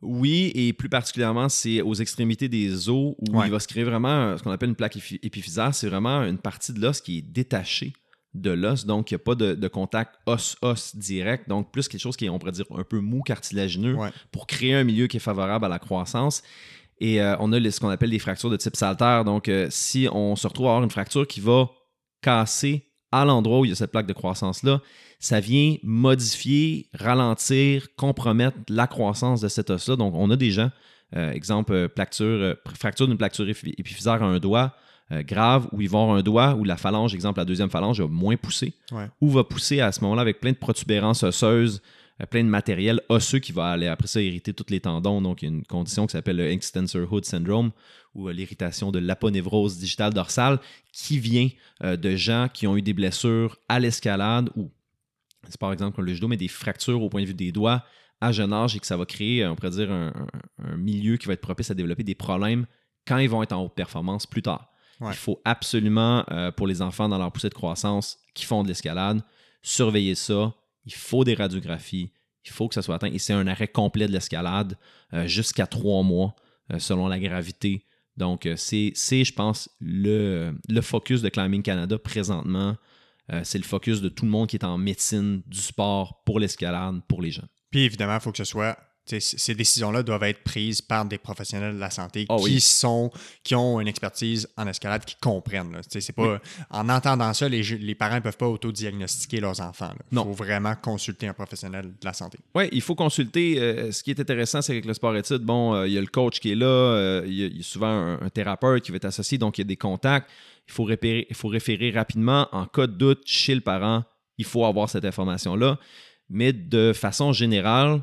[0.02, 3.48] Oui, et plus particulièrement, c'est aux extrémités des os où Ouais.
[3.48, 5.74] il va se créer vraiment ce qu'on appelle une plaque épi- épiphysaire.
[5.74, 7.94] C'est vraiment une partie de l'os qui est détachée
[8.34, 12.02] de l'os, donc il n'y a pas de, de contact os-os direct, donc plus quelque
[12.02, 14.10] chose qui est, on pourrait dire, un peu mou, cartilagineux, Ouais.
[14.32, 16.42] pour créer un milieu qui est favorable à la croissance.
[17.00, 19.24] Et euh, on a les- ce qu'on appelle des fractures de type saltaire.
[19.26, 21.70] Donc, euh, si on se retrouve à avoir une fracture qui va
[22.22, 24.82] casser à l'endroit où il y a cette plaque de croissance-là,
[25.20, 29.96] ça vient modifier, ralentir, compromettre la croissance de cet os-là.
[29.96, 30.72] Donc, on a des gens,
[31.16, 34.76] euh, exemple, fracture d'une épi- épiphysaire à un doigt,
[35.14, 38.02] euh, grave, où ils vont avoir un doigt où la phalange, exemple, la deuxième phalange
[38.02, 39.08] va moins pousser, Ouais.
[39.22, 41.82] ou va pousser à ce moment-là avec plein de protubérances osseuses,
[42.22, 45.22] euh, plein de matériel osseux qui va aller après ça irriter tous les tendons.
[45.22, 47.72] Donc, il y a une condition qui s'appelle le extensor hood syndrome
[48.16, 50.60] ou euh, l'irritation de l'aponévrose digitale dorsale
[50.92, 51.50] qui vient
[51.84, 54.70] de gens qui ont eu des blessures à l'escalade ou,
[55.50, 57.84] c'est par exemple comme le judo, mais des fractures au point de vue des doigts
[58.22, 61.18] à jeune âge et que ça va créer, on pourrait dire, un, un- un milieu
[61.18, 62.66] qui va être propice à développer des problèmes
[63.06, 64.72] quand ils vont être en haute performance plus tard.
[65.00, 65.12] Ouais.
[65.12, 68.68] Il faut absolument, euh, pour les enfants dans leur poussée de croissance qui font de
[68.68, 69.22] l'escalade,
[69.62, 70.54] surveiller ça.
[70.86, 72.12] Il faut des radiographies.
[72.46, 73.12] Il faut que ça soit atteint.
[73.12, 74.78] Et c'est un arrêt complet de l'escalade
[75.14, 76.36] euh, jusqu'à trois mois
[76.72, 77.86] euh, selon la gravité.
[78.16, 82.78] Donc, c'est, je pense, le, le focus de Climbing Canada présentement.
[83.42, 87.02] C'est le focus de tout le monde qui est en médecine du sport pour l'escalade,
[87.08, 87.48] pour les gens.
[87.72, 88.78] Puis évidemment, il faut que ce soit.
[89.06, 92.62] Ces décisions-là doivent être prises par des professionnels de la santé Ah qui oui.
[92.62, 93.12] sont
[93.44, 95.82] qui ont une expertise en escalade, qui comprennent.
[95.90, 96.40] C'est pas
[96.70, 99.92] en entendant ça, les, les parents ne peuvent pas autodiagnostiquer leurs enfants.
[100.12, 102.38] Il faut vraiment consulter un professionnel de la santé.
[102.56, 103.60] Oui, il faut consulter.
[103.60, 106.08] euh, ce qui est intéressant, c'est qu'avec le sport-études, bon, euh, il y a le
[106.08, 108.84] coach qui est là, euh, il y, a- il y a souvent un, un thérapeute
[108.84, 110.30] qui va être associé, donc il y a des contacts.
[110.68, 112.48] Il faut, il faut référer rapidement.
[112.54, 114.06] En cas de doute chez le parent,
[114.38, 115.78] il faut avoir cette information-là.
[116.30, 118.02] Mais de façon générale,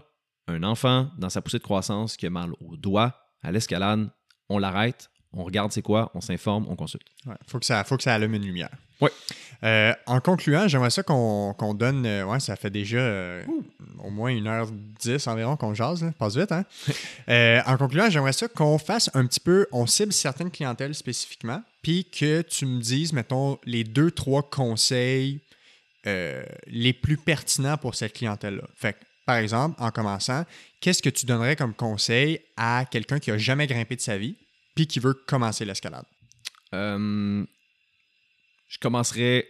[0.50, 4.08] un enfant dans sa poussée de croissance qui a mal au doigt, à l'escalade,
[4.48, 7.06] on l'arrête, on regarde c'est quoi, on s'informe, on consulte.
[7.26, 8.70] Il faut, que ça- faut que ça allume une lumière.
[9.00, 9.12] Ouais.
[9.62, 12.04] Euh, en concluant, j'aimerais ça qu'on donne.
[12.04, 13.42] euh, ouais, ça fait déjà euh,
[14.02, 14.68] au moins une heure
[15.00, 16.02] dix environ qu'on jase.
[16.02, 16.12] Là.
[16.18, 16.64] Passe vite, hein?
[17.66, 19.66] En concluant, j'aimerais ça qu'on fasse un petit peu.
[19.72, 25.40] On cible certaines clientèles spécifiquement, puis que tu me dises, mettons, les deux, trois conseils
[26.04, 28.64] les plus pertinents pour cette clientèle-là.
[28.74, 28.98] Fait que,
[29.30, 30.44] par exemple, en commençant,
[30.80, 34.34] qu'est-ce que tu donnerais comme conseil à quelqu'un qui a jamais grimpé de sa vie,
[34.74, 36.04] puis qui veut commencer l'escalade?
[36.74, 37.46] Euh,
[38.66, 39.46] je commencerai.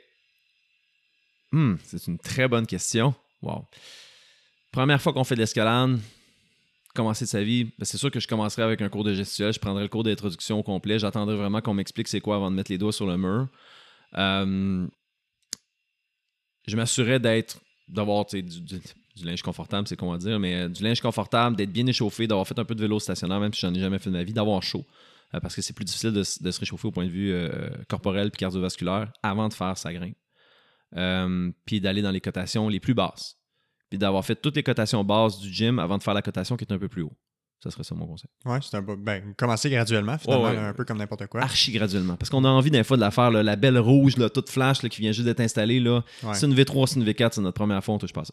[1.51, 3.15] Hmm, c'est une très bonne question.
[3.41, 3.65] Wow.
[4.71, 5.99] Première fois qu'on fait de l'escalade,
[6.95, 9.55] commencer sa vie, ben, c'est sûr que je commencerai avec un cours de gestuelle.
[9.55, 10.99] Je prendrai le cours d'introduction au complet.
[10.99, 13.49] J'attendrai vraiment qu'on m'explique c'est quoi avant de mettre les doigts sur le mur.
[14.19, 14.87] Euh,
[16.67, 18.43] je m'assurais d'être, d'avoir du-
[19.21, 22.47] du linge confortable, c'est va dire, mais euh, du linge confortable, d'être bien échauffé, d'avoir
[22.47, 24.33] fait un peu de vélo stationnaire, même si j'en ai jamais fait de ma vie,
[24.33, 24.85] d'avoir chaud.
[25.35, 28.29] Euh, parce que c'est plus difficile de se réchauffer au point de vue euh, corporel
[28.29, 30.17] et cardiovasculaire avant de faire sa grimpe.
[30.97, 33.37] Euh, puis d'aller dans les cotations les plus basses.
[33.91, 36.65] Puis d'avoir fait toutes les cotations basses du gym avant de faire la cotation qui
[36.65, 37.17] est un peu plus haut.
[37.63, 38.31] Ça serait ça mon conseil.
[38.47, 38.97] Ouais, c'est un bon.
[38.99, 40.57] Ben, commencer graduellement, finalement, Ouais, ouais.
[40.57, 41.43] là, un peu comme n'importe quoi.
[41.43, 42.17] Archi graduellement.
[42.17, 44.49] Parce qu'on a envie des fois de la faire, là, la belle rouge, là, toute
[44.49, 45.79] flash, là, qui vient juste d'être installée.
[45.79, 46.03] Là.
[46.23, 46.35] Ouais.
[46.35, 48.33] C'est une V3, c'est une V4, c'est notre première fois, on touche pas ça.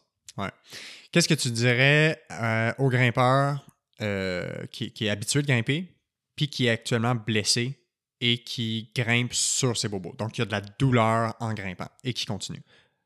[1.12, 3.66] Qu'est-ce que tu dirais euh, au grimpeur
[4.02, 5.88] euh, qui, qui est habitué de grimper,
[6.36, 7.80] puis qui est actuellement blessé
[8.22, 10.16] et qui grimpe sur ses bobos?
[10.18, 12.62] Donc, il y a de la douleur en grimpant et qui continue.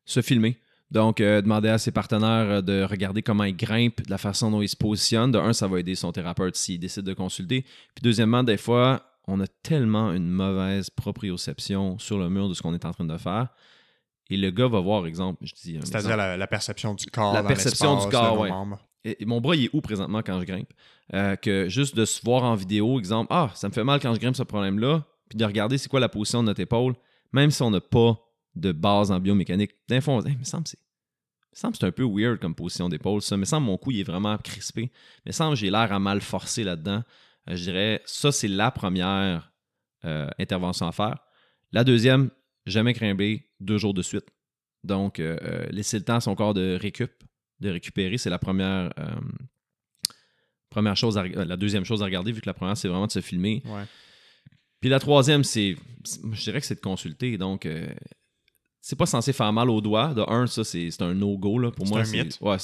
[0.05, 0.59] se filmer.
[0.91, 4.51] Donc, euh, demander à ses partenaires euh, de regarder comment il grimpe, de la façon
[4.51, 5.31] dont il se positionne.
[5.31, 7.61] De un, ça va aider son thérapeute s'il décide de consulter.
[7.61, 12.61] Puis deuxièmement, des fois, on a tellement une mauvaise proprioception sur le mur de ce
[12.61, 13.47] qu'on est en train de faire.
[14.29, 17.33] Et le gars va voir, exemple, je dis C'est-à-dire la, la perception du corps.
[17.33, 18.45] La dans perception du corps.
[19.03, 20.69] Et- et mon bras, il est où présentement quand je grimpe?
[21.13, 24.13] Euh, que juste de se voir en vidéo, exemple, ah, ça me fait mal quand
[24.13, 26.93] je grimpe ce problème-là, puis de regarder c'est quoi la position de notre épaule,
[27.33, 28.17] même si on n'a pas
[28.55, 29.71] de base en biomécanique.
[29.87, 30.79] D'un fond, on se dit, Hey, me semble que c'est.
[30.79, 33.37] me semble c'est un peu weird comme position d'épaule, ça.
[33.37, 34.91] Me semble que mon cou il est vraiment crispé.
[35.25, 37.03] Me semble que j'ai l'air à mal forcer là-dedans.
[37.49, 39.51] Euh, je dirais, ça, c'est la première
[40.05, 41.19] euh, intervention à faire.
[41.71, 42.29] La deuxième,
[42.65, 44.25] jamais grimper deux jours de suite.
[44.83, 47.11] Donc, euh, laisser le temps à son corps de récup,
[47.59, 48.91] de récupérer, c'est la première,
[50.71, 53.11] première chose, à, la deuxième chose à regarder, vu que la première, c'est vraiment de
[53.11, 53.61] se filmer.
[53.65, 53.83] Ouais.
[54.79, 57.37] Puis la troisième, c'est, je dirais que c'est de consulter.
[57.37, 57.67] Donc,
[58.81, 60.13] c'est pas censé faire mal au doigt.
[60.13, 61.59] De un, ça, c'est, un no-go.
[61.59, 61.71] Là.
[61.71, 62.37] Pour C'est moi, un c'est, mythe.
[62.41, 62.57] ouais,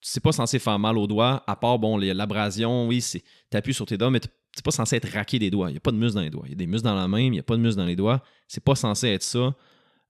[0.00, 3.86] c'est, pas censé faire mal au doigt, à part, bon, l'abrasion, oui, c'est, t'appuies sur
[3.86, 4.20] tes doigts, mais
[4.54, 5.68] c'est pas censé être raqué des doigts.
[5.68, 6.44] Il n'y a pas de muscle dans les doigts.
[6.46, 7.78] Il y a des muscles dans la main, mais il n'y a pas de muscle
[7.78, 8.22] dans les doigts.
[8.48, 9.54] C'est pas censé être ça.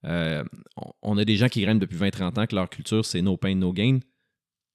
[0.05, 0.43] Euh,
[1.01, 3.55] on, a des gens qui grimpent depuis 20-30 ans que leur culture, c'est no pain,
[3.55, 3.99] no gain.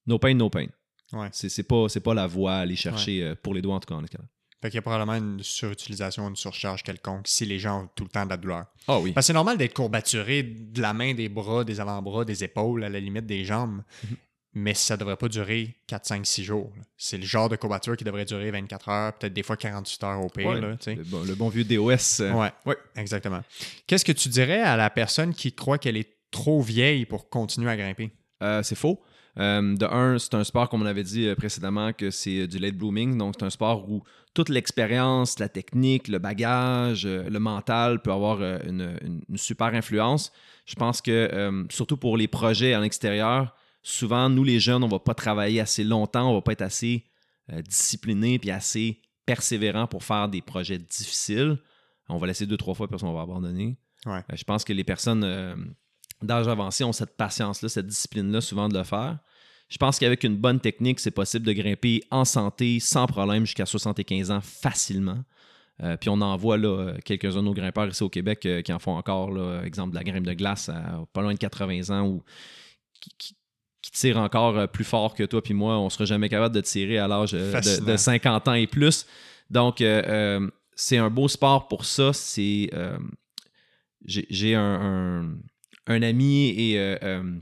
[0.06, 0.66] No pain, no pain.
[1.12, 1.28] Ouais.
[1.32, 3.94] C'est pas, pas la voie à aller chercher euh, pour les doigts, en tout cas,
[3.94, 4.28] en escalade.
[4.65, 8.05] Fait qu'il y a probablement une surutilisation, une surcharge quelconque si les gens ont tout
[8.05, 8.65] le temps de la douleur.
[8.89, 9.12] Ah oui.
[9.12, 12.82] Parce que c'est normal d'être courbaturé de la main, des bras, des avant-bras, des épaules,
[12.82, 13.82] à la limite des jambes.
[14.05, 14.16] Mhm.
[14.55, 16.73] Mais ça devrait pas durer 4, 5, 6 jours.
[16.97, 20.24] C'est le genre de courbature qui devrait durer 24 heures, peut-être des fois 48 heures
[20.24, 20.47] au pire.
[20.49, 20.61] Ouais.
[20.62, 20.95] là, tu sais.
[20.95, 22.20] Le, bon, le bon vieux DOS.
[22.23, 22.77] euh, Ouais, ouais.
[22.97, 23.43] exactement.
[23.86, 27.70] Qu'est-ce que tu dirais à la personne qui croit qu'elle est trop vieille pour continuer
[27.70, 28.12] à grimper?
[28.43, 29.03] Euh, c'est faux.
[29.39, 32.47] Euh, de un, c'est un sport, comme on avait dit euh, précédemment, que c'est euh,
[32.47, 33.19] du late blooming.
[33.19, 34.02] Donc, c'est un sport où
[34.32, 40.32] toute l'expérience, la technique, le bagage, le mental peut avoir une, une- une super influence.
[40.66, 44.89] Je pense que, euh, surtout pour les projets en extérieur, souvent, nous, les jeunes, on
[44.89, 47.05] va pas travailler assez longtemps, on va pas être assez
[47.52, 51.59] euh, discipliné puis assez persévérant pour faire des projets difficiles.
[52.09, 53.77] On va laisser deux, trois fois, puis on va abandonner.
[54.06, 54.19] Ouais.
[54.32, 55.24] Euh, je pense que les personnes
[56.23, 59.19] d'âge avancé ont cette patience-là, cette discipline-là, souvent de le faire.
[59.69, 63.66] Je pense qu'avec une bonne technique, c'est possible de grimper en santé, sans problème, jusqu'à
[63.66, 65.24] 75 ans facilement.
[65.82, 68.62] Euh, puis on en voit là, euh, quelques-uns de nos grimpeurs ici au Québec euh,
[68.62, 71.39] qui en font encore, là, exemple de la grimpe de glace à pas loin de
[71.39, 72.23] 80 ans ou
[73.01, 73.36] qui, qui-
[73.82, 75.77] qui tirent encore plus fort que toi puis moi.
[75.78, 77.86] On ne sera jamais capable de tirer à l'âge de, Fascinant.
[77.93, 79.05] de 50 ans et plus.
[79.51, 82.12] Donc, euh, c'est un beau sport pour ça.
[82.15, 82.70] C'est
[84.07, 85.36] j'ai j'ai un, un-
[85.86, 87.39] un ami et euh, euh,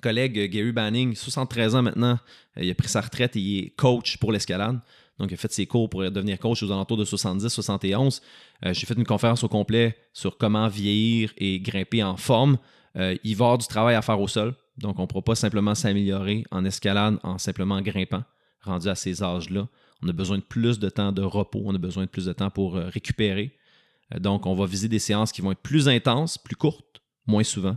[0.00, 2.18] collègue, euh, Gary Banning, 73 ans maintenant.
[2.56, 4.80] Il a pris sa retraite et il est coach pour l'escalade.
[5.18, 8.20] Donc, il a fait ses cours pour devenir coach aux alentours de 70-71.
[8.64, 12.58] Euh, J'ai fait une conférence au complet sur comment vieillir et grimper en forme.
[12.96, 14.54] Il va avoir du travail à faire au sol.
[14.76, 18.22] Donc, on ne pourra pas simplement s'améliorer en escalade en simplement grimpant,
[18.60, 19.68] rendu à ces âges-là.
[20.02, 22.32] On a besoin de plus de temps de repos, on a besoin de plus de
[22.32, 23.56] temps pour récupérer.
[24.20, 27.76] Donc, on va viser des séances qui vont être plus intenses, plus courtes, moins souvent.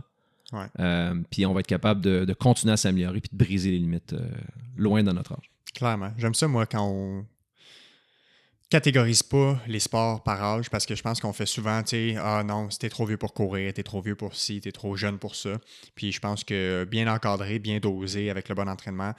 [0.52, 0.66] Ouais.
[0.80, 3.78] Euh, puis on va être capable de, de continuer à s'améliorer puis de briser les
[3.78, 4.28] limites euh,
[4.76, 5.50] loin de notre âge.
[5.74, 6.12] Clairement.
[6.16, 7.26] J'aime ça, moi, quand on
[8.70, 12.16] catégorise pas les sports par âge, parce que je pense qu'on fait souvent, tu sais,
[12.18, 15.18] ah non, t'es trop vieux pour courir, t'es trop vieux pour ci, t'es trop jeune
[15.18, 15.58] pour ça.
[15.94, 19.14] Puis je pense que bien encadré, bien dosé, avec le bon entraînement,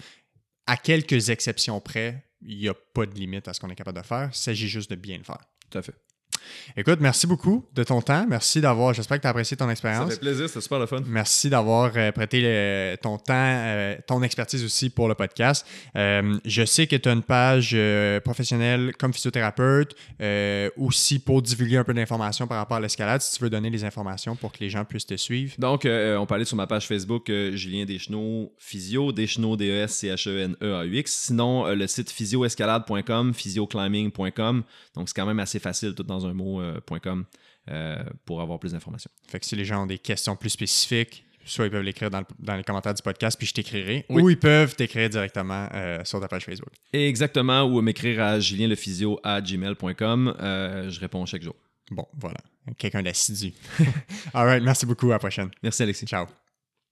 [0.68, 4.00] à quelques exceptions près, il n'y a pas de limite à ce qu'on est capable
[4.00, 4.30] de faire.
[4.32, 5.42] Il s'agit juste de bien le faire.
[5.70, 5.96] Tout à fait.
[6.78, 8.26] Écoute, merci beaucoup de ton temps.
[8.28, 10.18] Merci d'avoir, j'espère que tu as apprécié ton expérience.
[10.18, 11.02] plaisir, c'était super le fun.
[11.08, 15.66] Merci d'avoir euh, prêté le- ton temps, euh, ton expertise aussi pour le podcast.
[15.96, 17.76] Euh, je sais que tu as une page
[18.24, 19.96] professionnelle comme physiothérapeute,
[20.78, 23.84] aussi pour divulguer un peu d'informations par rapport à l'escalade, si tu veux donner les
[23.84, 25.54] informations pour que les gens puissent te suivre.
[25.58, 31.12] Donc, on peut aller sur ma page Facebook, Julien Deschenaux Physio, Deschenaux E D-E-S-C-H-E-N-E-A-U-X.
[31.12, 34.64] Sinon, le site physioescalade.com, physioclimbing.com.
[34.96, 36.80] Donc, c'est quand même assez facile, tout dans un euh,
[37.70, 39.12] euh, pour avoir plus d'informations.
[39.28, 42.20] Fait que si les gens ont des questions plus spécifiques, soit ils peuvent l'écrire dans,
[42.20, 44.22] le- dans les commentaires du podcast, puis je t'écrirai, Oui.
[44.22, 46.74] ou ils peuvent t'écrire directement euh, sur ta page Facebook.
[46.94, 48.40] Exactement, ou m'écrire à
[49.42, 50.36] gmail.com.
[50.40, 51.56] Euh, je réponds chaque jour.
[51.92, 52.38] Bon, voilà.
[52.78, 53.54] Quelqu'un d'assidu.
[54.34, 55.08] All right, merci beaucoup.
[55.10, 55.50] À la prochaine.
[55.64, 56.06] Merci, Alexis.
[56.06, 56.26] Ciao.